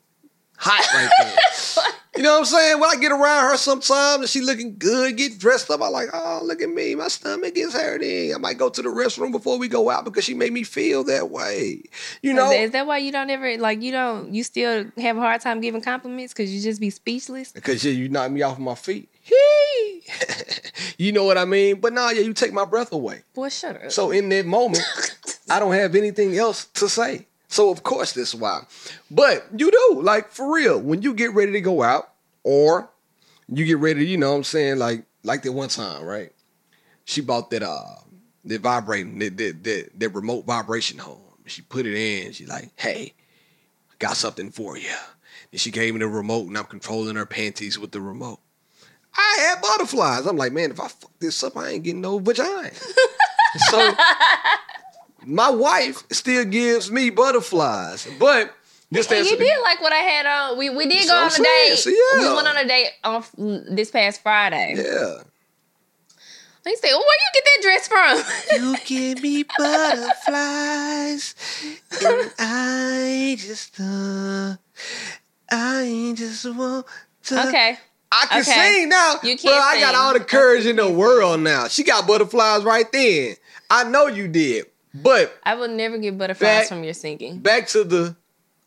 hot 0.61 0.93
right 0.93 1.09
there. 1.19 1.83
you 2.17 2.23
know 2.23 2.33
what 2.33 2.39
I'm 2.39 2.45
saying? 2.45 2.79
When 2.79 2.89
I 2.89 2.95
get 2.99 3.11
around 3.11 3.49
her 3.49 3.57
sometimes 3.57 4.21
and 4.21 4.29
she 4.29 4.41
looking 4.41 4.77
good, 4.77 5.17
get 5.17 5.39
dressed 5.39 5.71
up, 5.71 5.81
I 5.81 5.87
like, 5.87 6.09
oh, 6.13 6.41
look 6.43 6.61
at 6.61 6.69
me. 6.69 6.93
My 6.95 7.07
stomach 7.07 7.53
is 7.57 7.73
hurting. 7.73 8.33
I 8.33 8.37
might 8.37 8.57
go 8.57 8.69
to 8.69 8.81
the 8.81 8.89
restroom 8.89 9.31
before 9.31 9.57
we 9.57 9.67
go 9.67 9.89
out 9.89 10.05
because 10.05 10.23
she 10.23 10.35
made 10.35 10.53
me 10.53 10.63
feel 10.63 11.03
that 11.05 11.31
way. 11.31 11.83
You 12.21 12.33
know? 12.33 12.51
Is 12.51 12.71
that 12.71 12.85
why 12.85 12.99
you 12.99 13.11
don't 13.11 13.29
ever 13.29 13.57
like 13.57 13.81
you 13.81 13.91
don't 13.91 14.33
you 14.33 14.43
still 14.43 14.85
have 14.97 15.17
a 15.17 15.19
hard 15.19 15.41
time 15.41 15.61
giving 15.61 15.81
compliments 15.81 16.33
because 16.33 16.53
you 16.53 16.61
just 16.61 16.79
be 16.79 16.91
speechless? 16.91 17.51
Because 17.51 17.83
yeah, 17.83 17.91
you 17.91 18.07
knock 18.07 18.31
me 18.31 18.43
off 18.43 18.53
of 18.53 18.59
my 18.59 18.75
feet. 18.75 19.09
Hee. 19.23 20.03
you 20.97 21.11
know 21.11 21.23
what 21.23 21.37
I 21.37 21.45
mean? 21.45 21.79
But 21.79 21.93
nah, 21.93 22.09
yeah, 22.09 22.21
you 22.21 22.33
take 22.33 22.53
my 22.53 22.65
breath 22.65 22.91
away. 22.91 23.23
Boy, 23.33 23.49
shut 23.49 23.83
up. 23.83 23.91
So 23.91 24.11
in 24.11 24.29
that 24.29 24.45
moment, 24.45 24.83
I 25.49 25.59
don't 25.59 25.73
have 25.73 25.95
anything 25.95 26.37
else 26.37 26.65
to 26.65 26.87
say. 26.87 27.27
So 27.51 27.69
of 27.69 27.83
course 27.83 28.13
that's 28.13 28.33
why. 28.33 28.61
But 29.11 29.45
you 29.55 29.69
do, 29.69 30.01
like 30.01 30.31
for 30.31 30.55
real, 30.55 30.79
when 30.79 31.01
you 31.01 31.13
get 31.13 31.33
ready 31.33 31.51
to 31.51 31.61
go 31.61 31.83
out, 31.83 32.09
or 32.43 32.89
you 33.49 33.65
get 33.65 33.77
ready, 33.77 34.07
you 34.07 34.17
know 34.17 34.31
what 34.31 34.37
I'm 34.37 34.43
saying, 34.45 34.79
like 34.79 35.03
like 35.23 35.43
that 35.43 35.51
one 35.51 35.67
time, 35.67 36.03
right? 36.03 36.31
She 37.03 37.19
bought 37.19 37.49
that 37.51 37.61
uh 37.61 37.95
that 38.45 38.61
vibrating, 38.61 39.19
that 39.19 39.35
that 39.37 39.63
that, 39.65 39.99
that 39.99 40.09
remote 40.09 40.45
vibration 40.45 40.97
home. 40.97 41.19
She 41.45 41.61
put 41.61 41.85
it 41.85 41.93
in, 41.93 42.31
she 42.31 42.45
like, 42.45 42.71
hey, 42.77 43.13
I 43.91 43.95
got 43.99 44.15
something 44.15 44.49
for 44.49 44.77
you. 44.77 44.95
And 45.51 45.59
she 45.59 45.71
gave 45.71 45.93
me 45.93 45.99
the 45.99 46.07
remote 46.07 46.47
and 46.47 46.57
I'm 46.57 46.63
controlling 46.63 47.17
her 47.17 47.25
panties 47.25 47.77
with 47.77 47.91
the 47.91 47.99
remote. 47.99 48.39
I 49.13 49.37
had 49.41 49.61
butterflies. 49.61 50.25
I'm 50.25 50.37
like, 50.37 50.53
man, 50.53 50.71
if 50.71 50.79
I 50.79 50.87
fuck 50.87 51.11
this 51.19 51.43
up, 51.43 51.57
I 51.57 51.71
ain't 51.71 51.83
getting 51.83 51.99
no 51.99 52.17
vagina. 52.19 52.71
so 53.69 53.93
my 55.25 55.49
wife 55.49 56.03
still 56.11 56.45
gives 56.45 56.91
me 56.91 57.09
butterflies, 57.09 58.07
but 58.19 58.53
just 58.93 59.11
And 59.11 59.25
you 59.25 59.37
did 59.37 59.61
like 59.63 59.81
what 59.81 59.93
I 59.93 59.97
had 59.97 60.25
on. 60.25 60.57
We 60.57 60.69
we 60.69 60.85
did 60.85 61.07
go 61.07 61.15
on 61.15 61.31
a 61.31 61.37
date. 61.37 61.77
So, 61.77 61.89
yeah. 61.89 62.29
We 62.29 62.35
went 62.35 62.47
on 62.47 62.57
a 62.57 62.67
date 62.67 62.89
on 63.03 63.23
this 63.75 63.89
past 63.91 64.21
Friday. 64.21 64.73
yeah. 64.77 65.23
They 66.63 66.75
said, 66.75 66.89
well, 66.91 66.99
"Where 66.99 67.17
you 67.17 67.31
get 67.33 67.43
that 67.45 67.59
dress 67.63 67.87
from?" 67.87 68.23
You 68.61 68.75
give 68.85 69.23
me 69.23 69.43
butterflies, 69.57 71.35
and 72.03 72.31
I 72.37 73.35
just 73.39 73.79
uh, 73.79 74.55
I 75.51 76.13
just 76.15 76.45
want 76.55 76.85
to. 77.23 77.47
okay, 77.47 77.77
I 78.11 78.25
can 78.27 78.41
Okay. 78.41 78.51
sing 78.73 78.89
now. 78.89 79.13
You 79.23 79.37
can't 79.37 79.41
Bro, 79.41 79.53
I 79.53 79.79
got 79.79 79.95
all 79.95 80.13
the 80.13 80.19
courage 80.19 80.65
in 80.67 80.75
the 80.75 80.89
world 80.89 81.39
now. 81.39 81.67
She 81.67 81.83
got 81.83 82.05
butterflies 82.05 82.63
right 82.63 82.91
then. 82.91 83.35
I 83.69 83.83
know 83.85 84.05
you 84.07 84.27
did. 84.27 84.65
But 84.93 85.37
I 85.43 85.55
will 85.55 85.69
never 85.69 85.97
get 85.97 86.17
butterflies 86.17 86.47
Back- 86.61 86.67
from 86.67 86.83
your 86.83 86.93
singing. 86.93 87.39
back 87.39 87.67
to 87.69 87.83
the 87.83 88.15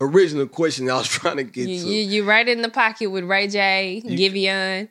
original 0.00 0.46
question 0.46 0.88
I 0.90 0.94
was 0.96 1.08
trying 1.08 1.36
to 1.36 1.44
get 1.44 1.68
You, 1.68 1.80
to. 1.80 1.86
you 1.86 2.00
you 2.02 2.24
right 2.24 2.48
in 2.48 2.62
the 2.62 2.70
pocket 2.70 3.10
with 3.10 3.24
Ray 3.24 3.48
J, 3.48 4.02
Giveon. 4.04 4.88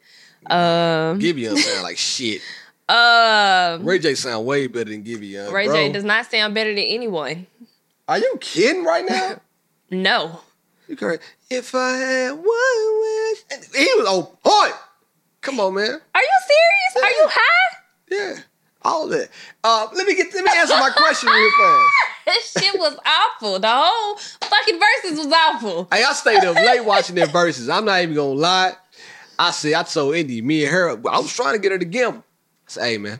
Um, 0.49 1.19
Giveon 1.19 1.57
sound 1.57 1.83
like 1.83 1.97
shit. 1.97 2.41
um, 2.89 3.85
Ray 3.85 3.99
J 3.99 4.13
sound 4.15 4.45
way 4.45 4.67
better 4.67 4.89
than 4.91 5.03
Giveon. 5.03 5.51
Ray 5.51 5.65
bro. 5.67 5.75
J 5.75 5.91
does 5.91 6.03
not 6.03 6.29
sound 6.29 6.53
better 6.53 6.69
than 6.73 6.83
anyone. 6.83 7.47
Are 8.07 8.17
you 8.19 8.37
kidding 8.39 8.83
right 8.83 9.05
now? 9.07 9.39
No. 9.91 10.39
you 10.87 10.95
correct. 10.95 11.21
If 11.51 11.75
I 11.75 11.91
had 11.97 12.31
one 12.31 12.41
wish, 12.45 13.43
and 13.51 13.63
he 13.75 13.85
was 13.95 14.07
on 14.07 14.23
point. 14.43 14.73
Come 15.41 15.59
on, 15.59 15.75
man. 15.75 15.99
Are 16.15 16.21
you 16.21 16.39
serious? 16.47 17.05
Are 17.05 17.09
you 17.11 17.27
high? 17.29 17.77
Yeah, 18.09 18.35
all 18.83 19.07
that. 19.07 19.29
Uh, 19.63 19.87
let 19.93 20.07
me 20.07 20.15
get. 20.15 20.33
Let 20.33 20.43
me 20.43 20.51
answer 20.55 20.73
my 20.75 20.91
question 20.95 21.29
real 21.29 21.51
fast. 21.59 21.93
this 22.25 22.51
shit 22.63 22.79
was 22.79 22.97
awful. 23.05 23.59
The 23.59 23.69
whole 23.69 24.15
fucking 24.17 24.79
verses 24.79 25.25
was 25.25 25.33
awful. 25.33 25.87
Hey, 25.91 26.03
I 26.03 26.13
stayed 26.13 26.43
up 26.43 26.55
late 26.55 26.85
watching 26.85 27.15
their 27.15 27.27
verses. 27.27 27.69
I'm 27.69 27.85
not 27.85 28.01
even 28.01 28.15
gonna 28.15 28.33
lie. 28.33 28.73
I 29.39 29.51
said 29.51 29.73
I 29.73 29.83
told 29.83 30.15
Indy, 30.15 30.41
me 30.41 30.63
and 30.63 30.73
her, 30.73 30.89
I 30.91 31.19
was 31.19 31.33
trying 31.33 31.55
to 31.55 31.59
get 31.59 31.71
her 31.71 31.79
to 31.79 31.85
gamble. 31.85 32.19
I 32.19 32.71
said, 32.71 32.83
hey 32.85 32.97
man, 32.97 33.19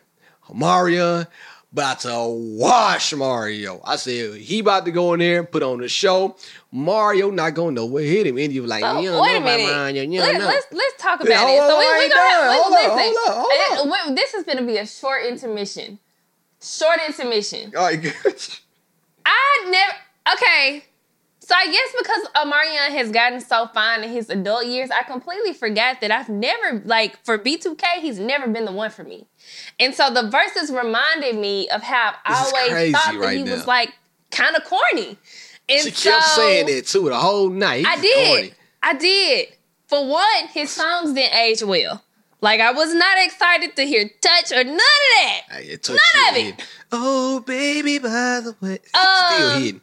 Mario 0.53 1.25
about 1.73 1.99
to 2.01 2.13
wash 2.59 3.13
Mario. 3.13 3.81
I 3.83 3.95
said 3.97 4.35
he 4.35 4.59
about 4.59 4.85
to 4.85 4.91
go 4.91 5.13
in 5.13 5.19
there 5.19 5.39
and 5.39 5.51
put 5.51 5.63
on 5.63 5.79
the 5.79 5.89
show. 5.89 6.35
Mario 6.71 7.31
not 7.31 7.55
gonna 7.55 7.71
know 7.71 7.85
what 7.85 8.03
Hit 8.03 8.27
him. 8.27 8.37
And 8.37 8.51
was 8.61 8.69
like, 8.69 8.81
So, 8.83 8.99
you 8.99 9.11
wait 9.11 9.33
know 9.33 9.37
a 9.37 9.41
minute. 9.41 9.71
Mario. 9.75 10.03
You 10.03 10.19
Let, 10.19 10.37
know. 10.39 10.45
let's 10.45 10.67
let's 10.71 11.01
talk 11.01 11.19
about 11.19 11.29
Yeah, 11.29 11.49
it. 11.49 11.67
So 11.67 11.79
we, 11.79 11.85
we 12.03 12.09
gonna 12.09 12.21
have, 12.29 12.53
Hold 12.61 12.71
listen, 12.71 12.89
on, 12.91 12.99
hold 12.99 13.17
on, 13.17 13.45
hold 13.77 13.89
uh, 13.89 14.09
we- 14.09 14.15
this 14.15 14.33
is 14.35 14.43
gonna 14.43 14.63
be 14.63 14.77
a 14.77 14.85
short 14.85 15.25
intermission. 15.25 15.99
Short 16.61 16.99
intermission. 17.07 17.73
All 17.75 17.83
right, 17.85 18.01
good. 18.01 18.13
I 19.25 19.65
never. 19.69 19.93
Okay. 20.37 20.85
So 21.45 21.53
I 21.53 21.65
guess 21.65 21.93
because 21.97 22.27
Omarion 22.35 22.97
has 22.97 23.11
gotten 23.11 23.41
so 23.41 23.67
fine 23.73 24.01
in 24.01 24.09
his 24.11 24.29
adult 24.29 24.65
years, 24.65 24.89
I 24.91 25.03
completely 25.03 25.51
forgot 25.51 25.99
that 25.99 26.09
I've 26.09 26.29
never 26.29 26.81
like 26.85 27.21
for 27.25 27.37
B2K, 27.37 27.83
he's 27.99 28.17
never 28.17 28.47
been 28.47 28.63
the 28.63 28.71
one 28.71 28.89
for 28.89 29.03
me. 29.03 29.27
And 29.77 29.93
so 29.93 30.09
the 30.09 30.29
verses 30.29 30.71
reminded 30.71 31.35
me 31.35 31.67
of 31.69 31.83
how 31.83 32.13
I 32.25 32.33
always 32.45 32.93
thought 32.95 33.11
that 33.13 33.19
right 33.19 33.37
he 33.37 33.43
now. 33.43 33.51
was 33.55 33.67
like 33.67 33.93
kind 34.31 34.55
of 34.55 34.63
corny. 34.63 35.17
And 35.67 35.81
She 35.81 35.91
so 35.91 36.11
kept 36.11 36.25
saying 36.27 36.65
that 36.67 36.87
too 36.87 37.09
the 37.09 37.17
whole 37.17 37.49
night. 37.49 37.79
He 37.79 37.85
I 37.87 37.95
did. 37.99 38.27
corny. 38.27 38.53
I 38.81 38.93
did. 38.93 39.47
For 39.87 40.07
one, 40.07 40.47
his 40.53 40.71
songs 40.71 41.11
didn't 41.13 41.35
age 41.37 41.61
well. 41.61 42.01
Like 42.39 42.61
I 42.61 42.71
was 42.71 42.93
not 42.93 43.17
excited 43.19 43.75
to 43.75 43.83
hear 43.85 44.09
touch 44.21 44.51
or 44.53 44.63
none 44.63 44.75
of 44.75 44.79
that. 45.17 45.41
None 45.89 46.29
of 46.29 46.37
it. 46.37 46.65
Oh, 46.91 47.39
baby, 47.41 47.99
by 47.99 48.41
the 48.43 48.55
way. 48.61 48.79
Um, 48.93 49.05
Still 49.35 49.59
hitting. 49.59 49.81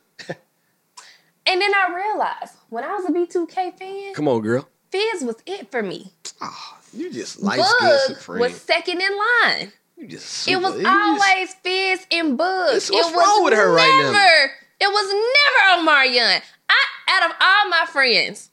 And 1.51 1.61
then 1.61 1.73
I 1.75 1.95
realized 1.95 2.55
when 2.69 2.85
I 2.85 2.95
was 2.95 3.05
a 3.07 3.13
B2K 3.13 3.77
fan, 3.79 4.15
Come 4.15 4.29
on, 4.29 4.41
girl. 4.41 4.69
Fizz 4.91 5.25
was 5.25 5.37
it 5.47 5.71
for 5.71 5.83
me. 5.83 6.13
Oh, 6.41 6.79
you 6.93 7.13
just 7.13 7.35
skin 7.39 7.49
Boog 7.49 8.39
was 8.39 8.61
second 8.61 9.01
in 9.01 9.11
line. 9.17 9.73
you 9.97 10.07
just 10.07 10.49
It 10.49 10.57
was 10.57 10.75
just- 10.75 10.87
always 10.87 11.55
Fizz 11.63 12.07
and 12.13 12.39
Boog. 12.39 12.73
What's- 12.73 12.89
it 12.91 12.95
was 12.95 13.13
wrong 13.13 13.45
with 13.45 13.55
her 13.55 13.71
right 13.73 13.87
now? 14.13 14.47
It 14.81 14.89
was 14.91 15.07
never 15.13 15.83
Omarion. 15.83 16.43
I 16.69 16.75
out 17.09 17.31
of 17.31 17.37
all 17.41 17.69
my 17.69 17.85
friends, 17.87 18.51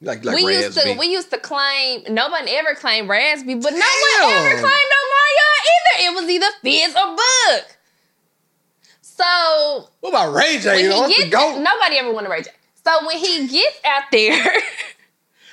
like 0.00 0.24
like 0.24 0.36
we 0.36 0.54
used 0.56 0.76
to 0.78 0.96
we 0.98 1.06
used 1.06 1.30
to 1.30 1.38
claim 1.38 2.02
nobody 2.08 2.50
ever 2.52 2.74
claimed 2.74 3.08
Raz-B, 3.08 3.54
but 3.56 3.72
no 3.72 3.78
Damn. 3.80 4.22
one 4.24 4.32
ever 4.34 4.60
claimed 4.60 4.90
Omarion 5.00 5.60
either. 5.74 6.10
It 6.10 6.14
was 6.14 6.30
either 6.30 6.46
Fizz 6.62 6.94
or 6.96 7.16
Boog. 7.16 7.64
So 9.16 9.88
What 10.00 10.10
about 10.10 10.34
Ray 10.34 10.58
J? 10.58 10.82
You 10.82 10.88
know, 10.88 11.08
gets 11.08 11.30
nobody 11.30 11.98
ever 11.98 12.12
wanted 12.12 12.30
Ray 12.30 12.42
J. 12.42 12.50
So 12.84 13.06
when 13.06 13.16
he 13.16 13.46
gets 13.46 13.80
out 13.84 14.04
there 14.10 14.34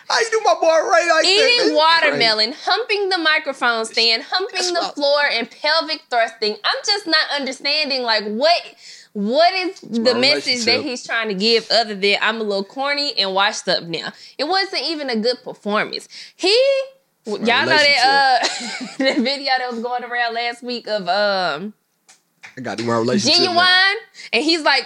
How 0.09 0.19
you 0.19 0.29
do 0.29 0.41
my 0.43 0.55
boy 0.59 0.67
Ray 0.67 1.09
like 1.09 1.23
that? 1.23 1.59
eating 1.61 1.75
watermelon, 1.75 2.53
humping 2.65 3.07
the 3.07 3.17
microphone 3.17 3.85
stand, 3.85 4.23
humping 4.23 4.73
the 4.73 4.91
floor, 4.93 5.21
and 5.31 5.49
pelvic 5.49 6.03
thrusting, 6.09 6.57
I'm 6.65 6.77
just 6.85 7.07
not 7.07 7.39
understanding 7.39 8.03
like 8.03 8.25
what 8.25 8.61
what 9.13 9.53
is 9.53 9.79
the 9.81 10.15
message 10.15 10.65
that 10.65 10.81
he's 10.81 11.05
trying 11.05 11.29
to 11.29 11.33
give 11.33 11.69
other 11.71 11.95
than 11.95 12.17
I'm 12.21 12.41
a 12.41 12.43
little 12.43 12.63
corny 12.65 13.13
and 13.17 13.33
washed 13.33 13.69
up 13.69 13.83
now. 13.83 14.11
It 14.37 14.45
wasn't 14.45 14.83
even 14.83 15.09
a 15.09 15.15
good 15.15 15.37
performance. 15.43 16.09
He 16.35 16.57
y'all 17.25 17.37
know 17.37 17.65
that 17.67 18.41
uh 18.41 18.87
the 18.97 19.21
video 19.21 19.51
that 19.59 19.67
was 19.71 19.81
going 19.81 20.03
around 20.03 20.33
last 20.33 20.61
week 20.61 20.87
of 20.87 21.07
um. 21.07 21.73
I 22.61 22.63
got 22.63 22.77
to 22.77 22.83
do 22.83 22.87
my 22.89 22.97
relationship. 22.97 23.37
genuine 23.37 23.55
now. 23.57 23.93
and 24.33 24.43
he's 24.43 24.61
like 24.61 24.85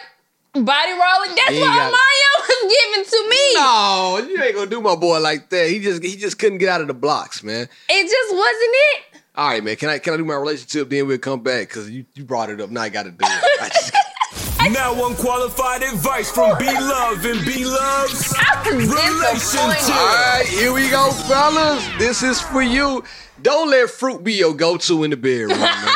body 0.54 0.92
rolling. 0.92 1.36
That's 1.36 1.50
He 1.52 1.60
what 1.60 1.68
got- 1.68 1.92
Mario 1.92 2.30
was 2.40 2.74
giving 2.74 3.06
to 3.12 3.30
me. 3.30 3.54
No, 3.56 4.26
you 4.30 4.42
ain't 4.44 4.56
gonna 4.56 4.70
do 4.70 4.82
my 4.82 4.96
boy 4.96 5.20
like 5.20 5.50
that. 5.50 5.70
He 5.70 5.80
just 5.80 6.02
he 6.04 6.16
just 6.16 6.40
couldn't 6.40 6.60
get 6.60 6.70
out 6.70 6.80
of 6.82 6.88
the 6.88 6.94
blocks, 6.94 7.44
man. 7.44 7.68
It 7.90 8.04
just 8.10 8.34
wasn't 8.34 8.54
it. 8.62 9.22
All 9.36 9.50
right, 9.50 9.62
man. 9.62 9.76
Can 9.76 9.90
I 9.90 10.00
can 10.00 10.14
I 10.14 10.18
do 10.18 10.24
my 10.24 10.36
relationship? 10.36 10.90
Then 10.90 11.08
we'll 11.08 11.18
come 11.18 11.42
back 11.42 11.68
because 11.68 11.90
you, 11.90 12.06
you 12.14 12.24
brought 12.24 12.50
it 12.50 12.62
up. 12.62 12.70
Now 12.70 12.84
I 12.84 12.90
got 12.90 13.04
to 13.04 13.12
do 13.12 13.18
it. 13.22 13.62
I 13.62 13.70
just, 13.70 13.94
Now 14.72 14.94
unqualified 15.08 15.84
advice 15.84 16.32
from 16.32 16.58
B 16.58 16.66
Love 16.66 17.24
and 17.26 17.46
B 17.46 17.66
Love's 17.66 18.34
Relationship. 18.66 19.96
All 19.96 20.06
right, 20.06 20.46
here 20.48 20.74
we 20.74 20.90
go, 20.90 21.12
fellas. 21.12 21.86
This 22.00 22.24
is 22.24 22.42
for 22.42 22.62
you. 22.64 23.04
Don't 23.42 23.70
let 23.70 23.90
fruit 23.92 24.24
be 24.24 24.34
your 24.34 24.54
go-to 24.56 25.04
in 25.04 25.12
the 25.12 25.18
bedroom, 25.18 25.60
man. 25.60 25.88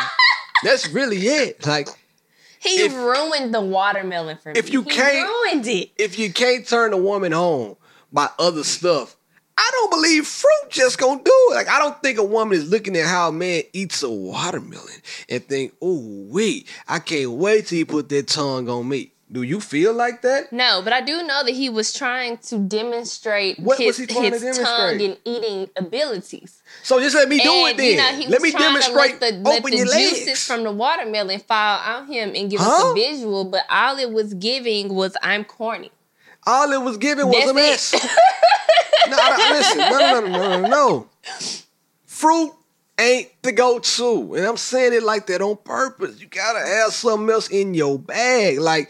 That's 0.64 0.88
really 0.90 1.18
it. 1.28 1.66
Like, 1.66 1.88
He 2.62 2.82
If- 2.82 2.94
ruined 2.94 3.54
the 3.54 3.62
watermelon 3.62 4.38
for 4.44 4.52
me. 4.52 4.60
if 4.60 4.74
you 4.74 4.82
He 4.84 4.90
can't- 4.90 5.28
ruined 5.30 5.66
it. 5.66 5.92
if 5.98 6.20
you 6.20 6.34
can't 6.34 6.68
turn 6.68 6.92
a 6.92 6.98
woman 6.98 7.34
on 7.34 7.78
by 8.12 8.28
other 8.38 8.66
stuff, 8.66 9.16
I 9.58 9.70
don't 9.72 9.90
believe 9.92 10.28
fruit 10.28 10.70
just 10.70 10.98
gonna 10.98 11.22
do 11.24 11.32
it. 11.52 11.56
Like, 11.56 11.70
I 11.70 11.80
don't 11.80 12.02
think 12.04 12.18
a 12.18 12.24
woman 12.24 12.58
is 12.58 12.68
looking 12.68 12.98
at 12.98 13.06
how 13.06 13.30
a 13.30 13.32
man 13.32 13.64
eats 13.72 14.04
a 14.04 14.10
watermelon 14.10 15.02
and 15.30 15.48
think, 15.48 15.74
oh, 15.82 16.02
wait, 16.30 16.68
I 16.88 17.00
can't 17.00 17.32
wait 17.32 17.68
till 17.68 17.78
he 17.78 17.86
put 17.86 18.10
that 18.10 18.28
tongue 18.28 18.68
on 18.70 18.90
me. 18.90 19.14
Do 19.32 19.44
you 19.44 19.60
feel 19.60 19.94
like 19.94 20.24
that? 20.24 20.52
No, 20.52 20.82
but 20.84 20.92
I 20.92 21.02
do 21.02 21.22
know 21.22 21.44
that 21.44 21.52
he 21.52 21.70
was 21.70 21.94
trying 21.94 22.38
to 22.38 22.58
demonstrate 22.58 23.60
What 23.60 23.78
was 23.78 23.98
his, 23.98 24.10
he 24.10 24.16
trying 24.16 24.32
to 24.32 24.40
his 24.40 24.58
tongue 24.58 25.00
and 25.02 25.18
eating 25.24 25.70
abilities. 25.76 26.64
So 26.82 27.00
just 27.00 27.16
let 27.16 27.30
me 27.30 27.38
do 27.38 27.68
it 27.68 27.78
then. 27.78 28.20
you 28.20 28.26
know, 28.26 28.32
let 28.32 28.42
me 28.42 28.52
demonstrate. 28.52 29.22
let 29.22 29.44
the, 29.44 29.50
let 29.50 29.64
the 29.64 29.76
your 29.76 29.86
juices 29.86 30.28
legs. 30.28 30.48
from 30.48 30.64
the 30.64 30.72
watermelon 30.72 31.40
fall 31.42 31.80
on 31.80 32.08
him 32.08 32.34
and 32.36 32.50
give 32.50 32.60
us 32.60 32.84
a 32.84 32.94
visual, 32.96 33.46
but 33.46 33.66
all 33.70 34.00
it 34.00 34.12
was 34.12 34.34
giving 34.34 34.96
was 34.96 35.16
I'm 35.22 35.46
corny. 35.46 35.92
All 36.48 36.72
it 36.72 36.82
was 36.82 36.98
giving 36.98 37.28
was 37.28 37.50
a 37.50 37.54
mess. 37.54 37.94
no, 39.08 39.16
no, 39.16 39.50
listen, 39.52 39.78
no, 39.78 39.90
no, 39.90 40.20
no, 40.22 40.28
no, 40.28 40.62
no, 40.62 40.68
no. 40.68 41.10
Fruit 42.06 42.54
ain't 42.98 43.30
the 43.44 43.52
go-to, 43.52 44.34
and 44.34 44.46
I'm 44.46 44.58
saying 44.58 44.94
it 44.94 45.04
like 45.04 45.28
that 45.28 45.42
on 45.42 45.58
purpose. 45.58 46.20
You 46.20 46.28
gotta 46.28 46.66
have 46.66 46.94
something 46.94 47.30
else 47.30 47.50
in 47.50 47.74
your 47.74 48.00
bag, 48.00 48.60
like, 48.60 48.90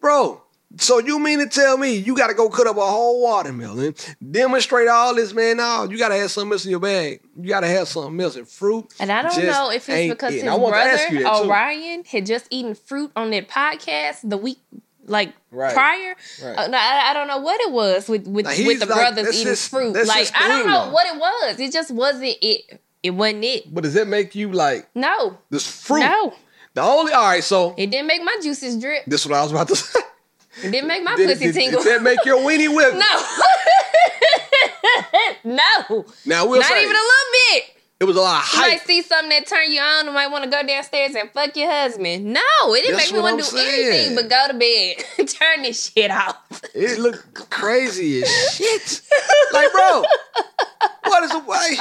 bro. 0.00 0.42
So 0.78 0.98
you 0.98 1.18
mean 1.18 1.38
to 1.38 1.46
tell 1.46 1.78
me 1.78 1.94
you 1.94 2.16
gotta 2.16 2.34
go 2.34 2.50
cut 2.50 2.66
up 2.66 2.76
a 2.76 2.80
whole 2.84 3.22
watermelon, 3.22 3.94
demonstrate 4.30 4.88
all 4.88 5.14
this, 5.14 5.32
man? 5.32 5.58
No, 5.58 5.84
you 5.88 5.96
gotta 5.96 6.16
have 6.16 6.30
something 6.30 6.52
else 6.52 6.64
in 6.64 6.72
your 6.72 6.80
bag. 6.80 7.20
You 7.40 7.48
gotta 7.48 7.68
have 7.68 7.88
something 7.88 8.20
else. 8.20 8.36
And 8.36 8.46
fruit, 8.48 8.92
And 9.00 9.10
I 9.10 9.22
don't 9.22 9.44
know 9.44 9.70
if 9.70 9.88
it's 9.88 10.12
because 10.12 10.32
it. 10.34 10.42
his 10.42 10.42
to 10.42 11.20
brother. 11.22 11.44
O'Ryan 11.46 12.04
had 12.04 12.26
just 12.26 12.46
eaten 12.50 12.74
fruit 12.74 13.10
on 13.16 13.30
that 13.30 13.48
podcast 13.48 14.28
the 14.28 14.36
week 14.36 14.58
like 15.06 15.32
Right. 15.52 15.72
prior. 15.72 16.16
Right. 16.44 16.58
Uh, 16.58 16.66
no, 16.66 16.76
I, 16.76 17.10
I 17.10 17.14
don't 17.14 17.28
know 17.28 17.38
what 17.38 17.60
it 17.60 17.70
was 17.72 18.08
with 18.08 18.26
with, 18.26 18.44
with 18.46 18.80
the 18.80 18.86
like- 18.86 19.14
brothers 19.14 19.34
eating 19.34 19.46
his- 19.46 19.68
fruit. 19.68 19.94
Like 19.94 20.30
I 20.34 20.48
don't 20.48 20.66
know 20.66 20.90
what 20.90 21.06
it 21.06 21.18
was. 21.18 21.60
It 21.60 21.72
just 21.72 21.90
wasn't 21.92 22.34
it. 22.42 22.80
It 23.02 23.10
wasn't 23.10 23.44
it. 23.44 23.72
But 23.72 23.84
does 23.84 23.94
that 23.94 24.08
make 24.08 24.34
you 24.34 24.50
like 24.50 24.88
No, 24.96 25.38
this 25.48 25.64
fruit? 25.66 26.00
no, 26.00 26.34
The 26.76 26.82
only 26.82 27.12
all 27.12 27.24
right. 27.24 27.42
So 27.42 27.74
it 27.76 27.90
didn't 27.90 28.06
make 28.06 28.22
my 28.22 28.36
juices 28.42 28.76
drip. 28.76 29.04
this 29.06 29.22
is 29.22 29.26
what 29.28 29.38
I 29.38 29.42
was 29.42 29.50
about 29.50 29.68
to 29.68 29.76
say. 29.76 29.98
It 30.62 30.70
didn't 30.70 30.88
make 30.88 31.02
my 31.02 31.16
Did, 31.16 31.28
pussy 31.30 31.46
did- 31.46 31.54
tingle. 31.54 31.82
did 31.82 31.96
that 31.96 32.02
make 32.02 32.24
your 32.24 32.38
weenie 32.38 32.74
whip? 32.74 32.94
no, 32.94 33.00
no, 35.44 36.04
Now 36.24 36.46
we'll 36.46 36.60
not 36.60 36.68
say 36.70 36.82
even 36.82 36.96
a 36.96 36.98
little 36.98 37.32
bit. 37.52 37.62
it 38.00 38.04
was 38.04 38.16
a 38.16 38.20
lot 38.20 38.42
of 38.42 38.52
You 38.52 38.58
hype. 38.60 38.70
might 38.72 38.80
see 38.86 39.02
something 39.02 39.28
that 39.30 39.46
turn 39.46 39.70
you 39.72 39.80
on 39.80 40.06
and 40.06 40.14
might 40.14 40.28
want 40.30 40.44
to 40.44 40.50
go 40.50 40.62
downstairs 40.66 41.14
and 41.14 41.30
fuck 41.32 41.56
your 41.56 41.70
husband. 41.70 42.24
No, 42.32 42.40
it 42.68 42.82
didn't 42.82 42.96
That's 42.96 43.10
make 43.12 43.16
me 43.16 43.22
want 43.22 43.42
to 43.44 43.50
do 43.50 43.56
saying. 43.56 43.86
anything 43.92 44.14
but 44.16 44.28
go 44.30 44.46
to 44.48 44.54
bed. 44.54 45.28
turn 45.28 45.62
this 45.62 45.90
shit 45.92 46.10
off. 46.10 46.36
It 46.74 46.98
looked 46.98 47.50
crazy 47.50 48.22
as 48.22 48.54
shit. 48.54 49.02
like, 49.52 49.70
bro, 49.72 50.04
what 51.04 51.22
is 51.24 51.30
the 51.32 51.40
way? 51.40 51.76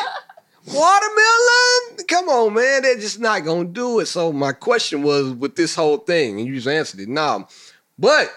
Watermelon? 0.68 2.05
Come 2.07 2.30
on, 2.30 2.53
man. 2.53 2.82
They're 2.82 2.95
just 2.95 3.20
not 3.20 3.45
gonna 3.45 3.66
do 3.66 3.99
it. 3.99 4.07
So 4.07 4.32
my 4.32 4.51
question 4.51 5.03
was 5.03 5.32
with 5.32 5.55
this 5.55 5.76
whole 5.76 5.97
thing, 5.97 6.39
and 6.39 6.47
you 6.47 6.55
just 6.55 6.68
answered 6.68 7.01
it. 7.01 7.09
Nah. 7.09 7.43
But 7.97 8.34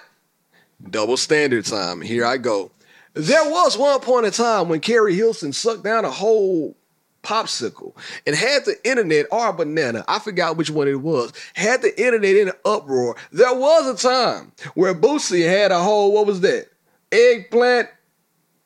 double 0.91 1.17
standard 1.17 1.65
time. 1.65 2.01
Here 2.01 2.25
I 2.25 2.37
go. 2.37 2.71
There 3.15 3.51
was 3.51 3.77
one 3.77 4.01
point 4.01 4.27
in 4.27 4.33
time 4.33 4.69
when 4.69 4.81
Keri 4.81 5.15
Hilson 5.15 5.53
sucked 5.53 5.83
down 5.83 6.05
a 6.05 6.11
whole 6.11 6.77
popsicle 7.23 7.97
and 8.27 8.37
had 8.37 8.65
the 8.65 8.77
internet 8.85 9.27
or 9.33 9.53
banana, 9.53 10.05
I 10.07 10.19
forgot 10.19 10.57
which 10.57 10.71
one 10.71 10.89
it 10.89 11.01
was, 11.01 11.33
had 11.55 11.83
the 11.83 12.01
internet 12.01 12.37
in 12.37 12.49
an 12.49 12.55
uproar. 12.65 13.17
There 13.33 13.55
was 13.55 13.87
a 13.87 14.09
time 14.09 14.53
where 14.75 14.95
Boosie 14.95 15.47
had 15.47 15.73
a 15.73 15.81
whole, 15.81 16.13
what 16.13 16.27
was 16.27 16.41
that? 16.43 16.69
Eggplant 17.11 17.89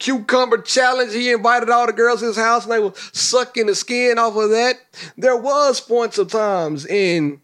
cucumber 0.03 0.59
challenge. 0.59 1.14
He 1.14 1.30
invited 1.30 1.70
all 1.70 1.86
the 1.86 1.92
girls 1.92 2.20
to 2.20 2.26
his 2.26 2.36
house 2.36 2.64
and 2.64 2.72
they 2.72 2.80
were 2.80 2.92
sucking 3.12 3.66
the 3.66 3.74
skin 3.74 4.18
off 4.18 4.36
of 4.36 4.50
that. 4.50 4.80
There 5.16 5.36
was 5.36 5.80
points 5.80 6.18
of 6.18 6.28
times 6.28 6.84
in 6.84 7.40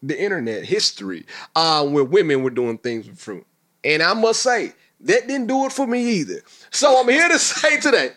the 0.00 0.20
internet 0.20 0.64
history 0.64 1.26
uh, 1.56 1.84
where 1.86 2.04
women 2.04 2.44
were 2.44 2.50
doing 2.50 2.78
things 2.78 3.08
with 3.08 3.18
fruit. 3.18 3.44
And 3.82 4.02
I 4.02 4.14
must 4.14 4.40
say, 4.40 4.72
that 5.00 5.26
didn't 5.26 5.48
do 5.48 5.66
it 5.66 5.72
for 5.72 5.86
me 5.86 6.02
either. 6.20 6.40
So 6.70 7.00
I'm 7.00 7.08
here 7.08 7.28
to 7.28 7.38
say 7.38 7.80
today, 7.80 8.12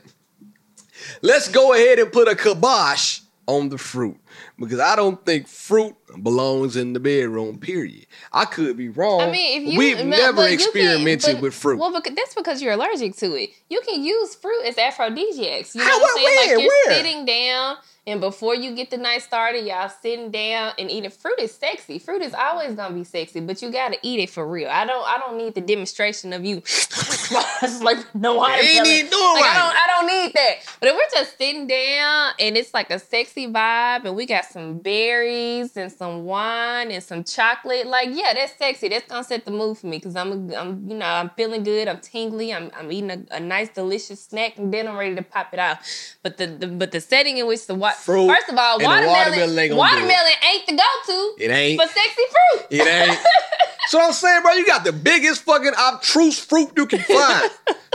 let's 1.24 1.48
go 1.48 1.74
ahead 1.74 1.98
and 1.98 2.12
put 2.12 2.28
a 2.28 2.36
kibosh 2.36 3.22
on 3.48 3.70
the 3.70 3.78
fruit 3.78 4.18
because 4.60 4.80
I 4.80 4.96
don't 4.96 5.24
think 5.26 5.48
fruit 5.48 5.96
belongs 6.22 6.76
in 6.76 6.94
the 6.94 7.00
bedroom. 7.00 7.58
Period. 7.58 8.06
I 8.32 8.46
could 8.46 8.78
be 8.78 8.90
wrong. 8.90 9.22
I 9.22 9.32
mean, 9.32 9.62
if 9.62 9.74
you 9.74 9.78
we've 9.80 10.06
never 10.06 10.48
experimented 10.48 11.22
can- 11.24 11.36
but- 11.36 11.42
with 11.44 11.54
fruit. 11.54 11.80
Well, 11.80 11.94
because, 11.94 12.16
that's 12.16 12.36
because 12.36 12.62
you're 12.62 12.74
allergic 12.74 13.16
to 13.18 13.36
it. 13.36 13.52
You 13.70 13.82
can 13.88 14.04
use 14.04 14.36
fruit 14.36 14.64
as 14.66 14.78
aphrodisiacs. 14.78 15.76
You 15.76 15.82
know 15.82 15.88
How- 15.88 16.00
what 16.00 16.12
I'm 16.20 16.26
saying? 16.26 16.36
where? 16.36 16.58
like 16.58 16.64
you're 16.66 16.68
Where? 16.88 16.94
sitting 16.96 17.26
down. 17.26 17.78
And 18.08 18.20
before 18.20 18.56
you 18.56 18.74
get 18.76 18.90
the 18.90 18.98
night 18.98 19.22
started, 19.22 19.64
y'all 19.64 19.88
sitting 20.02 20.32
down 20.32 20.74
and 20.80 20.90
eating 20.90 21.12
fruit 21.12 21.40
is 21.40 21.54
sexy. 21.54 22.00
Fruit 22.00 22.24
is 22.24 22.34
always 22.34 22.74
gonna 22.74 22.96
be 22.96 23.04
sexy, 23.04 23.42
but 23.42 23.62
you 23.62 23.72
gotta 23.72 23.98
eat 24.02 24.20
it 24.20 24.32
for 24.32 24.46
real. 24.48 24.70
I 24.70 24.88
don't 24.88 25.06
I 25.08 25.20
don't 25.20 25.38
need 25.38 25.54
the 25.54 25.62
demonstration 25.62 26.34
of 26.34 26.44
you 26.44 26.56
it's 27.64 27.82
like 27.90 27.98
no 28.16 28.40
I 28.40 28.58
ain't 28.58 28.86
even 28.88 29.10
doing 29.12 29.24
like, 29.34 29.42
right. 29.42 29.56
I 29.56 29.60
don't 29.60 29.76
I 29.76 29.86
don't 29.88 30.08
need 30.08 30.34
that. 30.34 30.56
But 30.80 30.90
if 30.90 30.96
we're 30.96 31.20
just 31.20 31.38
sitting 31.38 31.68
down 31.68 32.32
and 32.40 32.58
it's 32.58 32.74
like 32.74 32.90
a 32.92 33.00
sexy 33.00 33.48
vibe 33.48 34.06
and 34.06 34.16
we 34.16 34.26
got 34.26 34.46
some 34.46 34.80
berries 34.80 35.76
and 35.78 35.92
some 35.92 36.26
wine 36.26 36.92
and 36.92 37.04
some 37.04 37.24
chocolate, 37.24 37.88
like 37.88 38.10
yeah, 38.12 38.34
that's 38.34 38.56
sexy. 38.58 38.90
That's 38.90 39.08
gonna 39.08 39.24
set 39.24 39.46
the 39.46 39.52
mood 39.52 39.78
for 39.78 39.88
me 39.88 39.98
because 39.98 40.16
I'm 40.16 40.52
I'm 40.54 40.88
you 40.90 40.96
know 40.98 41.06
I'm 41.06 41.30
feeling 41.32 41.64
good. 41.64 41.88
I'm 41.88 42.00
tingly. 42.00 42.54
I'm 42.54 42.72
I'm 42.76 42.92
eating 42.92 43.12
a, 43.12 43.36
a 43.36 43.40
nice 43.40 43.70
delicious 43.70 44.24
snack 44.24 44.58
and 44.58 44.74
then 44.74 44.88
I'm 44.88 44.98
ready 44.98 45.16
to 45.16 45.22
pop 45.24 45.54
it 45.54 45.60
out. 45.60 45.78
But 46.24 46.38
the, 46.38 46.48
the 46.48 46.68
but 46.68 46.92
the 46.92 47.02
setting 47.02 47.38
in 47.38 47.48
which 47.48 47.68
the 47.68 47.76
wa- 47.76 47.92
Fruit 47.92 48.28
first 48.28 48.50
of 48.50 48.58
all 48.58 48.80
watermelon 48.80 49.08
watermelon 49.08 49.40
ain't 49.40 49.56
gonna 49.56 49.68
do 49.70 49.74
it. 49.74 49.78
watermelon 49.78 50.34
ain't 50.54 50.68
the 50.68 50.74
go 50.76 50.84
to 51.06 51.44
It 51.44 51.52
ain't. 51.52 51.82
for 51.82 51.88
sexy 51.88 52.22
fruit. 52.32 52.68
It 52.72 52.88
ain't. 52.88 53.20
so 53.88 54.00
I'm 54.02 54.14
saying, 54.14 54.42
bro, 54.42 54.54
you 54.54 54.66
got 54.66 54.84
the 54.84 54.94
biggest 54.94 55.44
fucking 55.44 55.74
obtruse 55.80 56.40
fruit 56.40 56.72
you 56.78 56.86
can 56.86 57.00
find. 57.00 57.20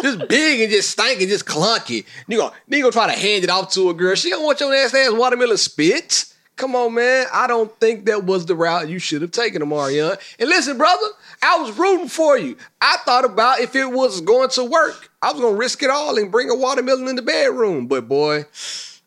just 0.03 0.29
big 0.29 0.61
and 0.61 0.71
just 0.71 0.91
stinking, 0.91 1.29
just 1.29 1.47
clunky. 1.47 2.05
You 2.29 2.39
go, 2.39 2.53
you 2.69 2.81
gonna 2.81 2.93
try 2.93 3.13
to 3.13 3.19
hand 3.19 3.45
it 3.45 3.51
off 3.51 3.73
to 3.73 3.91
a 3.91 3.95
girl. 3.95 4.15
She 4.15 4.31
don't 4.31 4.45
want 4.45 4.61
your 4.61 4.75
ass 4.75 4.95
ass 4.95 5.13
watermelon 5.13 5.57
spit. 5.57 6.33
Come 6.57 6.75
on, 6.75 6.95
man. 6.95 7.27
I 7.33 7.47
don't 7.47 7.71
think 7.81 8.07
that 8.07 8.25
was 8.25 8.47
the 8.47 8.55
route 8.55 8.89
you 8.89 8.99
should 8.99 9.21
have 9.21 9.31
taken, 9.31 9.61
Omarion. 9.61 10.19
And 10.39 10.49
listen, 10.49 10.79
brother, 10.79 11.07
I 11.43 11.59
was 11.59 11.77
rooting 11.77 12.09
for 12.09 12.39
you. 12.39 12.57
I 12.81 12.97
thought 13.05 13.27
about 13.27 13.61
if 13.61 13.77
it 13.77 13.91
was 13.91 14.23
going 14.23 14.49
to 14.51 14.65
work, 14.65 15.11
I 15.21 15.33
was 15.33 15.41
gonna 15.41 15.57
risk 15.57 15.83
it 15.83 15.91
all 15.91 16.17
and 16.17 16.33
bring 16.33 16.49
a 16.49 16.55
watermelon 16.55 17.09
in 17.09 17.17
the 17.17 17.23
bedroom. 17.23 17.87
But 17.87 18.09
boy, 18.09 18.47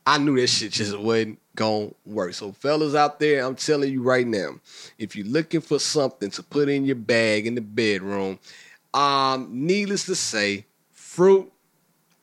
I 0.05 0.19
knew 0.19 0.39
that 0.39 0.47
shit 0.47 0.73
just 0.73 0.97
wasn't 0.97 1.39
gonna 1.55 1.89
work. 2.05 2.33
So, 2.33 2.51
fellas 2.51 2.95
out 2.95 3.19
there, 3.19 3.43
I'm 3.43 3.55
telling 3.55 3.91
you 3.91 4.01
right 4.01 4.25
now, 4.27 4.59
if 4.97 5.15
you're 5.15 5.27
looking 5.27 5.61
for 5.61 5.79
something 5.79 6.29
to 6.31 6.43
put 6.43 6.69
in 6.69 6.85
your 6.85 6.95
bag 6.95 7.47
in 7.47 7.55
the 7.55 7.61
bedroom, 7.61 8.39
um, 8.93 9.47
needless 9.51 10.05
to 10.05 10.15
say, 10.15 10.65
fruit 10.91 11.51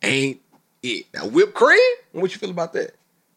ain't 0.02 0.40
it. 0.82 1.06
Now, 1.14 1.26
whipped 1.26 1.54
cream? 1.54 1.78
What 2.12 2.32
you 2.32 2.38
feel 2.38 2.50
about 2.50 2.72
that? 2.74 2.92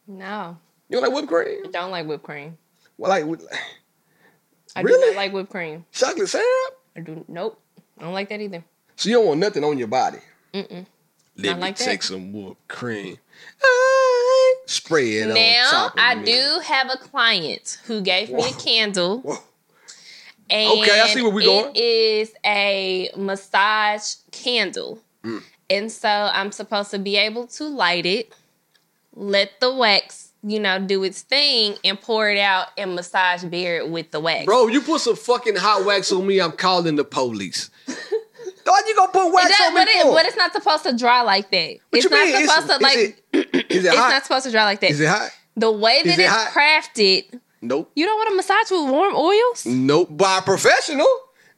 No, 0.07 0.57
You 0.89 0.99
don't 0.99 1.03
like 1.03 1.13
whipped 1.13 1.27
cream? 1.27 1.61
I 1.65 1.71
don't 1.71 1.91
like 1.91 2.07
whipped 2.07 2.23
cream. 2.23 2.57
Well, 2.97 3.09
like 3.09 3.25
with- 3.25 3.47
I 4.75 4.81
do 4.81 4.87
Really? 4.87 5.07
not 5.13 5.15
like 5.17 5.33
whipped 5.33 5.51
cream. 5.51 5.85
chocolate 5.91 6.29
syrup? 6.29 6.79
I 6.95 7.01
do 7.01 7.23
nope. 7.27 7.59
I 7.99 8.03
don't 8.03 8.13
like 8.13 8.29
that 8.29 8.41
either. 8.41 8.63
So 8.95 9.09
you 9.09 9.15
don't 9.15 9.25
want 9.27 9.39
nothing 9.39 9.63
on 9.63 9.77
your 9.77 9.87
body. 9.87 10.19
Mm-mm. 10.53 10.85
Let 11.37 11.45
Not 11.45 11.55
me 11.57 11.61
like 11.61 11.77
that. 11.77 11.83
take 11.85 12.03
some 12.03 12.33
whipped 12.33 12.67
cream. 12.67 13.17
I 13.61 14.53
spray 14.65 15.17
it 15.17 15.29
on 15.29 15.35
Now 15.35 15.69
top 15.71 15.93
of 15.93 15.99
I 15.99 16.15
do 16.23 16.59
have 16.63 16.89
a 16.91 16.97
client 16.97 17.79
who 17.85 18.01
gave 18.01 18.29
me 18.31 18.43
a 18.49 18.53
candle. 18.53 19.19
Whoa. 19.21 19.37
And 20.49 20.79
Okay, 20.79 20.99
I 20.99 21.07
see 21.07 21.21
where 21.21 21.31
we're 21.31 21.45
going. 21.45 21.75
It 21.75 21.79
is 21.79 22.33
a 22.45 23.09
massage 23.15 24.15
candle. 24.31 24.99
Mm. 25.23 25.43
And 25.69 25.91
so 25.91 26.09
I'm 26.09 26.51
supposed 26.51 26.91
to 26.91 26.99
be 26.99 27.15
able 27.17 27.45
to 27.47 27.65
light 27.67 28.05
it, 28.05 28.33
let 29.13 29.59
the 29.59 29.73
wax, 29.73 30.31
you 30.41 30.59
know, 30.59 30.79
do 30.79 31.03
its 31.03 31.21
thing, 31.21 31.75
and 31.83 31.99
pour 32.01 32.29
it 32.29 32.39
out 32.39 32.67
and 32.77 32.95
massage 32.95 33.43
bear 33.43 33.77
it 33.77 33.89
with 33.89 34.09
the 34.11 34.19
wax. 34.19 34.45
Bro, 34.45 34.67
you 34.67 34.81
put 34.81 35.01
some 35.01 35.15
fucking 35.15 35.55
hot 35.57 35.85
wax 35.85 36.11
on 36.11 36.25
me, 36.25 36.39
I'm 36.41 36.53
calling 36.53 36.95
the 36.95 37.03
police. 37.03 37.69
Why 38.65 38.81
you 38.87 38.95
gonna 38.95 39.11
put 39.11 39.33
wax 39.33 39.47
does, 39.57 39.67
on 39.67 39.73
me 39.73 39.81
but, 39.81 39.87
it, 39.89 40.13
but 40.13 40.25
it's 40.27 40.37
not 40.37 40.53
supposed 40.53 40.83
to 40.83 40.95
dry 40.95 41.21
like 41.23 41.49
that. 41.49 41.77
What 41.89 42.03
it's 42.03 42.09
not 42.09 42.23
mean? 42.27 42.47
supposed 42.47 42.69
Is- 42.69 42.77
to 42.77 42.83
like 42.83 42.97
is 42.97 43.13
it, 43.33 43.65
is 43.71 43.85
it 43.85 43.87
it's 43.87 43.95
not 43.97 44.23
supposed 44.23 44.45
to 44.45 44.51
dry 44.51 44.63
like 44.65 44.79
that. 44.81 44.91
is 44.91 44.99
it 44.99 45.07
hot? 45.07 45.31
the 45.57 45.71
way 45.71 46.03
that 46.03 46.19
it 46.19 46.21
it's 46.21 46.31
crafted 46.53 47.39
Nope. 47.61 47.91
You 47.95 48.05
don't 48.05 48.17
want 48.17 48.29
to 48.29 48.35
massage 48.35 48.71
with 48.71 48.89
warm 48.89 49.15
oils? 49.15 49.65
Nope. 49.65 50.09
By 50.11 50.37
a 50.39 50.41
professional. 50.41 51.07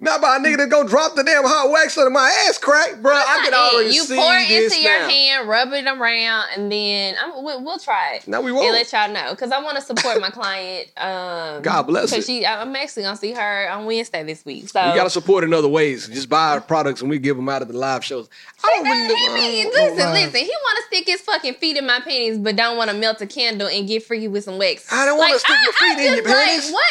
Not 0.03 0.19
by 0.19 0.37
a 0.37 0.39
nigga 0.39 0.57
that 0.57 0.69
go 0.71 0.83
drop 0.87 1.13
the 1.13 1.23
damn 1.23 1.43
hot 1.43 1.69
wax 1.69 1.95
under 1.95 2.09
my 2.09 2.27
ass 2.49 2.57
crack, 2.57 3.03
bro. 3.03 3.13
I 3.13 3.41
can 3.45 3.53
already 3.53 3.93
you 3.93 4.01
see 4.03 4.15
pour 4.15 4.33
it 4.33 4.49
into 4.49 4.81
your 4.81 4.99
now. 4.99 5.07
hand, 5.07 5.47
rub 5.47 5.71
it 5.73 5.85
around, 5.85 6.45
and 6.57 6.71
then 6.71 7.15
I'm, 7.23 7.43
we, 7.43 7.55
we'll 7.63 7.77
try 7.77 8.15
it. 8.15 8.27
No, 8.27 8.41
we 8.41 8.51
won't. 8.51 8.71
let 8.73 8.91
y'all 8.91 9.13
know 9.13 9.29
because 9.29 9.51
I 9.51 9.61
want 9.61 9.75
to 9.75 9.81
support 9.83 10.19
my 10.19 10.31
client. 10.31 10.87
Um, 10.97 11.61
God 11.61 11.83
bless 11.83 12.09
Because 12.09 12.25
she, 12.25 12.43
I'm 12.43 12.75
actually 12.75 13.03
gonna 13.03 13.15
see 13.15 13.33
her 13.33 13.69
on 13.69 13.85
Wednesday 13.85 14.23
this 14.23 14.43
week. 14.43 14.69
So 14.69 14.79
You 14.83 14.95
gotta 14.95 15.11
support 15.11 15.43
in 15.43 15.53
other 15.53 15.67
ways. 15.67 16.07
Just 16.07 16.29
buy 16.29 16.53
our 16.53 16.61
products 16.61 17.01
and 17.01 17.09
we 17.11 17.19
give 17.19 17.35
them 17.37 17.47
out 17.47 17.61
at 17.61 17.67
the 17.67 17.77
live 17.77 18.03
shows. 18.03 18.27
I 18.63 18.69
don't 18.69 18.85
really 18.85 19.15
He 19.15 19.33
mean, 19.35 19.71
don't 19.71 19.95
listen, 19.95 20.13
listen. 20.13 20.39
He 20.41 20.47
want 20.63 20.77
to 20.79 20.83
stick 20.87 21.05
his 21.07 21.21
fucking 21.21 21.53
feet 21.55 21.77
in 21.77 21.85
my 21.85 21.99
panties, 21.99 22.39
but 22.39 22.55
don't 22.55 22.75
want 22.75 22.89
to 22.89 22.97
melt 22.97 23.21
a 23.21 23.27
candle 23.27 23.67
and 23.67 23.87
get 23.87 24.01
freaky 24.03 24.27
with 24.27 24.45
some 24.45 24.57
wax. 24.57 24.91
I 24.91 25.05
don't 25.05 25.19
wanna 25.19 25.33
Like, 25.33 25.41
stick 25.41 25.51
I- 25.55 25.71
feet 25.79 25.97
I 25.99 26.01
in 26.07 26.15
your 26.15 26.25
like, 26.25 26.33
panties. 26.35 26.71
What? 26.71 26.85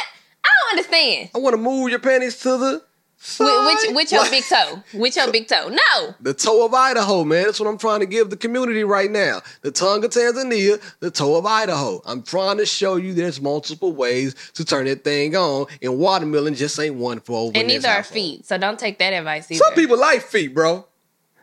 I 0.45 0.49
don't 0.71 0.79
understand. 0.79 1.31
I 1.35 1.39
want 1.39 1.55
to 1.55 1.61
move 1.61 1.91
your 1.91 1.99
panties 1.99 2.39
to 2.41 2.57
the 2.57 2.83
which 3.39 3.95
with 3.95 4.13
your 4.13 4.29
big 4.31 4.45
toe. 4.45 4.83
Which 4.95 5.17
your 5.17 5.31
big 5.31 5.47
toe. 5.47 5.69
No. 5.69 6.15
The 6.21 6.33
toe 6.33 6.65
of 6.65 6.73
Idaho, 6.73 7.25
man. 7.25 7.45
That's 7.45 7.61
what 7.61 7.69
I'm 7.69 7.79
trying 7.79 8.01
to 8.01 8.07
give 8.07 8.31
the 8.31 8.37
community 8.37 8.83
right 8.83 9.11
now. 9.11 9.43
The 9.61 9.71
tongue 9.71 10.05
of 10.05 10.11
Tanzania, 10.11 10.81
the 11.01 11.11
toe 11.11 11.37
of 11.37 11.45
Idaho. 11.45 12.01
I'm 12.07 12.23
trying 12.23 12.57
to 12.59 12.67
show 12.67 12.97
you 12.97 13.13
there's 13.13 13.41
multiple 13.41 13.93
ways 13.93 14.35
to 14.55 14.65
turn 14.65 14.87
that 14.87 15.05
thing 15.05 15.37
on, 15.37 15.67
and 15.83 15.99
watermelon 15.99 16.55
just 16.55 16.79
ain't 16.79 16.95
one 16.95 17.21
for 17.21 17.39
over. 17.39 17.53
And 17.57 17.69
neither 17.69 17.89
are 17.89 18.03
feet. 18.03 18.47
So 18.47 18.57
don't 18.57 18.79
take 18.79 18.99
that 18.99 19.13
advice 19.13 19.51
either. 19.51 19.59
Some 19.65 19.75
people 19.75 19.99
like 19.99 20.23
feet, 20.23 20.55
bro. 20.55 20.87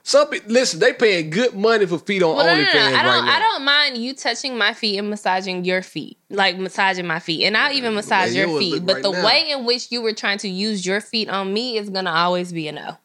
Some 0.07 0.29
listen. 0.45 0.79
They 0.79 0.93
paying 0.93 1.31
good 1.31 1.53
money 1.53 1.85
for 1.85 1.99
feet 1.99 2.23
on 2.23 2.37
Well, 2.37 2.45
no, 2.45 2.55
no, 2.55 2.61
no. 2.61 2.79
I 2.79 2.93
right 2.93 3.03
don't. 3.03 3.25
now. 3.25 3.35
I 3.35 3.39
don't 3.39 3.65
mind 3.65 3.97
you 3.97 4.13
touching 4.13 4.57
my 4.57 4.73
feet 4.73 4.97
and 4.99 5.09
massaging 5.09 5.65
your 5.65 5.81
feet, 5.81 6.17
like 6.29 6.57
massaging 6.57 7.05
my 7.05 7.19
feet, 7.19 7.43
and 7.43 7.57
I'll 7.57 7.73
even 7.73 7.93
massage 7.93 8.33
Yeah, 8.33 8.45
your 8.45 8.57
feet. 8.57 8.85
But 8.85 8.93
right 8.93 9.03
the 9.03 9.11
now. 9.11 9.25
way 9.25 9.49
in 9.51 9.65
which 9.65 9.91
you 9.91 10.01
were 10.01 10.13
trying 10.13 10.37
to 10.37 10.47
use 10.47 10.85
your 10.85 11.01
feet 11.01 11.27
on 11.27 11.51
me 11.51 11.77
is 11.77 11.89
gonna 11.89 12.11
always 12.11 12.53
be 12.53 12.69
a 12.69 12.71
no. 12.71 12.97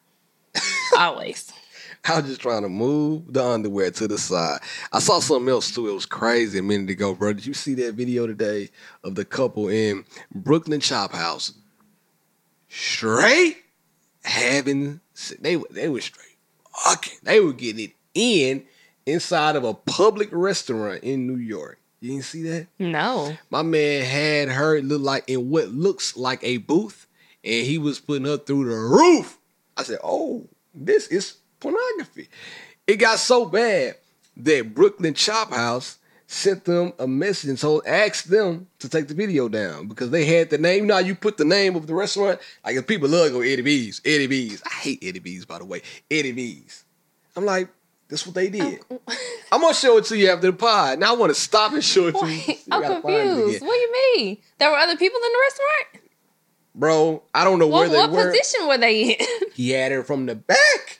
always. 0.97 1.51
I 2.05 2.21
was 2.21 2.25
just 2.29 2.39
trying 2.39 2.61
to 2.61 2.69
move 2.69 3.33
the 3.33 3.43
underwear 3.43 3.91
to 3.91 4.07
the 4.07 4.17
side. 4.17 4.61
I 4.93 4.99
saw 4.99 5.19
something 5.19 5.49
else 5.49 5.75
too. 5.75 5.89
It 5.89 5.93
was 5.93 6.05
crazy 6.05 6.59
a 6.59 6.63
minute 6.63 6.89
ago, 6.89 7.15
bro. 7.15 7.33
Did 7.33 7.45
you 7.45 7.53
see 7.53 7.73
that 7.73 7.95
video 7.95 8.27
today 8.27 8.69
of 9.03 9.15
the 9.15 9.25
couple 9.25 9.67
in 9.67 10.05
Brooklyn 10.33 10.79
Chop 10.79 11.11
House? 11.11 11.51
Straight 12.69 13.57
having 14.23 15.01
they 15.41 15.57
they 15.69 15.89
were 15.89 15.99
straight 15.99 16.32
fucking. 16.75 17.19
They 17.23 17.39
were 17.39 17.53
getting 17.53 17.85
it 17.85 17.91
in 18.13 18.65
inside 19.05 19.55
of 19.55 19.63
a 19.63 19.73
public 19.73 20.29
restaurant 20.31 21.03
in 21.03 21.27
New 21.27 21.37
York. 21.37 21.79
You 21.99 22.11
didn't 22.11 22.25
see 22.25 22.43
that? 22.43 22.67
No. 22.79 23.37
My 23.49 23.61
man 23.61 24.03
had 24.03 24.49
her 24.49 24.81
look 24.81 25.01
like 25.01 25.23
in 25.27 25.49
what 25.49 25.69
looks 25.69 26.17
like 26.17 26.43
a 26.43 26.57
booth, 26.57 27.07
and 27.43 27.65
he 27.65 27.77
was 27.77 27.99
putting 27.99 28.25
her 28.25 28.37
through 28.37 28.65
the 28.69 28.75
roof. 28.75 29.37
I 29.77 29.83
said, 29.83 29.99
"Oh, 30.03 30.47
this 30.73 31.07
is 31.07 31.37
pornography." 31.59 32.29
It 32.87 32.97
got 32.97 33.19
so 33.19 33.45
bad 33.45 33.95
that 34.35 34.73
Brooklyn 34.73 35.13
Chop 35.13 35.53
House 35.53 35.97
sent 36.33 36.65
them 36.65 36.93
a 36.99 37.07
message 37.07 37.49
and 37.49 37.59
told 37.59 37.85
asked 37.85 38.29
them 38.29 38.67
to 38.79 38.89
take 38.89 39.07
the 39.07 39.13
video 39.13 39.47
down 39.47 39.87
because 39.87 40.09
they 40.09 40.25
had 40.25 40.49
the 40.49 40.57
name. 40.57 40.85
You 40.85 40.93
how 40.93 40.99
you 40.99 41.15
put 41.15 41.37
the 41.37 41.45
name 41.45 41.75
of 41.75 41.87
the 41.87 41.93
restaurant? 41.93 42.39
Like 42.65 42.75
if 42.75 42.87
people 42.87 43.07
love 43.07 43.31
go 43.31 43.41
Eddie 43.41 43.61
V's, 43.61 44.01
Eddie 44.03 44.27
V's. 44.27 44.63
I 44.65 44.73
hate 44.73 44.99
Eddie 45.03 45.19
V's 45.19 45.45
by 45.45 45.59
the 45.59 45.65
way. 45.65 45.81
Eddie 46.09 46.31
V's. 46.31 46.85
I'm 47.35 47.45
like, 47.45 47.69
that's 48.09 48.25
what 48.25 48.35
they 48.35 48.49
did. 48.49 48.79
I'm 49.51 49.61
gonna 49.61 49.73
show 49.73 49.97
it 49.97 50.05
to 50.05 50.17
you 50.17 50.29
after 50.29 50.47
the 50.47 50.57
pod. 50.57 50.99
Now 50.99 51.13
I 51.13 51.17
want 51.17 51.33
to 51.33 51.39
stop 51.39 51.73
and 51.73 51.83
show 51.83 52.07
it 52.07 52.15
to 52.15 52.27
you. 52.27 52.41
You 52.47 52.55
I'm 52.71 52.83
it 52.83 53.01
confused. 53.01 53.61
What 53.61 53.73
do 53.73 53.79
you 53.79 53.91
mean? 54.15 54.37
There 54.57 54.69
were 54.69 54.77
other 54.77 54.97
people 54.97 55.19
in 55.23 55.31
the 55.31 55.39
restaurant? 55.39 56.09
Bro, 56.75 57.23
I 57.33 57.43
don't 57.43 57.59
know 57.59 57.67
where 57.67 57.87
they 57.87 57.97
what 57.97 58.09
were. 58.11 58.17
What 58.17 58.27
position 58.35 58.67
were 58.67 58.77
they 58.79 59.13
in? 59.13 59.25
He 59.53 59.69
had 59.69 59.91
her 59.91 60.03
from 60.03 60.25
the 60.25 60.35
back. 60.35 60.99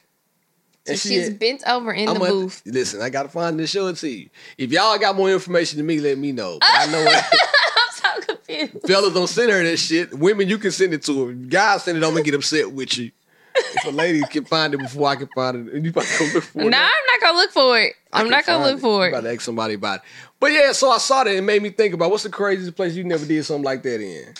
And 0.88 1.00
she 1.00 1.10
She's 1.10 1.28
had- 1.30 1.40
bent 1.40 1.64
over 1.68 1.94
in 1.94 2.10
I'm 2.10 2.16
the 2.16 2.20
booth. 2.20 2.62
Listen, 2.66 3.02
I 3.02 3.10
gotta 3.10 3.30
find 3.30 3.58
this 3.60 3.70
show 3.70 3.88
it 3.88 3.96
to 3.98 4.10
you. 4.10 4.30
If 4.58 4.72
y'all 4.72 4.98
got 5.00 5.16
more 5.16 5.30
information 5.32 5.78
than 5.78 5.86
me, 5.86 6.00
let 6.00 6.18
me 6.18 6.32
know. 6.34 6.58
But 6.60 6.70
I 6.72 6.86
know 6.92 7.04
what 7.06 7.26
I'm 7.26 8.20
so 8.26 8.34
confused. 8.36 8.88
fellas 8.88 9.14
don't 9.14 9.28
send 9.28 9.50
her 9.52 9.64
that 9.64 9.78
shit. 9.78 10.14
Women, 10.14 10.50
you 10.50 10.58
can 10.58 10.72
send 10.72 10.94
it 10.94 11.04
to 11.04 11.28
her. 11.28 11.34
Guys 11.34 11.84
send 11.84 11.98
it, 11.98 12.04
I'm 12.04 12.12
gonna 12.12 12.24
get 12.24 12.34
upset 12.36 12.72
with 12.72 12.98
you. 12.98 13.12
If 13.56 13.86
a 13.86 13.92
lady 13.92 14.22
can 14.30 14.46
find 14.46 14.74
it 14.74 14.78
before 14.78 15.08
I 15.08 15.16
can 15.16 15.30
find 15.36 15.70
it, 15.70 15.84
you 15.84 15.90
about 15.92 16.04
to 16.06 16.20
go 16.20 16.26
look 16.34 16.44
for 16.44 16.58
No, 16.58 16.66
it. 16.68 16.74
I'm 16.74 17.06
not 17.08 17.22
gonna 17.22 17.38
look 17.38 17.52
for 17.52 17.80
it. 17.80 17.94
I 18.12 18.20
I'm 18.22 18.30
not 18.30 18.46
gonna 18.46 18.66
look 18.66 18.80
for 18.82 19.02
I'm 19.02 19.06
it. 19.06 19.10
About 19.10 19.22
to 19.22 19.32
ask 19.34 19.42
somebody 19.42 19.76
about 19.76 19.98
it. 20.00 20.02
But 20.40 20.52
yeah, 20.52 20.72
so 20.74 20.90
I 20.90 20.98
saw 20.98 21.24
that 21.24 21.30
and 21.30 21.38
it 21.40 21.42
made 21.44 21.62
me 21.62 21.70
think 21.70 21.94
about 21.94 22.10
what's 22.12 22.24
the 22.24 22.30
craziest 22.30 22.76
place 22.76 22.94
you 22.96 23.04
never 23.04 23.26
did 23.26 23.46
something 23.46 23.64
like 23.64 23.84
that 23.84 24.02
in? 24.02 24.34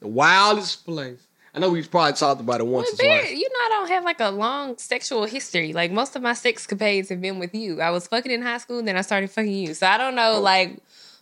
The 0.00 0.08
wildest 0.08 0.84
place. 0.84 1.20
I 1.56 1.58
know 1.58 1.70
we 1.70 1.82
probably 1.82 2.12
talked 2.12 2.42
about 2.42 2.60
it 2.60 2.66
once 2.66 2.94
Well, 2.98 3.10
or 3.10 3.18
twice. 3.20 3.32
you 3.32 3.48
know 3.48 3.54
I 3.64 3.68
don't 3.70 3.88
have 3.88 4.04
like 4.04 4.20
a 4.20 4.28
long 4.28 4.76
sexual 4.76 5.24
history. 5.24 5.72
Like 5.72 5.90
most 5.90 6.14
of 6.14 6.20
my 6.20 6.34
sex 6.34 6.66
capades 6.66 7.08
have 7.08 7.22
been 7.22 7.38
with 7.38 7.54
you. 7.54 7.80
I 7.80 7.90
was 7.90 8.06
fucking 8.08 8.30
in 8.30 8.42
high 8.42 8.58
school, 8.58 8.78
and 8.78 8.86
then 8.86 8.96
I 8.96 9.00
started 9.00 9.30
fucking 9.30 9.50
you. 9.50 9.72
So 9.72 9.86
I 9.86 9.96
don't 9.96 10.14
know, 10.14 10.34
Oh. 10.34 10.40
like, 10.40 10.76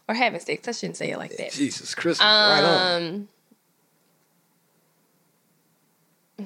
or 0.09 0.14
having 0.16 0.41
sex. 0.41 0.66
I 0.66 0.72
shouldn't 0.72 0.97
say 0.97 1.12
it 1.12 1.18
like 1.18 1.37
that. 1.37 1.53
Jesus 1.53 1.95
Christmas, 1.95 2.24
right 2.26 2.62
on. 2.64 3.03
Um, 3.05 3.28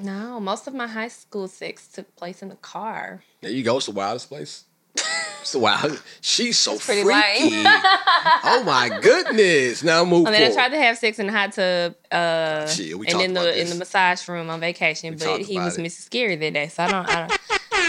no, 0.03 0.39
most 0.39 0.67
of 0.67 0.75
my 0.75 0.87
high 0.87 1.09
school 1.09 1.49
sex 1.49 1.89
took 1.89 2.15
place 2.15 2.43
in 2.43 2.51
the 2.51 2.57
car. 2.57 3.25
There 3.41 3.51
you 3.51 3.63
go. 3.65 3.79
It's 3.79 3.87
the 3.87 3.93
wildest 3.93 4.29
place. 4.29 4.65
The. 5.51 6.01
She's 6.21 6.59
so 6.59 6.77
freaky. 6.77 7.05
oh 7.09 8.63
my 8.67 8.99
goodness. 9.01 9.83
Now 9.83 10.05
move 10.05 10.27
And 10.27 10.35
then 10.35 10.51
I 10.51 10.55
tried 10.55 10.69
to 10.71 10.77
have 10.77 10.99
sex 10.99 11.19
in 11.19 11.27
the 11.29 11.33
hot 11.33 11.53
tub, 11.53 11.95
uh, 12.13 12.67
Shit, 12.67 12.95
and 12.95 13.21
in 13.23 13.33
the 13.33 13.59
in 13.59 13.71
the 13.71 13.75
massage 13.77 14.29
room 14.29 14.51
on 14.51 14.61
vacation. 14.61 15.15
We 15.15 15.17
but 15.17 15.41
he 15.41 15.59
was 15.59 15.79
it. 15.79 15.83
Mrs. 15.83 16.03
Scary 16.03 16.37
that 16.37 16.53
day, 16.53 16.69
so 16.69 16.83
I 16.83 16.91
don't, 16.91 17.09
I 17.09 17.27
don't, 17.27 17.41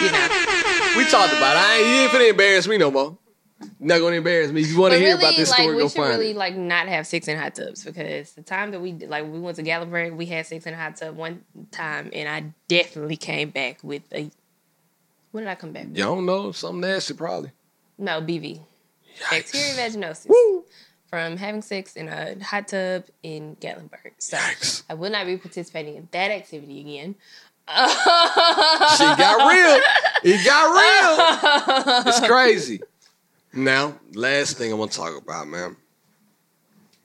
you 0.02 0.12
know. 0.12 0.98
we 0.98 1.04
talked 1.10 1.34
about 1.34 1.58
it. 1.58 1.62
I 1.62 1.78
ain't 1.80 1.86
here 1.88 2.10
for 2.10 2.18
to 2.20 2.30
embarrass 2.30 2.66
me 2.68 2.78
no 2.78 2.92
more. 2.92 3.18
Not 3.78 4.00
gonna 4.00 4.16
embarrass 4.16 4.52
me. 4.52 4.62
If 4.62 4.70
you 4.70 4.80
want 4.80 4.94
to 4.94 5.00
But 5.00 5.02
hear 5.02 5.16
really, 5.18 5.24
about 5.28 5.36
this 5.36 5.50
like 5.50 5.60
story, 5.60 5.76
we 5.76 5.82
go 5.82 5.88
should 5.90 5.98
find 5.98 6.10
really 6.12 6.32
it. 6.32 6.38
like 6.38 6.56
not 6.56 6.88
have 6.88 7.06
sex 7.08 7.28
in 7.28 7.38
hot 7.38 7.56
tubs 7.56 7.84
because 7.84 8.32
the 8.34 8.42
time 8.42 8.72
that 8.72 8.80
we 8.80 8.94
like 8.94 9.26
we 9.26 9.40
went 9.40 9.58
to 9.58 9.64
Gatlinburg, 9.64 10.16
we 10.16 10.28
had 10.28 10.46
sex 10.46 10.66
in 10.66 10.74
a 10.74 10.78
hot 10.78 10.96
tub 10.96 11.18
one 11.18 11.44
time, 11.72 12.10
and 12.14 12.30
I 12.30 12.54
definitely 12.70 13.18
came 13.18 13.50
back 13.50 13.80
with 13.84 14.04
a. 14.14 14.32
What 15.32 15.42
did 15.42 15.50
I 15.50 15.56
come 15.56 15.72
back 15.72 15.86
with? 15.88 15.98
You 15.98 16.04
don't 16.04 16.26
know 16.26 16.52
something 16.52 16.82
nasty, 16.82 17.14
probably. 17.14 17.52
No, 17.98 18.22
BV. 18.22 18.62
Bacteria 19.30 19.74
vaginosis. 19.74 20.28
Woo. 20.30 20.64
From 21.10 21.38
having 21.38 21.62
sex 21.62 21.96
in 21.96 22.08
a 22.08 22.42
hot 22.44 22.68
tub 22.68 23.06
in 23.24 23.56
Gatlinburg. 23.58 24.12
So 24.20 24.38
Yikes. 24.38 24.84
I 24.90 24.94
will 24.94 25.10
not 25.10 25.26
be 25.26 25.38
participating 25.38 25.96
in 25.96 26.08
that 26.12 26.32
activity 26.32 26.80
again. 26.82 27.16
She 27.68 27.74
got 29.04 29.48
real. 29.52 29.82
It 30.24 30.46
got 30.46 30.74
real. 30.74 32.04
It's 32.08 32.26
crazy. 32.28 32.82
Now, 33.54 34.00
last 34.14 34.58
thing 34.58 34.72
I 34.72 34.76
want 34.76 34.92
to 34.92 34.98
talk 34.98 35.18
about, 35.22 35.48
man. 35.48 35.76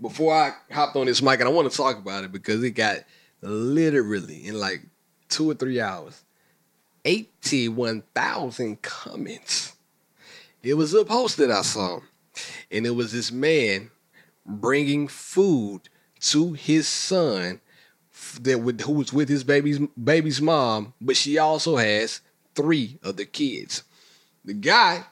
Before 0.01 0.35
I 0.35 0.53
hopped 0.73 0.97
on 0.97 1.07
this 1.07 1.23
mic, 1.23 1.41
and 1.41 1.49
I 1.49 1.53
want 1.53 1.71
to 1.71 1.77
talk 1.77 1.97
about 1.99 2.25
it 2.25 2.33
because 2.33 2.63
it 2.63 2.73
got 2.73 2.99
literally 3.41 4.47
in 4.47 4.59
like 4.59 4.83
two 5.29 5.51
or 5.51 5.55
three 5.55 5.81
hours, 5.81 6.24
81,000 7.05 8.81
comments. 8.83 9.77
It 10.63 10.75
was 10.75 10.95
a 10.95 11.05
post 11.05 11.37
that 11.37 11.51
I 11.51 11.63
saw, 11.63 12.01
and 12.71 12.87
it 12.87 12.91
was 12.91 13.13
this 13.13 13.31
man 13.31 13.91
bringing 14.47 15.09
food 15.09 15.89
to 16.21 16.55
his 16.55 16.89
son 16.89 17.61
that 18.41 18.59
would, 18.61 18.81
who 18.81 18.93
was 18.93 19.13
with 19.13 19.29
his 19.29 19.45
baby's 19.45 19.79
baby's 20.03 20.41
mom, 20.41 20.95
but 21.01 21.17
she 21.17 21.37
also 21.37 21.77
has 21.77 22.21
three 22.55 22.99
other 23.03 23.25
kids. 23.25 23.85
The 24.45 24.55
guy 24.55 25.05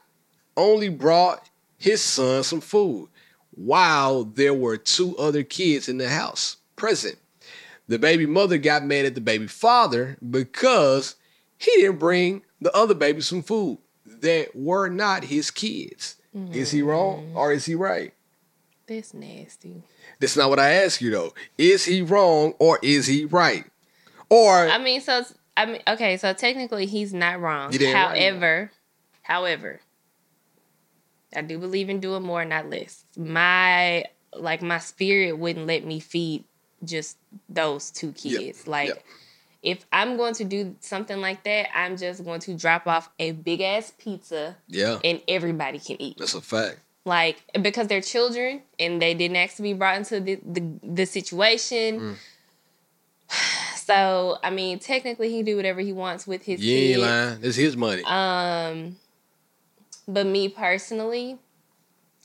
only 0.57 0.89
brought 0.89 1.49
his 1.77 2.01
son 2.01 2.43
some 2.43 2.61
food 2.61 3.09
while 3.51 4.23
there 4.23 4.53
were 4.53 4.77
two 4.77 5.15
other 5.17 5.43
kids 5.43 5.87
in 5.87 5.97
the 5.97 6.09
house 6.09 6.57
present. 6.75 7.17
The 7.87 7.99
baby 7.99 8.25
mother 8.25 8.57
got 8.57 8.85
mad 8.85 9.05
at 9.05 9.15
the 9.15 9.21
baby 9.21 9.47
father 9.47 10.17
because 10.27 11.15
he 11.63 11.81
didn't 11.81 11.99
bring 11.99 12.43
the 12.61 12.75
other 12.75 12.93
babies 12.93 13.27
some 13.27 13.41
food 13.41 13.79
that 14.05 14.55
were 14.55 14.89
not 14.89 15.25
his 15.25 15.51
kids. 15.51 16.17
Is 16.51 16.71
he 16.71 16.81
wrong 16.81 17.27
mm-hmm. 17.27 17.37
or 17.37 17.51
is 17.51 17.65
he 17.65 17.75
right? 17.75 18.13
That's 18.87 19.13
nasty. 19.13 19.83
That's 20.19 20.35
not 20.35 20.49
what 20.49 20.59
I 20.59 20.71
ask 20.71 20.99
you 20.99 21.11
though. 21.11 21.33
Is 21.57 21.85
he 21.85 22.01
wrong 22.01 22.53
or 22.59 22.79
is 22.81 23.05
he 23.05 23.25
right? 23.25 23.65
Or 24.29 24.67
I 24.67 24.79
mean, 24.79 24.99
so 24.99 25.23
I 25.55 25.67
mean, 25.67 25.81
okay, 25.87 26.17
so 26.17 26.33
technically 26.33 26.87
he's 26.87 27.13
not 27.13 27.39
wrong. 27.39 27.71
Didn't 27.71 27.93
right. 27.93 28.17
however, 28.17 28.71
however, 29.21 29.79
I 31.35 31.41
do 31.41 31.59
believe 31.59 31.89
in 31.89 31.99
doing 31.99 32.23
more, 32.23 32.43
not 32.45 32.69
less. 32.69 33.05
My 33.15 34.05
like 34.35 34.63
my 34.63 34.79
spirit 34.79 35.37
wouldn't 35.37 35.67
let 35.67 35.85
me 35.85 35.99
feed 35.99 36.43
just 36.83 37.17
those 37.47 37.91
two 37.91 38.13
Yep, 38.17 38.39
kids. 38.39 38.67
Like 38.67 38.89
yep. 38.89 39.03
If 39.63 39.85
I'm 39.93 40.17
going 40.17 40.33
to 40.35 40.43
do 40.43 40.75
something 40.81 41.19
like 41.21 41.43
that, 41.45 41.75
I'm 41.75 41.97
just 41.97 42.23
going 42.23 42.41
to 42.41 42.53
drop 42.53 42.85
off 42.85 43.09
a 43.17 43.31
big 43.31 43.61
ass 43.61 43.93
pizza 43.97 44.57
yeah, 44.67 44.99
and 45.03 45.21
everybody 45.27 45.79
can 45.79 45.99
eat. 46.01 46.17
that's 46.17 46.35
a 46.35 46.41
fact. 46.41 46.79
like 47.05 47.41
because 47.61 47.87
they're 47.87 48.01
children 48.01 48.61
and 48.77 49.01
they 49.01 49.13
didn't 49.13 49.37
ask 49.37 49.55
to 49.55 49.61
be 49.61 49.73
brought 49.73 49.97
into 49.97 50.19
the 50.19 50.39
the, 50.45 50.63
the 50.83 51.05
situation. 51.05 51.99
Mm. 51.99 52.15
So 53.83 54.37
I 54.41 54.49
mean, 54.49 54.79
technically, 54.79 55.29
he 55.29 55.39
can 55.39 55.45
do 55.45 55.57
whatever 55.57 55.81
he 55.81 55.91
wants 55.91 56.25
with 56.25 56.43
his 56.43 56.63
You 56.63 56.77
ain't 56.93 57.01
lying. 57.01 57.39
It's 57.41 57.57
his 57.57 57.75
money. 57.75 58.01
Um, 58.05 58.95
but 60.07 60.25
me 60.25 60.47
personally, 60.47 61.37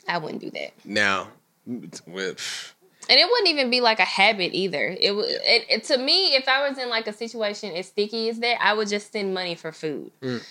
I 0.06 0.18
wouldn't 0.18 0.40
do 0.40 0.50
that. 0.52 0.70
now, 0.84 1.30
pff, 1.68 2.72
And 3.08 3.18
it 3.18 3.26
wouldn't 3.30 3.48
even 3.48 3.70
be 3.70 3.80
like 3.80 4.00
a 4.00 4.04
habit 4.04 4.50
either. 4.54 4.96
It 5.00 5.12
would. 5.16 5.24
It, 5.28 5.66
it, 5.70 5.84
to 5.84 5.96
me, 5.98 6.34
if 6.36 6.46
I 6.46 6.68
was 6.68 6.76
in 6.78 6.88
like 6.90 7.06
a 7.06 7.12
situation 7.12 7.74
as 7.74 7.86
sticky 7.86 8.28
as 8.28 8.38
that, 8.40 8.62
I 8.62 8.74
would 8.74 8.88
just 8.88 9.12
send 9.12 9.32
money 9.32 9.54
for 9.54 9.72
food. 9.72 10.10
Mm. 10.20 10.42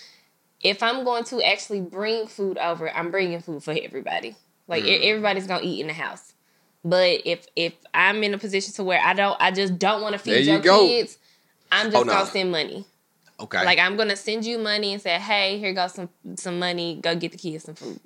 If 0.60 0.82
I'm 0.82 1.04
going 1.04 1.22
to 1.24 1.40
actually 1.42 1.80
bring 1.82 2.26
food 2.26 2.58
over, 2.58 2.90
I'm 2.90 3.10
bringing 3.12 3.40
food 3.40 3.62
for 3.62 3.76
everybody. 3.80 4.34
Like 4.66 4.84
e- 4.84 5.08
everybody's 5.08 5.46
gonna 5.46 5.62
eat 5.64 5.80
in 5.80 5.86
the 5.86 5.92
house. 5.92 6.32
But 6.84 7.22
if 7.24 7.46
if 7.54 7.74
I'm 7.94 8.22
in 8.24 8.34
a 8.34 8.38
position 8.38 8.74
to 8.74 8.82
where 8.84 9.00
I 9.00 9.14
don't, 9.14 9.36
I 9.40 9.50
just 9.52 9.78
don't 9.78 10.02
want 10.02 10.14
to 10.14 10.18
feed 10.18 10.44
you 10.44 10.52
your 10.54 10.60
go. 10.60 10.86
kids, 10.86 11.18
I'm 11.70 11.86
just 11.86 11.96
Oh, 11.96 12.02
no. 12.02 12.12
gonna 12.12 12.26
send 12.26 12.50
money. 12.50 12.84
okay. 13.40 13.64
Like 13.64 13.78
I'm 13.78 13.96
gonna 13.96 14.16
send 14.16 14.44
you 14.44 14.58
money 14.58 14.92
and 14.92 15.00
say, 15.00 15.10
hey, 15.18 15.58
here 15.58 15.72
goes 15.72 15.94
some 15.94 16.08
some 16.34 16.58
money. 16.58 16.98
Go 17.00 17.14
get 17.14 17.30
the 17.32 17.38
kids 17.38 17.64
some 17.64 17.76
food. 17.76 18.00